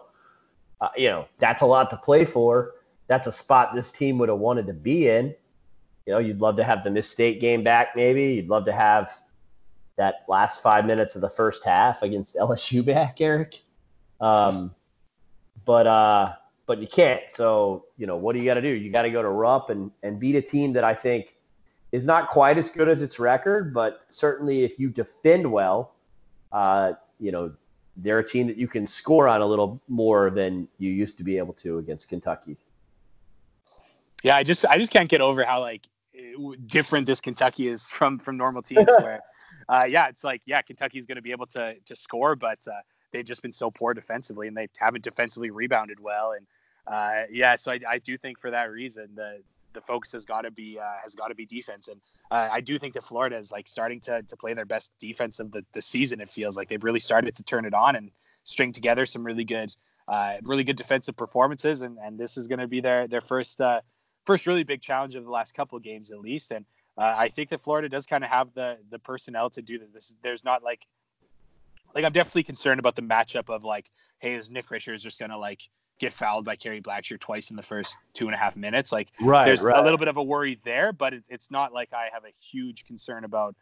uh, 0.79 0.89
you 0.95 1.09
know, 1.09 1.25
that's 1.39 1.61
a 1.61 1.65
lot 1.65 1.89
to 1.89 1.97
play 1.97 2.25
for 2.25 2.73
that's 3.11 3.27
a 3.27 3.31
spot 3.31 3.75
this 3.75 3.91
team 3.91 4.17
would 4.19 4.29
have 4.29 4.37
wanted 4.37 4.65
to 4.67 4.73
be 4.73 5.09
in. 5.09 5.35
You 6.05 6.13
know, 6.13 6.19
you'd 6.19 6.39
love 6.39 6.55
to 6.55 6.63
have 6.63 6.85
the 6.85 6.89
Miss 6.89 7.09
State 7.09 7.41
game 7.41 7.61
back, 7.61 7.89
maybe. 7.93 8.35
You'd 8.35 8.47
love 8.47 8.63
to 8.67 8.71
have 8.71 9.11
that 9.97 10.23
last 10.29 10.63
five 10.63 10.85
minutes 10.85 11.15
of 11.15 11.21
the 11.21 11.29
first 11.29 11.65
half 11.65 12.01
against 12.03 12.35
LSU 12.39 12.85
back, 12.85 13.19
Eric. 13.19 13.63
Um, 14.21 14.73
but 15.65 15.87
uh, 15.87 16.35
but 16.67 16.79
you 16.79 16.87
can't. 16.87 17.23
So 17.27 17.87
you 17.97 18.07
know, 18.07 18.15
what 18.15 18.31
do 18.31 18.39
you 18.39 18.45
got 18.45 18.53
to 18.53 18.61
do? 18.61 18.69
You 18.69 18.89
got 18.93 19.01
to 19.01 19.11
go 19.11 19.21
to 19.21 19.27
Rupp 19.27 19.71
and 19.71 19.91
and 20.03 20.17
beat 20.17 20.35
a 20.35 20.41
team 20.41 20.71
that 20.71 20.85
I 20.85 20.95
think 20.95 21.35
is 21.91 22.05
not 22.05 22.29
quite 22.29 22.57
as 22.57 22.69
good 22.69 22.87
as 22.87 23.01
its 23.01 23.19
record, 23.19 23.73
but 23.73 24.05
certainly 24.09 24.63
if 24.63 24.79
you 24.79 24.87
defend 24.87 25.51
well, 25.51 25.95
uh, 26.53 26.93
you 27.21 27.31
know, 27.31 27.53
they're 27.97 28.19
a 28.19 28.27
team 28.27 28.47
that 28.47 28.57
you 28.57 28.67
can 28.67 28.86
score 28.86 29.27
on 29.27 29.41
a 29.41 29.45
little 29.45 29.79
more 29.88 30.29
than 30.29 30.67
you 30.79 30.89
used 30.89 31.17
to 31.17 31.23
be 31.23 31.38
able 31.38 31.53
to 31.53 31.77
against 31.77 32.10
Kentucky. 32.10 32.57
Yeah, 34.23 34.36
I 34.36 34.43
just 34.43 34.65
I 34.65 34.77
just 34.77 34.91
can't 34.91 35.10
get 35.10 35.21
over 35.21 35.43
how 35.43 35.62
like 35.62 35.88
different 36.67 37.05
this 37.05 37.21
Kentucky 37.21 37.67
is 37.67 37.88
from 37.89 38.19
from 38.19 38.38
normal 38.38 38.62
teams. 38.62 38.88
where, 39.01 39.21
uh, 39.69 39.86
yeah, 39.88 40.07
it's 40.07 40.23
like 40.23 40.41
yeah, 40.45 40.62
Kentucky's 40.62 41.05
going 41.05 41.17
to 41.17 41.21
be 41.21 41.31
able 41.31 41.47
to 41.47 41.75
to 41.86 41.95
score, 41.95 42.36
but 42.36 42.60
uh, 42.67 42.81
they've 43.12 43.25
just 43.25 43.41
been 43.41 43.53
so 43.53 43.71
poor 43.71 43.93
defensively, 43.93 44.47
and 44.47 44.55
they 44.55 44.67
haven't 44.77 45.03
defensively 45.03 45.49
rebounded 45.49 45.99
well. 45.99 46.34
And 46.34 46.47
uh, 46.88 47.23
yeah, 47.31 47.55
so 47.55 47.71
I, 47.71 47.79
I 47.88 47.97
do 47.99 48.17
think 48.17 48.39
for 48.39 48.51
that 48.51 48.71
reason 48.71 49.10
the 49.15 49.41
the 49.73 49.81
focus 49.81 50.12
has 50.12 50.25
got 50.25 50.41
to 50.41 50.51
be 50.51 50.79
uh, 50.79 51.01
has 51.03 51.15
got 51.15 51.27
to 51.27 51.36
be 51.36 51.45
defense, 51.45 51.88
and 51.88 51.99
uh, 52.31 52.49
I 52.51 52.62
do 52.62 52.77
think 52.79 52.93
that 52.93 53.03
Florida 53.03 53.38
is 53.38 53.51
like 53.51 53.67
starting 53.67 53.99
to 54.01 54.21
to 54.23 54.38
play 54.38 54.53
their 54.53 54.65
best 54.65 54.91
defense 54.99 55.39
of 55.39 55.51
the 55.51 55.65
the 55.73 55.81
season. 55.81 56.21
It 56.21 56.29
feels 56.29 56.57
like 56.57 56.69
they've 56.69 56.84
really 56.84 56.99
started 56.99 57.36
to 57.36 57.43
turn 57.43 57.65
it 57.65 57.73
on 57.73 57.95
and 57.95 58.12
string 58.43 58.73
together 58.73 59.05
some 59.05 59.23
really 59.23 59.45
good. 59.45 59.75
Uh, 60.07 60.38
really 60.43 60.63
good 60.63 60.75
defensive 60.75 61.15
performances, 61.15 61.84
and, 61.84 61.97
and 62.03 62.19
this 62.19 62.36
is 62.36 62.47
going 62.47 62.60
to 62.60 62.67
be 62.67 62.81
their 62.81 63.07
their 63.07 63.21
first 63.21 63.62
uh, 63.62 63.79
first 64.25 64.47
really 64.47 64.63
big 64.63 64.81
challenge 64.81 65.15
of 65.15 65.23
the 65.23 65.29
last 65.29 65.53
couple 65.53 65.77
of 65.77 65.84
games 65.84 66.12
at 66.12 66.19
least. 66.19 66.51
And 66.51 66.65
uh, 66.97 67.15
I 67.17 67.29
think 67.29 67.49
that 67.49 67.62
Florida 67.62 67.88
does 67.88 68.05
kind 68.05 68.23
of 68.23 68.29
have 68.29 68.53
the 68.53 68.77
the 68.89 68.99
personnel 68.99 69.49
to 69.51 69.62
do 69.62 69.79
this. 69.79 69.89
this. 69.93 70.15
There's 70.21 70.43
not 70.43 70.63
like 70.63 70.86
like 71.95 72.03
I'm 72.03 72.12
definitely 72.12 72.43
concerned 72.43 72.79
about 72.79 72.95
the 72.95 73.01
matchup 73.01 73.49
of 73.49 73.63
like, 73.63 73.89
hey, 74.19 74.34
is 74.34 74.49
Nick 74.49 74.71
Richards 74.71 75.03
just 75.03 75.19
gonna 75.19 75.38
like 75.38 75.62
get 76.01 76.11
fouled 76.11 76.43
by 76.43 76.55
Kerry 76.55 76.81
Blackshear 76.81 77.19
twice 77.19 77.51
in 77.51 77.55
the 77.55 77.61
first 77.61 77.97
two 78.11 78.25
and 78.25 78.33
a 78.33 78.37
half 78.37 78.57
minutes? 78.57 78.91
Like, 78.91 79.11
right, 79.21 79.45
there's 79.45 79.61
right. 79.61 79.77
a 79.77 79.81
little 79.81 79.99
bit 79.99 80.07
of 80.07 80.17
a 80.17 80.23
worry 80.23 80.59
there, 80.65 80.91
but 80.91 81.13
it, 81.13 81.23
it's 81.29 81.51
not 81.51 81.71
like 81.71 81.93
I 81.93 82.09
have 82.11 82.25
a 82.25 82.31
huge 82.31 82.85
concern 82.85 83.23
about 83.23 83.55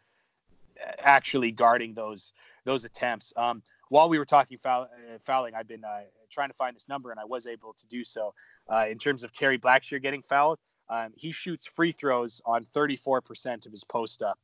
uh, 0.80 0.90
actually 0.98 1.52
guarding 1.52 1.94
those 1.94 2.32
those 2.64 2.84
attempts. 2.84 3.32
Um, 3.36 3.62
while 3.90 4.08
we 4.08 4.18
were 4.18 4.24
talking 4.24 4.56
foul, 4.58 4.82
uh, 4.82 5.18
fouling, 5.20 5.54
I've 5.54 5.68
been 5.68 5.84
uh, 5.84 6.00
trying 6.30 6.48
to 6.48 6.54
find 6.54 6.74
this 6.74 6.88
number, 6.88 7.10
and 7.10 7.20
I 7.20 7.24
was 7.24 7.46
able 7.46 7.74
to 7.74 7.86
do 7.86 8.02
so. 8.02 8.34
Uh, 8.68 8.86
in 8.90 8.98
terms 8.98 9.22
of 9.22 9.32
Kerry 9.32 9.58
Blackshear 9.58 10.00
getting 10.00 10.22
fouled, 10.22 10.58
um, 10.88 11.12
he 11.14 11.30
shoots 11.30 11.66
free 11.66 11.92
throws 11.92 12.40
on 12.46 12.64
34% 12.64 13.66
of 13.66 13.72
his 13.72 13.84
post 13.84 14.22
up 14.22 14.38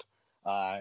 uh, 0.44 0.80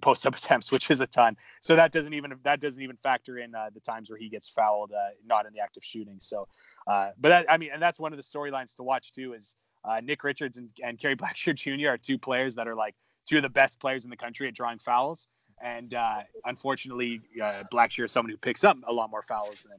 post 0.00 0.26
up 0.26 0.34
attempts, 0.36 0.70
which 0.70 0.90
is 0.90 1.00
a 1.00 1.06
ton. 1.06 1.36
So 1.60 1.76
that 1.76 1.92
doesn't 1.92 2.14
even 2.14 2.34
that 2.44 2.60
doesn't 2.60 2.82
even 2.82 2.96
factor 2.96 3.38
in 3.38 3.54
uh, 3.54 3.70
the 3.72 3.80
times 3.80 4.10
where 4.10 4.18
he 4.18 4.28
gets 4.28 4.48
fouled, 4.48 4.92
uh, 4.92 5.10
not 5.26 5.46
in 5.46 5.52
the 5.52 5.60
act 5.60 5.76
of 5.76 5.84
shooting. 5.84 6.16
So, 6.20 6.48
uh, 6.86 7.10
but 7.20 7.28
that, 7.30 7.46
I 7.50 7.56
mean, 7.56 7.70
and 7.72 7.80
that's 7.80 8.00
one 8.00 8.12
of 8.12 8.16
the 8.16 8.22
storylines 8.22 8.74
to 8.76 8.82
watch 8.82 9.12
too. 9.12 9.34
Is 9.34 9.56
uh, 9.84 10.00
Nick 10.02 10.24
Richards 10.24 10.58
and, 10.58 10.70
and 10.82 10.98
Kerry 10.98 11.16
Blackshear 11.16 11.54
Jr. 11.54 11.90
are 11.90 11.98
two 11.98 12.18
players 12.18 12.54
that 12.56 12.68
are 12.68 12.74
like 12.74 12.94
two 13.26 13.36
of 13.36 13.42
the 13.42 13.48
best 13.48 13.80
players 13.80 14.04
in 14.04 14.10
the 14.10 14.16
country 14.16 14.48
at 14.48 14.54
drawing 14.54 14.78
fouls. 14.78 15.28
And 15.60 15.92
uh, 15.94 16.20
unfortunately, 16.44 17.20
uh, 17.42 17.64
Blackshear 17.72 18.04
is 18.04 18.12
someone 18.12 18.30
who 18.30 18.36
picks 18.36 18.62
up 18.62 18.76
a 18.86 18.92
lot 18.92 19.10
more 19.10 19.22
fouls 19.22 19.64
than 19.68 19.78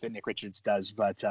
than 0.00 0.12
Nick 0.12 0.28
Richards 0.28 0.60
does. 0.60 0.92
But 0.92 1.24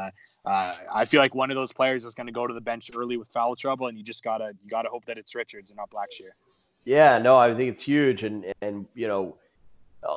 I 0.46 1.06
feel 1.06 1.22
like 1.22 1.34
one 1.34 1.52
of 1.52 1.56
those 1.56 1.72
players 1.72 2.04
is 2.04 2.14
going 2.14 2.28
to 2.28 2.34
go 2.34 2.46
to 2.46 2.54
the 2.54 2.60
bench 2.60 2.92
early 2.94 3.16
with 3.16 3.30
foul 3.30 3.56
trouble, 3.56 3.88
and 3.88 3.98
you 3.98 4.04
just 4.04 4.26
gotta 4.26 4.52
you 4.62 4.70
gotta 4.70 4.90
hope 4.90 5.06
that 5.06 5.18
it's 5.18 5.36
Richards 5.36 5.70
and 5.70 5.78
not 5.78 5.90
Blackshear. 5.90 6.32
Yeah, 6.88 7.18
no, 7.18 7.36
I 7.36 7.54
think 7.54 7.74
it's 7.74 7.84
huge, 7.84 8.24
and 8.24 8.46
and 8.62 8.86
you 8.94 9.10
know, 9.10 9.36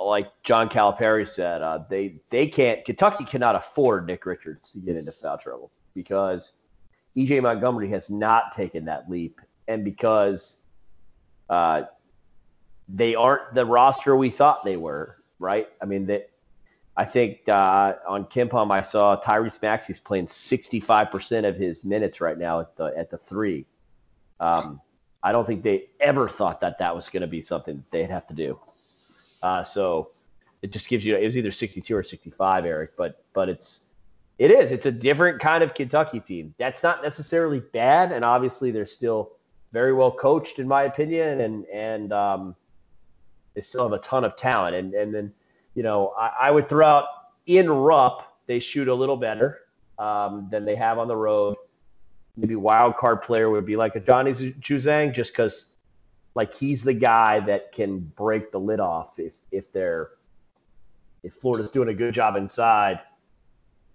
like 0.05 0.29
John 0.45 0.69
Calipari 0.69 1.29
said, 1.29 1.63
uh, 1.63 1.81
they 1.91 2.21
they 2.31 2.47
can't 2.47 2.85
Kentucky 2.85 3.25
cannot 3.25 3.57
afford 3.57 4.07
Nick 4.07 4.25
Richards 4.25 4.71
to 4.71 4.79
get 4.79 4.95
into 4.95 5.11
foul 5.11 5.37
trouble 5.37 5.73
because 5.95 6.53
EJ 7.17 7.43
Montgomery 7.43 7.89
has 7.89 8.09
not 8.09 8.53
taken 8.53 8.85
that 8.85 9.11
leap, 9.11 9.41
and 9.67 9.85
because 9.85 10.59
uh, 11.49 11.83
they 12.89 13.17
aren't 13.17 13.53
the 13.53 13.67
roster 13.67 14.15
we 14.15 14.31
thought 14.31 14.65
they 14.65 14.77
were. 14.77 15.17
Right? 15.41 15.67
I 15.83 15.87
mean, 15.87 16.07
that 16.07 16.31
I 16.97 17.05
think 17.05 17.49
uh, 17.49 17.95
on 18.09 18.27
KenPom 18.27 18.71
I 18.71 18.83
saw 18.83 19.21
Tyrese 19.21 19.61
Maxey's 19.61 19.99
playing 19.99 20.29
65% 20.29 21.49
of 21.49 21.57
his 21.57 21.85
minutes 21.85 22.21
right 22.21 22.39
now 22.39 22.61
at 22.61 22.77
the 22.77 22.95
at 22.97 23.11
the 23.11 23.19
three. 23.19 23.67
Um, 24.39 24.81
I 25.23 25.33
don't 25.33 25.47
think 25.47 25.63
they 25.63 25.91
ever 26.01 26.29
thought 26.29 26.61
that 26.61 26.79
that 26.79 26.95
was 26.95 27.09
going 27.09 27.21
to 27.23 27.27
be 27.27 27.43
something 27.43 27.85
they'd 27.91 28.11
have 28.11 28.27
to 28.29 28.35
do. 28.35 28.59
Uh, 29.43 29.63
so 29.63 30.11
it 30.63 30.71
just 30.73 30.89
gives 30.89 31.05
you 31.05 31.17
it 31.17 31.25
was 31.25 31.37
either 31.37 31.53
62 31.53 31.95
or 31.95 32.03
65, 32.03 32.67
Eric, 32.67 32.97
but 32.97 33.25
but 33.33 33.49
it's 33.49 33.87
it 34.39 34.51
is 34.51 34.73
it's 34.73 34.87
a 34.87 34.93
different 34.93 35.41
kind 35.41 35.63
of 35.63 35.75
Kentucky 35.75 36.21
team. 36.21 36.55
That's 36.59 36.83
not 36.83 37.03
necessarily 37.03 37.61
bad, 37.61 38.13
and 38.13 38.25
obviously 38.25 38.71
they're 38.71 38.87
still 38.87 39.33
very 39.73 39.93
well 39.93 40.11
coached 40.11 40.59
in 40.59 40.67
my 40.67 40.85
opinion, 40.85 41.41
and 41.43 41.65
and 41.67 42.13
um, 42.13 42.57
they 43.55 43.61
still 43.61 43.85
have 43.85 43.93
a 43.93 44.03
ton 44.03 44.25
of 44.25 44.37
talent, 44.37 44.77
and 44.77 44.95
and 44.95 45.15
then 45.15 45.33
you 45.75 45.83
know, 45.83 46.13
I, 46.19 46.33
I 46.43 46.51
would 46.51 46.69
throw 46.69 46.87
out 46.87 47.07
in 47.47 47.71
Rupp, 47.71 48.37
they 48.47 48.59
shoot 48.59 48.89
a 48.89 48.95
little 48.95 49.17
better 49.17 49.61
um, 49.99 50.49
than 50.51 50.65
they 50.65 50.77
have 50.77 50.99
on 50.99 51.09
the 51.09 51.17
road. 51.17 51.57
Maybe 52.41 52.57
wild 52.57 52.97
card 52.97 53.21
player 53.21 53.51
would 53.51 53.67
be 53.67 53.77
like 53.77 53.97
a 53.97 54.01
Johnny 54.01 54.33
Juzang, 54.33 55.15
just 55.15 55.33
because 55.33 55.67
like 56.35 56.55
he's 56.55 56.83
the 56.83 56.95
guy 56.95 57.41
that 57.41 57.71
can 57.71 57.99
break 58.17 58.51
the 58.51 58.59
lid 58.59 58.81
off 58.81 59.19
if 59.19 59.35
if 59.53 59.71
they're 59.73 60.13
if 61.23 61.35
Florida's 61.35 61.71
doing 61.71 61.91
a 61.91 61.95
good 61.95 62.15
job 62.15 62.37
inside. 62.37 63.01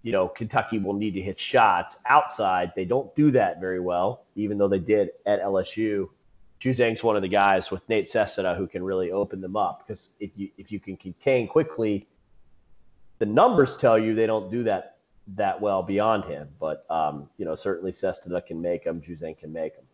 You 0.04 0.12
know, 0.12 0.28
Kentucky 0.28 0.78
will 0.78 0.92
need 0.92 1.14
to 1.14 1.20
hit 1.20 1.40
shots 1.40 1.98
outside. 2.06 2.70
They 2.76 2.84
don't 2.84 3.12
do 3.16 3.32
that 3.32 3.60
very 3.60 3.80
well, 3.80 4.26
even 4.36 4.58
though 4.58 4.68
they 4.68 4.78
did 4.78 5.10
at 5.26 5.42
LSU. 5.42 6.08
Juzang's 6.60 7.02
one 7.02 7.16
of 7.16 7.22
the 7.22 7.28
guys 7.28 7.72
with 7.72 7.86
Nate 7.88 8.08
Sestina 8.08 8.54
who 8.54 8.68
can 8.68 8.84
really 8.84 9.10
open 9.10 9.40
them 9.40 9.56
up 9.56 9.82
because 9.84 10.10
if 10.20 10.30
you 10.36 10.50
if 10.56 10.70
you 10.70 10.78
can 10.78 10.96
contain 10.96 11.48
Quickley, 11.48 12.06
the 13.18 13.26
numbers 13.26 13.76
tell 13.76 13.98
you 13.98 14.14
they 14.14 14.26
don't 14.26 14.52
do 14.52 14.62
that 14.62 14.95
that 15.34 15.60
well 15.60 15.82
beyond 15.82 16.24
him. 16.24 16.48
But 16.60 16.84
um, 16.90 17.28
you 17.36 17.44
know, 17.44 17.54
certainly 17.54 17.92
Sestina 17.92 18.40
can 18.40 18.60
make 18.60 18.84
them. 18.84 19.00
Juzang 19.00 19.38
can 19.38 19.52
make 19.52 19.74
them. 19.76 19.84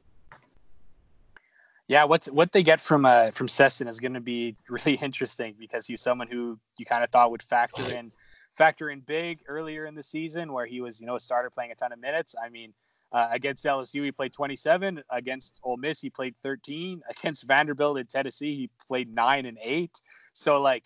Yeah, 1.88 2.04
what's 2.04 2.28
what 2.28 2.52
they 2.52 2.62
get 2.62 2.80
from 2.80 3.04
uh, 3.04 3.30
from 3.30 3.48
Sestina 3.48 3.90
is 3.90 4.00
going 4.00 4.14
to 4.14 4.20
be 4.20 4.56
really 4.68 4.94
interesting 4.94 5.54
because 5.58 5.86
he's 5.86 6.00
someone 6.00 6.28
who 6.28 6.58
you 6.78 6.86
kind 6.86 7.04
of 7.04 7.10
thought 7.10 7.30
would 7.30 7.42
factor 7.42 7.84
in 7.96 8.12
factor 8.54 8.90
in 8.90 9.00
big 9.00 9.40
earlier 9.48 9.86
in 9.86 9.94
the 9.94 10.02
season 10.02 10.52
where 10.52 10.66
he 10.66 10.80
was 10.80 11.00
you 11.00 11.06
know 11.06 11.16
a 11.16 11.20
starter 11.20 11.50
playing 11.50 11.72
a 11.72 11.74
ton 11.74 11.92
of 11.92 11.98
minutes. 11.98 12.34
I 12.42 12.48
mean 12.48 12.72
uh, 13.12 13.28
against 13.30 13.64
LSU, 13.64 14.04
he 14.04 14.10
played 14.10 14.32
27. 14.32 15.02
Against 15.10 15.60
Ole 15.62 15.76
Miss, 15.76 16.00
he 16.00 16.08
played 16.08 16.34
13. 16.42 17.02
Against 17.10 17.44
Vanderbilt 17.44 17.98
and 17.98 18.08
Tennessee, 18.08 18.56
he 18.56 18.70
played 18.88 19.14
nine 19.14 19.44
and 19.44 19.58
eight. 19.62 20.00
So 20.32 20.60
like 20.60 20.84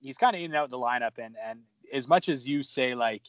he's 0.00 0.18
kind 0.18 0.34
of 0.34 0.42
in 0.42 0.46
and 0.46 0.56
out 0.56 0.70
the 0.70 0.78
lineup. 0.78 1.18
And 1.18 1.36
and 1.42 1.60
as 1.92 2.08
much 2.08 2.28
as 2.28 2.46
you 2.46 2.62
say 2.62 2.94
like, 2.94 3.22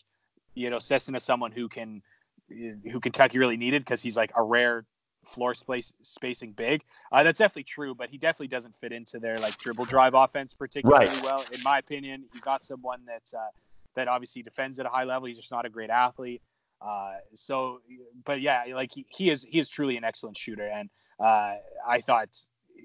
you 0.59 0.69
know, 0.69 0.79
Sestina 0.79 1.17
is 1.17 1.23
someone 1.23 1.51
who 1.51 1.69
can 1.69 2.01
who 2.49 2.99
Kentucky 2.99 3.37
really 3.37 3.57
needed 3.57 3.83
because 3.83 4.01
he's 4.01 4.17
like 4.17 4.31
a 4.35 4.43
rare 4.43 4.85
floor 5.25 5.53
space 5.53 5.93
spacing 6.01 6.51
big. 6.51 6.83
Uh, 7.11 7.23
that's 7.23 7.39
definitely 7.39 7.63
true, 7.63 7.95
but 7.95 8.09
he 8.09 8.17
definitely 8.17 8.47
doesn't 8.47 8.75
fit 8.75 8.91
into 8.91 9.19
their 9.19 9.37
like 9.37 9.57
dribble 9.57 9.85
drive 9.85 10.13
offense 10.13 10.53
particularly 10.53 11.07
right. 11.07 11.23
well, 11.23 11.43
in 11.53 11.61
my 11.63 11.77
opinion. 11.77 12.25
He's 12.33 12.45
not 12.45 12.63
someone 12.63 13.01
that's 13.07 13.33
uh, 13.33 13.49
that 13.95 14.07
obviously 14.07 14.41
defends 14.41 14.79
at 14.79 14.85
a 14.85 14.89
high 14.89 15.05
level. 15.05 15.27
He's 15.27 15.37
just 15.37 15.51
not 15.51 15.65
a 15.65 15.69
great 15.69 15.89
athlete. 15.89 16.41
Uh, 16.81 17.15
so, 17.33 17.81
but 18.25 18.41
yeah, 18.41 18.63
like 18.73 18.91
he, 18.93 19.05
he 19.09 19.29
is 19.29 19.43
he 19.43 19.59
is 19.59 19.69
truly 19.69 19.97
an 19.97 20.03
excellent 20.03 20.37
shooter, 20.37 20.67
and 20.67 20.89
uh, 21.19 21.55
I 21.87 22.01
thought, 22.01 22.29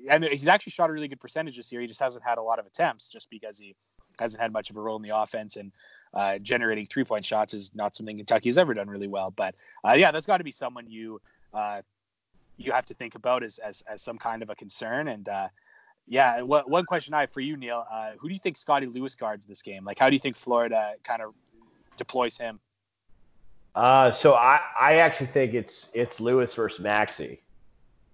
and 0.09 0.25
he's 0.25 0.49
actually 0.49 0.73
shot 0.73 0.91
a 0.91 0.93
really 0.93 1.09
good 1.09 1.21
percentage 1.21 1.57
this 1.57 1.71
year. 1.73 1.81
He 1.81 1.87
just 1.87 2.01
hasn't 2.01 2.25
had 2.25 2.39
a 2.39 2.43
lot 2.43 2.59
of 2.59 2.67
attempts, 2.67 3.09
just 3.09 3.31
because 3.31 3.59
he 3.59 3.75
hasn't 4.19 4.41
had 4.41 4.53
much 4.53 4.71
of 4.71 4.77
a 4.77 4.81
role 4.81 4.97
in 4.97 5.03
the 5.03 5.17
offense, 5.17 5.57
and 5.57 5.73
uh, 6.15 6.39
generating 6.39 6.87
three 6.87 7.05
point 7.05 7.27
shots 7.27 7.55
is 7.55 7.75
not 7.75 7.95
something 7.97 8.17
Kentucky 8.17 8.49
has 8.49 8.59
ever 8.59 8.75
done 8.75 8.89
really 8.89 9.09
well. 9.09 9.31
But 9.31 9.55
uh, 9.87 9.93
yeah, 9.93 10.11
that's 10.11 10.27
got 10.27 10.39
to 10.39 10.45
be 10.45 10.53
someone 10.53 10.89
you 10.89 11.21
uh, 11.53 11.83
you 12.57 12.73
have 12.73 12.87
to 12.87 12.95
think 12.95 13.15
about 13.15 13.43
as 13.43 13.59
as, 13.59 13.83
as 13.87 14.03
some 14.03 14.19
kind 14.19 14.43
of 14.43 14.51
a 14.51 14.55
concern, 14.55 15.09
and. 15.09 15.29
Uh, 15.29 15.49
yeah, 16.07 16.43
one 16.43 16.85
question 16.85 17.15
I 17.15 17.21
have 17.21 17.31
for 17.31 17.41
you, 17.41 17.57
Neil. 17.57 17.87
Uh, 17.91 18.11
who 18.19 18.29
do 18.29 18.35
you 18.35 18.39
think 18.39 18.59
Scottie 18.59 18.87
Lewis 18.87 19.15
guards 19.15 19.47
this 19.47 19.63
game? 19.63 19.87
Like, 19.87 19.99
how 19.99 20.11
do 20.11 20.15
you 20.15 20.21
think 20.21 20.37
Florida 20.37 20.93
kind 21.03 21.23
of 21.23 21.33
deploys 21.97 22.37
him? 22.37 22.61
Uh, 23.75 24.13
so 24.13 24.35
I, 24.35 24.61
I 24.79 24.97
actually 24.97 25.27
think 25.29 25.55
it's 25.55 25.89
it's 25.95 26.21
Lewis 26.21 26.55
versus 26.55 26.81
Maxey. 26.81 27.43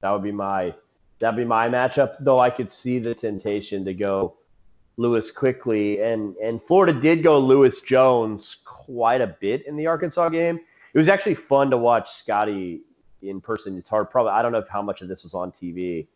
That 0.00 0.10
would 0.10 0.22
be 0.22 0.32
my 0.32 0.74
that'd 1.18 1.36
be 1.36 1.44
my 1.44 1.68
matchup. 1.68 2.16
Though 2.20 2.38
I 2.38 2.48
could 2.48 2.70
see 2.70 2.98
the 2.98 3.14
temptation 3.14 3.84
to 3.84 3.92
go 3.92 4.36
Lewis 5.00 5.30
Quickley, 5.30 6.02
and 6.02 6.36
and 6.36 6.62
Florida 6.62 6.92
did 6.92 7.22
go 7.22 7.38
Lewis 7.38 7.80
Jones 7.80 8.58
quite 8.66 9.22
a 9.22 9.28
bit 9.40 9.66
in 9.66 9.74
the 9.74 9.86
Arkansas 9.86 10.28
game. 10.28 10.60
It 10.92 10.98
was 10.98 11.08
actually 11.08 11.36
fun 11.36 11.70
to 11.70 11.78
watch 11.78 12.10
Scottie 12.10 12.82
in 13.22 13.40
person. 13.40 13.78
It's 13.78 13.88
hard, 13.88 14.10
probably. 14.10 14.32
I 14.32 14.42
don't 14.42 14.52
know 14.52 14.62
how 14.70 14.82
much 14.82 15.00
of 15.00 15.08
this 15.08 15.22
was 15.22 15.32
on 15.32 15.52
TV, 15.52 16.06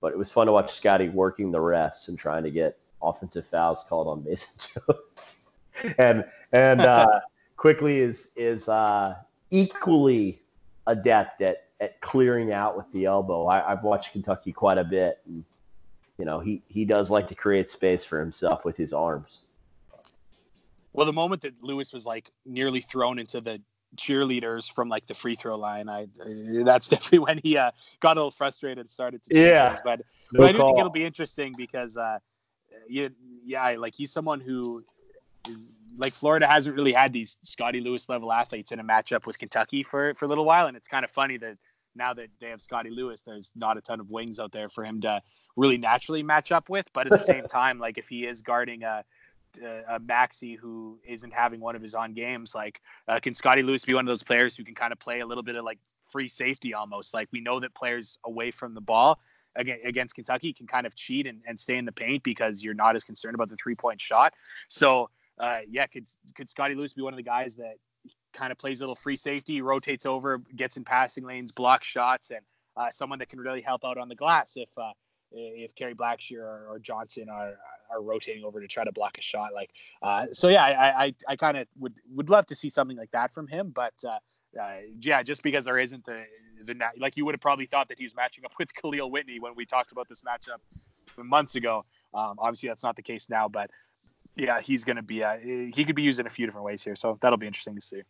but 0.00 0.12
it 0.12 0.18
was 0.18 0.32
fun 0.32 0.46
to 0.48 0.52
watch 0.52 0.72
Scottie 0.72 1.08
working 1.08 1.52
the 1.52 1.58
refs 1.58 2.08
and 2.08 2.18
trying 2.18 2.42
to 2.42 2.50
get 2.50 2.76
offensive 3.00 3.46
fouls 3.46 3.84
called 3.88 4.08
on 4.08 4.24
Mason 4.24 4.48
Jones. 4.88 5.94
and 5.98 6.24
and 6.50 6.80
uh, 6.80 7.20
Quickley 7.56 8.00
is 8.00 8.30
is 8.34 8.68
uh, 8.68 9.14
equally 9.50 10.42
adept 10.88 11.42
at 11.42 11.68
at 11.80 12.00
clearing 12.00 12.52
out 12.52 12.76
with 12.76 12.90
the 12.90 13.04
elbow. 13.04 13.46
I, 13.46 13.60
have 13.68 13.84
watched 13.84 14.10
Kentucky 14.10 14.50
quite 14.50 14.78
a 14.78 14.84
bit, 14.84 15.20
and 15.26 15.44
you 16.18 16.24
know 16.24 16.40
he 16.40 16.62
he 16.66 16.84
does 16.84 17.10
like 17.10 17.28
to 17.28 17.34
create 17.34 17.70
space 17.70 18.04
for 18.04 18.20
himself 18.20 18.64
with 18.64 18.76
his 18.76 18.92
arms. 18.92 19.42
Well, 20.92 21.06
the 21.06 21.12
moment 21.12 21.42
that 21.42 21.62
Lewis 21.62 21.92
was 21.92 22.06
like 22.06 22.30
nearly 22.46 22.80
thrown 22.80 23.18
into 23.18 23.40
the 23.40 23.60
cheerleaders 23.96 24.70
from 24.70 24.88
like 24.88 25.06
the 25.06 25.14
free 25.14 25.34
throw 25.34 25.56
line, 25.56 25.88
I 25.88 26.06
that's 26.64 26.88
definitely 26.88 27.20
when 27.20 27.38
he 27.42 27.56
uh, 27.56 27.70
got 28.00 28.16
a 28.16 28.20
little 28.20 28.30
frustrated 28.30 28.78
and 28.78 28.88
started 28.88 29.22
to 29.24 29.38
yeah. 29.38 29.68
Things. 29.68 29.80
But, 29.84 30.00
no 30.32 30.40
but 30.40 30.48
I 30.48 30.52
do 30.52 30.58
think 30.58 30.78
it'll 30.78 30.90
be 30.90 31.04
interesting 31.04 31.54
because 31.56 31.96
uh, 31.96 32.18
you, 32.88 33.10
yeah, 33.44 33.76
like 33.78 33.94
he's 33.94 34.10
someone 34.10 34.40
who 34.40 34.84
like 35.98 36.14
Florida 36.14 36.46
hasn't 36.46 36.74
really 36.74 36.92
had 36.92 37.12
these 37.12 37.38
Scottie 37.42 37.80
Lewis 37.80 38.08
level 38.08 38.32
athletes 38.32 38.72
in 38.72 38.80
a 38.80 38.84
matchup 38.84 39.26
with 39.26 39.38
Kentucky 39.38 39.82
for 39.82 40.14
for 40.14 40.24
a 40.24 40.28
little 40.28 40.44
while, 40.44 40.66
and 40.66 40.76
it's 40.76 40.88
kind 40.88 41.04
of 41.04 41.10
funny 41.10 41.36
that 41.38 41.58
now 41.96 42.14
that 42.14 42.28
they 42.40 42.48
have 42.48 42.60
Scottie 42.60 42.90
Lewis, 42.90 43.22
there's 43.22 43.52
not 43.56 43.76
a 43.76 43.80
ton 43.80 44.00
of 44.00 44.10
wings 44.10 44.38
out 44.38 44.52
there 44.52 44.68
for 44.68 44.84
him 44.84 45.00
to 45.02 45.22
really 45.56 45.78
naturally 45.78 46.22
match 46.22 46.52
up 46.52 46.68
with. 46.68 46.86
But 46.92 47.06
at 47.06 47.18
the 47.18 47.24
same 47.24 47.44
time, 47.48 47.78
like 47.78 47.98
if 47.98 48.08
he 48.08 48.26
is 48.26 48.42
guarding 48.42 48.82
a 48.82 49.04
a 49.88 49.98
Maxey 50.00 50.54
who 50.54 50.98
isn't 51.06 51.32
having 51.32 51.60
one 51.60 51.74
of 51.74 51.80
his 51.80 51.94
on 51.94 52.12
games, 52.12 52.54
like 52.54 52.82
uh, 53.08 53.18
can 53.20 53.32
Scottie 53.32 53.62
Lewis 53.62 53.84
be 53.84 53.94
one 53.94 54.06
of 54.06 54.10
those 54.10 54.22
players 54.22 54.54
who 54.54 54.64
can 54.64 54.74
kind 54.74 54.92
of 54.92 54.98
play 54.98 55.20
a 55.20 55.26
little 55.26 55.42
bit 55.42 55.56
of 55.56 55.64
like 55.64 55.78
free 56.04 56.28
safety 56.28 56.74
almost? 56.74 57.14
Like 57.14 57.28
we 57.32 57.40
know 57.40 57.58
that 57.60 57.74
players 57.74 58.18
away 58.24 58.50
from 58.50 58.74
the 58.74 58.82
ball 58.82 59.18
against 59.56 60.14
Kentucky 60.14 60.52
can 60.52 60.66
kind 60.66 60.86
of 60.86 60.94
cheat 60.94 61.26
and, 61.26 61.40
and 61.46 61.58
stay 61.58 61.78
in 61.78 61.86
the 61.86 61.92
paint 61.92 62.22
because 62.22 62.62
you're 62.62 62.74
not 62.74 62.94
as 62.94 63.02
concerned 63.02 63.34
about 63.34 63.48
the 63.48 63.56
three 63.56 63.74
point 63.74 64.00
shot. 64.00 64.34
So 64.68 65.08
uh, 65.38 65.60
yeah, 65.68 65.86
could 65.86 66.06
could 66.34 66.48
Scottie 66.48 66.74
Lewis 66.74 66.92
be 66.92 67.02
one 67.02 67.12
of 67.12 67.16
the 67.16 67.22
guys 67.22 67.56
that 67.56 67.76
kind 68.32 68.52
of 68.52 68.58
plays 68.58 68.80
a 68.80 68.82
little 68.82 68.94
free 68.94 69.16
safety, 69.16 69.60
rotates 69.62 70.06
over, 70.06 70.38
gets 70.54 70.76
in 70.76 70.84
passing 70.84 71.24
lanes, 71.24 71.52
blocks 71.52 71.86
shots, 71.86 72.30
and 72.30 72.40
uh, 72.76 72.90
someone 72.90 73.18
that 73.18 73.28
can 73.28 73.40
really 73.40 73.62
help 73.62 73.84
out 73.84 73.98
on 73.98 74.08
the 74.08 74.14
glass 74.14 74.52
if 74.56 74.68
uh, 74.78 74.92
if 75.32 75.74
Kerry 75.74 75.94
Blackshear 75.94 76.40
or, 76.40 76.66
or, 76.68 76.78
Johnson 76.78 77.28
are 77.28 77.54
are 77.90 78.02
rotating 78.02 78.44
over 78.44 78.60
to 78.60 78.68
try 78.68 78.84
to 78.84 78.92
block 78.92 79.18
a 79.18 79.22
shot. 79.22 79.52
Like 79.54 79.70
uh, 80.02 80.26
so, 80.32 80.48
yeah, 80.48 80.62
I 80.62 81.04
I, 81.04 81.14
I 81.28 81.36
kind 81.36 81.56
of 81.56 81.66
would 81.78 81.94
would 82.14 82.30
love 82.30 82.46
to 82.46 82.54
see 82.54 82.68
something 82.68 82.96
like 82.96 83.10
that 83.12 83.32
from 83.32 83.46
him, 83.48 83.72
but 83.74 83.94
uh, 84.04 84.18
uh, 84.60 84.76
yeah, 85.00 85.22
just 85.22 85.42
because 85.42 85.64
there 85.64 85.78
isn't 85.78 86.04
the 86.04 86.24
the 86.64 86.74
like 86.98 87.16
you 87.16 87.24
would 87.24 87.34
have 87.34 87.40
probably 87.40 87.66
thought 87.66 87.88
that 87.88 87.98
he 87.98 88.04
was 88.04 88.14
matching 88.14 88.44
up 88.44 88.52
with 88.58 88.68
Kahlil 88.74 89.10
Whitney 89.10 89.40
when 89.40 89.54
we 89.56 89.66
talked 89.66 89.92
about 89.92 90.08
this 90.08 90.22
matchup 90.22 90.58
months 91.24 91.54
ago. 91.54 91.84
Um, 92.14 92.34
obviously, 92.38 92.68
that's 92.68 92.82
not 92.82 92.96
the 92.96 93.02
case 93.02 93.28
now, 93.28 93.48
but 93.48 93.70
yeah, 94.36 94.60
he's 94.60 94.84
going 94.84 94.96
to 94.96 95.02
be 95.02 95.24
uh, 95.24 95.38
he 95.38 95.84
could 95.84 95.96
be 95.96 96.02
used 96.02 96.20
in 96.20 96.26
a 96.26 96.30
few 96.30 96.46
different 96.46 96.64
ways 96.64 96.84
here, 96.84 96.94
so 96.94 97.18
that'll 97.20 97.38
be 97.38 97.46
interesting 97.46 97.74
to 97.74 97.80
see. 97.80 98.02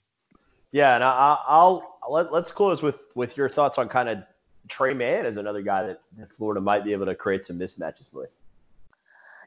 Yeah, 0.72 0.96
and 0.96 1.04
I, 1.04 1.38
I'll, 1.46 1.98
let, 2.10 2.32
let's 2.32 2.50
close 2.50 2.82
with 2.82 2.96
with 3.14 3.36
your 3.36 3.48
thoughts 3.48 3.78
on 3.78 3.88
kind 3.88 4.08
of 4.08 4.18
Tre 4.68 4.92
Mann 4.92 5.24
as 5.24 5.36
another 5.36 5.62
guy 5.62 5.86
that, 5.86 6.02
that 6.18 6.32
Florida 6.34 6.60
might 6.60 6.84
be 6.84 6.92
able 6.92 7.06
to 7.06 7.14
create 7.14 7.46
some 7.46 7.58
mismatches 7.58 8.12
with. 8.12 8.30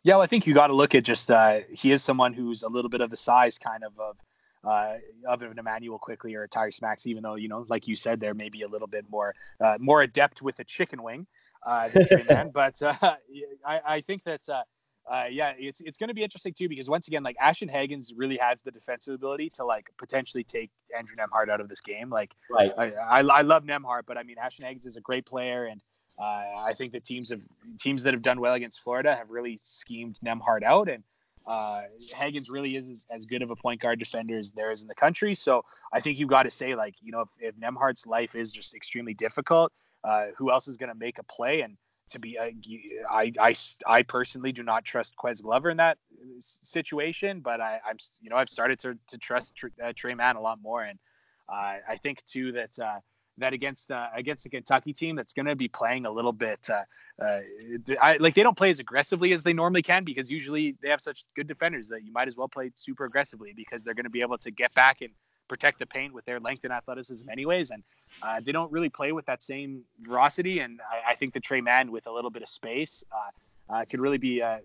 Yeah, 0.03 0.15
well, 0.15 0.21
I 0.21 0.27
think 0.27 0.47
you 0.47 0.53
got 0.53 0.67
to 0.67 0.73
look 0.73 0.95
at 0.95 1.03
just 1.03 1.29
uh, 1.29 1.59
he 1.71 1.91
is 1.91 2.01
someone 2.01 2.33
who's 2.33 2.63
a 2.63 2.69
little 2.69 2.89
bit 2.89 3.01
of 3.01 3.09
the 3.09 3.17
size 3.17 3.57
kind 3.57 3.83
of 3.83 3.99
of 3.99 4.17
uh, 4.63 4.97
of 5.27 5.41
an 5.41 5.57
Immanuel 5.57 5.99
Quickley 5.99 6.35
or 6.35 6.43
a 6.43 6.49
Tyrese 6.49 6.81
Max, 6.81 7.05
even 7.05 7.23
though 7.23 7.35
you 7.35 7.49
know, 7.49 7.65
like 7.67 7.87
you 7.87 7.95
said, 7.95 8.19
they're 8.19 8.33
maybe 8.33 8.61
a 8.61 8.67
little 8.67 8.87
bit 8.87 9.05
more 9.09 9.35
uh, 9.59 9.77
more 9.79 10.01
adept 10.01 10.41
with 10.41 10.59
a 10.59 10.63
chicken 10.63 11.03
wing 11.03 11.27
uh, 11.65 11.89
than 11.89 12.07
Tre 12.07 12.23
Mann. 12.29 12.49
but 12.49 12.81
uh, 12.81 12.93
I, 13.65 13.81
I 13.85 14.01
think 14.01 14.23
that 14.23 14.47
uh, 14.47 14.63
uh, 15.09 15.25
yeah, 15.29 15.53
it's 15.57 15.81
it's 15.81 15.97
going 15.97 16.09
to 16.09 16.13
be 16.13 16.23
interesting 16.23 16.53
too 16.53 16.69
because 16.69 16.87
once 16.87 17.07
again, 17.07 17.23
like 17.23 17.35
Ashton 17.41 17.67
Hagans 17.67 18.13
really 18.15 18.37
has 18.37 18.61
the 18.61 18.69
defensive 18.69 19.15
ability 19.15 19.49
to 19.55 19.65
like 19.65 19.89
potentially 19.97 20.43
take 20.43 20.69
Andrew 20.95 21.15
Nembhard 21.15 21.49
out 21.49 21.59
of 21.59 21.67
this 21.67 21.81
game. 21.81 22.11
Like, 22.11 22.35
right. 22.51 22.71
I, 22.77 22.91
I, 22.91 23.19
I 23.21 23.41
love 23.41 23.63
Nembhard, 23.63 24.03
but 24.05 24.17
I 24.17 24.23
mean 24.23 24.37
Ashton 24.37 24.65
Hagans 24.65 24.85
is 24.85 24.97
a 24.97 25.01
great 25.01 25.25
player, 25.25 25.65
and 25.65 25.81
uh, 26.19 26.43
I 26.59 26.73
think 26.77 26.93
the 26.93 26.99
teams 26.99 27.31
have 27.31 27.41
teams 27.79 28.03
that 28.03 28.13
have 28.13 28.21
done 28.21 28.39
well 28.39 28.53
against 28.53 28.81
Florida 28.81 29.15
have 29.15 29.31
really 29.31 29.57
schemed 29.61 30.19
Nembhard 30.23 30.61
out, 30.61 30.87
and 30.87 31.03
uh, 31.47 31.83
Hagans 32.13 32.51
really 32.51 32.75
is 32.75 32.87
as, 32.87 33.05
as, 33.09 33.25
good 33.25 33.41
of 33.41 33.49
a 33.49 33.55
point 33.55 33.81
guard 33.81 33.97
defender 33.97 34.37
as 34.37 34.51
there 34.51 34.69
is 34.69 34.83
in 34.83 34.87
the 34.87 34.93
country. 34.93 35.33
So 35.33 35.65
I 35.91 35.99
think 35.99 36.19
you've 36.19 36.29
got 36.29 36.43
to 36.43 36.51
say 36.51 36.75
like 36.75 36.93
you 37.01 37.11
know 37.11 37.21
if, 37.21 37.29
if 37.39 37.55
Nembhard's 37.55 38.05
life 38.05 38.35
is 38.35 38.51
just 38.51 38.75
extremely 38.75 39.15
difficult, 39.15 39.73
uh, 40.03 40.27
who 40.37 40.51
else 40.51 40.67
is 40.67 40.77
going 40.77 40.89
to 40.89 40.97
make 40.97 41.17
a 41.17 41.23
play 41.23 41.61
and 41.61 41.77
to 42.09 42.19
be. 42.19 42.37
Uh, 42.37 42.49
I, 43.09 43.31
I, 43.39 43.55
I 43.87 44.03
personally 44.03 44.51
do 44.51 44.63
not 44.63 44.85
trust 44.85 45.15
Ques 45.17 45.41
Glover 45.41 45.69
in 45.69 45.77
that 45.77 45.97
uh, 46.13 46.25
situation, 46.39 47.39
but 47.41 47.61
I, 47.61 47.79
I'm 47.87 47.97
you 48.21 48.29
know 48.29 48.35
I've 48.35 48.49
started 48.49 48.79
to, 48.79 48.97
to 49.07 49.17
trust 49.17 49.53
uh, 49.83 49.93
Tre 49.95 50.13
Mann 50.13 50.35
a 50.35 50.41
lot 50.41 50.61
more, 50.61 50.83
and 50.83 50.99
uh, 51.51 51.77
I 51.87 51.97
think 52.01 52.23
too 52.25 52.51
that 52.53 52.77
uh, 52.79 52.99
that 53.37 53.53
against 53.53 53.91
uh, 53.91 54.07
against 54.15 54.43
the 54.43 54.49
Kentucky 54.49 54.93
team 54.93 55.15
that's 55.15 55.33
going 55.33 55.45
to 55.45 55.55
be 55.55 55.67
playing 55.67 56.05
a 56.05 56.11
little 56.11 56.33
bit. 56.33 56.69
I, 57.21 58.17
like 58.19 58.33
they 58.33 58.43
don't 58.43 58.57
play 58.57 58.69
as 58.69 58.79
aggressively 58.79 59.33
as 59.33 59.43
they 59.43 59.53
normally 59.53 59.81
can 59.81 60.05
because 60.05 60.29
usually 60.29 60.75
they 60.81 60.89
have 60.89 61.01
such 61.01 61.25
good 61.35 61.47
defenders 61.47 61.89
that 61.89 62.05
you 62.05 62.13
might 62.13 62.27
as 62.27 62.37
well 62.37 62.47
play 62.47 62.71
super 62.75 63.05
aggressively 63.05 63.53
because 63.53 63.83
they're 63.83 63.93
going 63.93 64.05
to 64.05 64.09
be 64.09 64.21
able 64.21 64.37
to 64.37 64.51
get 64.51 64.73
back 64.73 65.01
and 65.01 65.11
protect 65.49 65.79
the 65.79 65.85
paint 65.85 66.13
with 66.13 66.23
their 66.23 66.39
length 66.39 66.63
and 66.63 66.71
athleticism, 66.71 67.27
anyways. 67.29 67.71
And 67.71 67.83
uh, 68.23 68.39
they 68.41 68.53
don't 68.53 68.71
really 68.71 68.89
play 68.89 69.11
with 69.11 69.25
that 69.25 69.43
same 69.43 69.83
veracity. 70.01 70.59
And 70.59 70.79
I, 70.89 71.11
I 71.11 71.15
think 71.15 71.33
the 71.33 71.41
Tre 71.41 71.59
Mann 71.59 71.91
with 71.91 72.07
a 72.07 72.11
little 72.11 72.29
bit 72.29 72.43
of 72.43 72.47
space 72.47 73.03
uh, 73.11 73.73
uh, 73.73 73.85
could 73.85 73.99
really 73.99 74.17
be 74.17 74.41
uh, 74.41 74.59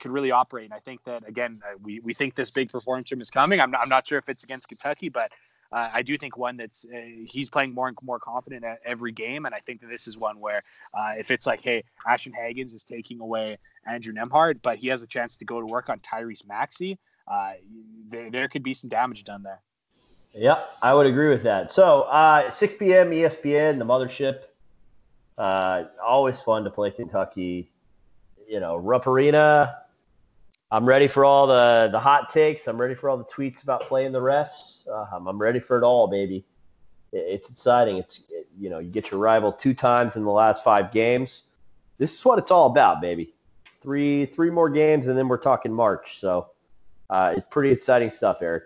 could 0.00 0.10
really 0.10 0.30
operate. 0.30 0.64
And 0.64 0.74
I 0.74 0.78
think 0.78 1.04
that 1.04 1.28
again, 1.28 1.60
uh, 1.66 1.74
we 1.82 2.00
we 2.00 2.14
think 2.14 2.34
this 2.34 2.50
big 2.50 2.70
performance 2.70 3.10
from 3.10 3.20
is 3.20 3.30
coming. 3.30 3.60
I'm 3.60 3.70
not, 3.70 3.82
I'm 3.82 3.90
not 3.90 4.08
sure 4.08 4.18
if 4.18 4.28
it's 4.30 4.44
against 4.44 4.68
Kentucky, 4.68 5.10
but. 5.10 5.30
Uh, 5.72 5.90
I 5.92 6.02
do 6.02 6.16
think 6.16 6.36
one 6.36 6.56
that's 6.56 6.86
he's 7.24 7.48
playing 7.48 7.74
more 7.74 7.88
and 7.88 7.96
more 8.00 8.20
confident 8.20 8.64
at 8.64 8.78
every 8.84 9.10
game, 9.10 9.44
and 9.44 9.52
I 9.52 9.58
think 9.58 9.80
that 9.80 9.88
this 9.88 10.06
is 10.06 10.16
one 10.16 10.38
where 10.38 10.62
if 11.18 11.32
it's 11.32 11.46
like, 11.46 11.62
hey, 11.62 11.82
Ashton 12.06 12.32
Hagans 12.32 12.72
is 12.72 12.84
taking 12.84 13.18
away 13.18 13.58
Andrew 13.84 14.14
Nembhard, 14.14 14.62
but 14.62 14.76
he 14.76 14.86
has 14.88 15.02
a 15.02 15.06
chance 15.08 15.36
to 15.38 15.44
go 15.44 15.60
to 15.60 15.66
work 15.66 15.88
on 15.88 15.98
Tyrese 15.98 16.46
Maxey, 16.46 16.96
there, 18.08 18.30
there 18.30 18.48
could 18.48 18.62
be 18.62 18.72
some 18.72 18.88
damage 18.88 19.24
done 19.24 19.42
there. 19.42 19.62
Yeah, 20.36 20.60
I 20.82 20.92
would 20.94 21.06
agree 21.06 21.28
with 21.28 21.44
that. 21.44 21.70
So, 21.70 22.02
uh, 22.02 22.50
6 22.50 22.74
p.m. 22.74 23.10
ESPN, 23.10 23.78
the 23.78 23.84
mothership. 23.84 24.42
Uh, 25.38 25.84
always 26.04 26.40
fun 26.40 26.64
to 26.64 26.70
play 26.70 26.90
Kentucky. 26.90 27.70
You 28.48 28.60
know, 28.60 28.76
Rupp 28.76 29.06
Arena. 29.06 29.76
I'm 30.70 30.84
ready 30.84 31.06
for 31.06 31.24
all 31.24 31.46
the 31.46 31.88
the 31.92 32.00
hot 32.00 32.30
takes. 32.30 32.66
I'm 32.66 32.80
ready 32.80 32.94
for 32.94 33.08
all 33.08 33.16
the 33.16 33.24
tweets 33.24 33.62
about 33.62 33.82
playing 33.82 34.10
the 34.10 34.20
refs. 34.20 34.88
Uh, 34.88 35.06
I'm 35.14 35.38
ready 35.38 35.60
for 35.60 35.78
it 35.78 35.84
all, 35.84 36.08
baby. 36.08 36.44
it's 37.12 37.48
exciting. 37.48 37.98
It's 37.98 38.24
it, 38.28 38.48
you 38.58 38.70
know, 38.70 38.80
you 38.80 38.90
get 38.90 39.12
your 39.12 39.20
rival 39.20 39.52
two 39.52 39.72
times 39.72 40.16
in 40.16 40.24
the 40.24 40.30
last 40.30 40.64
five 40.64 40.90
games. 40.90 41.44
This 41.98 42.12
is 42.12 42.24
what 42.24 42.40
it's 42.40 42.50
all 42.50 42.66
about, 42.66 43.00
baby. 43.00 43.34
Three 43.80 44.26
three 44.26 44.50
more 44.50 44.68
games, 44.68 45.06
and 45.06 45.16
then 45.16 45.28
we're 45.28 45.38
talking 45.38 45.72
March. 45.72 46.18
So, 46.18 46.48
uh, 47.08 47.34
it's 47.36 47.46
pretty 47.50 47.70
exciting 47.70 48.10
stuff, 48.10 48.42
Eric 48.42 48.64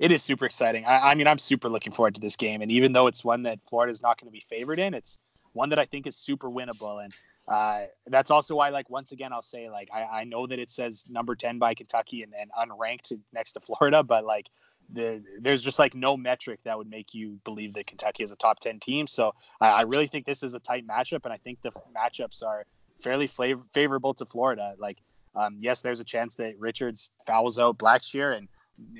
it 0.00 0.10
is 0.10 0.22
super 0.22 0.46
exciting. 0.46 0.84
I, 0.86 1.10
I, 1.10 1.14
mean, 1.14 1.28
I'm 1.28 1.38
super 1.38 1.68
looking 1.68 1.92
forward 1.92 2.14
to 2.16 2.20
this 2.20 2.34
game, 2.34 2.62
and 2.62 2.72
even 2.72 2.92
though 2.92 3.06
it's 3.06 3.22
one 3.22 3.42
that 3.44 3.62
Florida 3.62 3.92
is 3.92 4.02
not 4.02 4.18
going 4.18 4.26
to 4.26 4.32
be 4.32 4.40
favored 4.40 4.78
in, 4.78 4.94
it's 4.94 5.18
one 5.52 5.68
that 5.68 5.78
I 5.78 5.84
think 5.84 6.06
is 6.06 6.16
super 6.16 6.48
winnable, 6.48 7.04
and 7.04 7.14
uh, 7.46 7.84
that's 8.06 8.30
also 8.30 8.54
why, 8.56 8.70
like, 8.70 8.88
once 8.88 9.12
again, 9.12 9.32
I'll 9.32 9.42
say, 9.42 9.68
like, 9.68 9.90
I, 9.92 10.20
I 10.20 10.24
know 10.24 10.46
that 10.46 10.58
it 10.58 10.70
says 10.70 11.04
number 11.08 11.36
ten 11.36 11.58
by 11.58 11.74
Kentucky 11.74 12.22
and, 12.22 12.32
and 12.34 12.50
unranked 12.52 13.12
next 13.32 13.52
to 13.52 13.60
Florida, 13.60 14.02
but 14.02 14.24
like, 14.24 14.46
the 14.92 15.22
there's 15.40 15.62
just 15.62 15.78
like 15.78 15.94
no 15.94 16.16
metric 16.16 16.58
that 16.64 16.76
would 16.76 16.90
make 16.90 17.14
you 17.14 17.38
believe 17.44 17.74
that 17.74 17.86
Kentucky 17.86 18.24
is 18.24 18.32
a 18.32 18.36
top 18.36 18.58
ten 18.58 18.80
team. 18.80 19.06
So 19.06 19.34
I, 19.60 19.68
I 19.68 19.80
really 19.82 20.08
think 20.08 20.26
this 20.26 20.42
is 20.42 20.54
a 20.54 20.58
tight 20.58 20.86
matchup, 20.86 21.24
and 21.24 21.32
I 21.32 21.36
think 21.36 21.60
the 21.62 21.70
matchups 21.94 22.42
are 22.42 22.64
fairly 22.98 23.28
favorable 23.72 24.14
to 24.14 24.26
Florida. 24.26 24.74
Like, 24.78 24.98
um, 25.36 25.58
yes, 25.60 25.82
there's 25.82 26.00
a 26.00 26.04
chance 26.04 26.36
that 26.36 26.58
Richards 26.58 27.10
fouls 27.26 27.58
out 27.58 27.78
Blackshear 27.78 28.36
and 28.36 28.48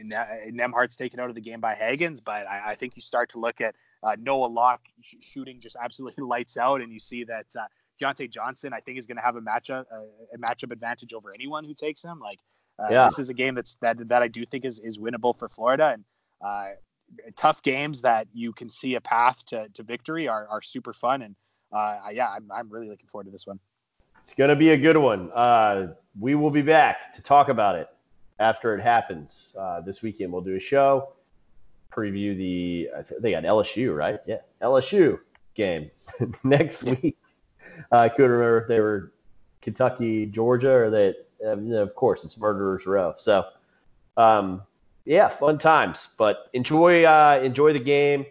Nembhard's 0.04 0.96
taken 0.96 1.20
out 1.20 1.28
of 1.28 1.34
the 1.34 1.40
game 1.40 1.60
by 1.60 1.74
Hagans, 1.74 2.20
but 2.24 2.46
I, 2.46 2.72
I 2.72 2.74
think 2.74 2.96
you 2.96 3.02
start 3.02 3.30
to 3.30 3.38
look 3.38 3.60
at 3.60 3.74
uh, 4.02 4.16
Noah 4.20 4.46
Locke 4.46 4.82
sh- 5.00 5.16
shooting 5.20 5.60
just 5.60 5.76
absolutely 5.82 6.24
lights 6.26 6.56
out, 6.56 6.80
and 6.80 6.92
you 6.92 7.00
see 7.00 7.24
that 7.24 7.46
uh, 7.58 7.64
Keyontae 8.00 8.30
Johnson, 8.30 8.72
I 8.72 8.80
think, 8.80 8.98
is 8.98 9.06
going 9.06 9.16
to 9.16 9.22
have 9.22 9.36
a 9.36 9.40
matchup 9.40 9.84
uh, 9.92 10.34
a 10.34 10.38
matchup 10.38 10.72
advantage 10.72 11.12
over 11.12 11.32
anyone 11.32 11.64
who 11.64 11.74
takes 11.74 12.02
him. 12.02 12.20
Like, 12.20 12.38
uh, 12.78 12.88
yeah. 12.90 13.04
this 13.04 13.18
is 13.18 13.28
a 13.28 13.34
game 13.34 13.54
that's 13.54 13.76
that 13.76 14.08
that 14.08 14.22
I 14.22 14.28
do 14.28 14.44
think 14.44 14.64
is 14.64 14.80
is 14.80 14.98
winnable 14.98 15.38
for 15.38 15.48
Florida, 15.48 15.94
and 15.94 16.04
uh, 16.44 16.74
tough 17.36 17.62
games 17.62 18.02
that 18.02 18.28
you 18.32 18.52
can 18.52 18.70
see 18.70 18.94
a 18.94 19.00
path 19.00 19.44
to, 19.46 19.68
to 19.74 19.82
victory 19.82 20.28
are, 20.28 20.46
are 20.48 20.62
super 20.62 20.92
fun, 20.92 21.22
and 21.22 21.36
uh, 21.72 21.96
yeah, 22.12 22.28
I'm 22.28 22.50
I'm 22.52 22.68
really 22.68 22.88
looking 22.88 23.06
forward 23.06 23.24
to 23.24 23.30
this 23.30 23.46
one. 23.46 23.60
It's 24.22 24.34
going 24.34 24.50
to 24.50 24.56
be 24.56 24.70
a 24.70 24.76
good 24.76 24.96
one. 24.96 25.30
we 26.18 26.34
will 26.34 26.50
be 26.50 26.62
back 26.62 27.14
to 27.14 27.22
talk 27.22 27.48
about 27.48 27.76
it 27.76 27.88
after 28.40 28.74
it 28.74 28.82
happens 28.82 29.54
uh, 29.58 29.80
this 29.82 30.02
weekend. 30.02 30.32
We'll 30.32 30.40
do 30.42 30.56
a 30.56 30.60
show, 30.60 31.12
preview 31.92 32.36
the 32.36 32.88
they 33.20 33.30
got 33.30 33.44
LSU 33.44 33.96
right, 33.96 34.18
yeah 34.26 34.38
LSU 34.62 35.20
game 35.54 35.90
next 36.42 36.82
week. 36.82 37.16
Uh, 37.92 37.98
I 37.98 38.08
couldn't 38.08 38.32
remember 38.32 38.62
if 38.62 38.68
they 38.68 38.80
were 38.80 39.12
Kentucky, 39.62 40.26
Georgia, 40.26 40.72
or 40.72 40.90
that. 40.90 41.14
Um, 41.46 41.72
of 41.72 41.94
course, 41.94 42.22
it's 42.24 42.36
Murderers 42.36 42.86
Row. 42.86 43.14
So, 43.16 43.46
um, 44.18 44.60
yeah, 45.06 45.28
fun 45.28 45.56
times. 45.56 46.10
But 46.18 46.50
enjoy 46.52 47.04
uh, 47.04 47.40
enjoy 47.42 47.72
the 47.72 47.80
game. 47.80 48.26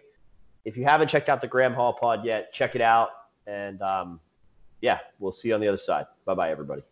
If 0.66 0.78
you 0.78 0.84
haven't 0.86 1.08
checked 1.08 1.30
out 1.30 1.42
the 1.42 1.48
Graham 1.48 1.74
Hall 1.74 1.94
Pod 1.94 2.24
yet, 2.24 2.54
check 2.54 2.76
it 2.76 2.82
out. 2.82 3.10
And 3.48 3.82
um, 3.82 4.20
yeah, 4.82 5.00
we'll 5.18 5.32
see 5.32 5.48
you 5.48 5.56
on 5.56 5.62
the 5.62 5.68
other 5.68 5.78
side. 5.78 6.06
Bye 6.26 6.36
bye, 6.36 6.52
everybody. 6.52 6.84